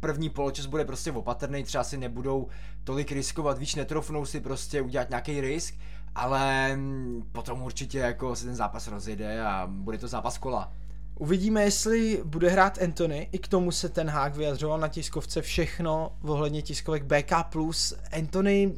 první 0.00 0.30
poločas 0.30 0.66
bude 0.66 0.84
prostě 0.84 1.12
opatrný, 1.12 1.64
třeba 1.64 1.84
si 1.84 1.96
nebudou 1.96 2.48
tolik 2.84 3.12
riskovat, 3.12 3.58
víš, 3.58 3.74
netrofnou 3.74 4.24
si 4.26 4.40
prostě 4.40 4.82
udělat 4.82 5.10
nějaký 5.10 5.40
risk, 5.40 5.74
ale 6.14 6.76
mm, 6.76 7.22
potom 7.32 7.62
určitě 7.62 7.98
jako 7.98 8.36
se 8.36 8.44
ten 8.44 8.54
zápas 8.56 8.88
rozjede 8.88 9.42
a 9.42 9.66
bude 9.70 9.98
to 9.98 10.08
zápas 10.08 10.38
kola. 10.38 10.72
Uvidíme, 11.18 11.62
jestli 11.62 12.22
bude 12.24 12.50
hrát 12.50 12.82
Anthony, 12.82 13.28
i 13.32 13.38
k 13.38 13.48
tomu 13.48 13.72
se 13.72 13.88
ten 13.88 14.10
hák 14.10 14.36
vyjadřoval 14.36 14.78
na 14.78 14.88
tiskovce 14.88 15.42
všechno 15.42 16.12
ohledně 16.22 16.62
tiskovek 16.62 17.04
BK+. 17.04 17.32
Anthony, 18.12 18.74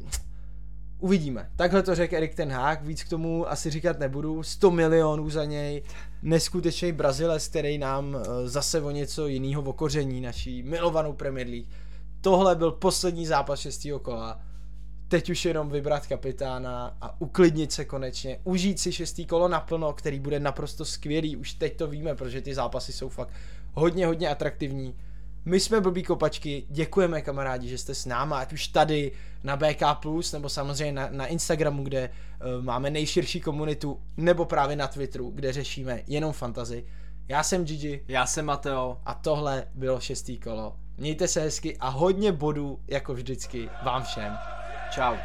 uvidíme. 0.99 1.49
Takhle 1.55 1.83
to 1.83 1.95
řekl 1.95 2.15
Erik 2.15 2.35
ten 2.35 2.51
hák, 2.51 2.83
víc 2.83 3.03
k 3.03 3.09
tomu 3.09 3.51
asi 3.51 3.69
říkat 3.69 3.99
nebudu. 3.99 4.43
100 4.43 4.71
milionů 4.71 5.29
za 5.29 5.45
něj, 5.45 5.83
neskutečný 6.21 6.91
Brazilec, 6.91 7.47
který 7.47 7.77
nám 7.77 8.15
eh, 8.15 8.49
zase 8.49 8.81
o 8.81 8.91
něco 8.91 9.27
jiného 9.27 9.61
okoření 9.61 10.21
naší 10.21 10.63
milovanou 10.63 11.13
Premier 11.13 11.47
League. 11.47 11.67
Tohle 12.21 12.55
byl 12.55 12.71
poslední 12.71 13.25
zápas 13.25 13.59
šestého 13.59 13.99
kola. 13.99 14.41
Teď 15.09 15.29
už 15.29 15.45
jenom 15.45 15.69
vybrat 15.69 16.07
kapitána 16.07 16.97
a 17.01 17.21
uklidnit 17.21 17.71
se 17.71 17.85
konečně, 17.85 18.39
užít 18.43 18.79
si 18.79 18.91
šestý 18.91 19.25
kolo 19.25 19.47
naplno, 19.47 19.93
který 19.93 20.19
bude 20.19 20.39
naprosto 20.39 20.85
skvělý, 20.85 21.35
už 21.35 21.53
teď 21.53 21.77
to 21.77 21.87
víme, 21.87 22.15
protože 22.15 22.41
ty 22.41 22.55
zápasy 22.55 22.93
jsou 22.93 23.09
fakt 23.09 23.33
hodně, 23.73 24.05
hodně 24.05 24.29
atraktivní. 24.29 24.95
My 25.45 25.59
jsme 25.59 25.81
blbý 25.81 26.03
kopačky, 26.03 26.65
děkujeme 26.69 27.21
kamarádi, 27.21 27.67
že 27.67 27.77
jste 27.77 27.95
s 27.95 28.05
náma, 28.05 28.39
ať 28.39 28.53
už 28.53 28.67
tady 28.67 29.11
na 29.43 29.57
BK+, 29.57 29.81
nebo 30.33 30.49
samozřejmě 30.49 30.91
na, 30.91 31.09
na 31.11 31.25
Instagramu, 31.25 31.83
kde 31.83 32.09
uh, 32.09 32.63
máme 32.63 32.89
nejširší 32.89 33.41
komunitu, 33.41 34.01
nebo 34.17 34.45
právě 34.45 34.75
na 34.75 34.87
Twitteru, 34.87 35.31
kde 35.35 35.53
řešíme 35.53 36.01
jenom 36.07 36.33
fantazy. 36.33 36.85
Já 37.27 37.43
jsem 37.43 37.65
Gigi 37.65 38.03
Já 38.07 38.25
jsem 38.25 38.45
Mateo. 38.45 38.97
a 39.05 39.13
tohle 39.13 39.67
bylo 39.75 39.99
šestý 39.99 40.37
kolo. 40.37 40.75
Mějte 40.97 41.27
se 41.27 41.41
hezky 41.41 41.77
a 41.77 41.89
hodně 41.89 42.31
bodů, 42.31 42.79
jako 42.87 43.13
vždycky, 43.13 43.69
vám 43.83 44.03
všem. 44.03 44.37
Tchau. 44.89 45.19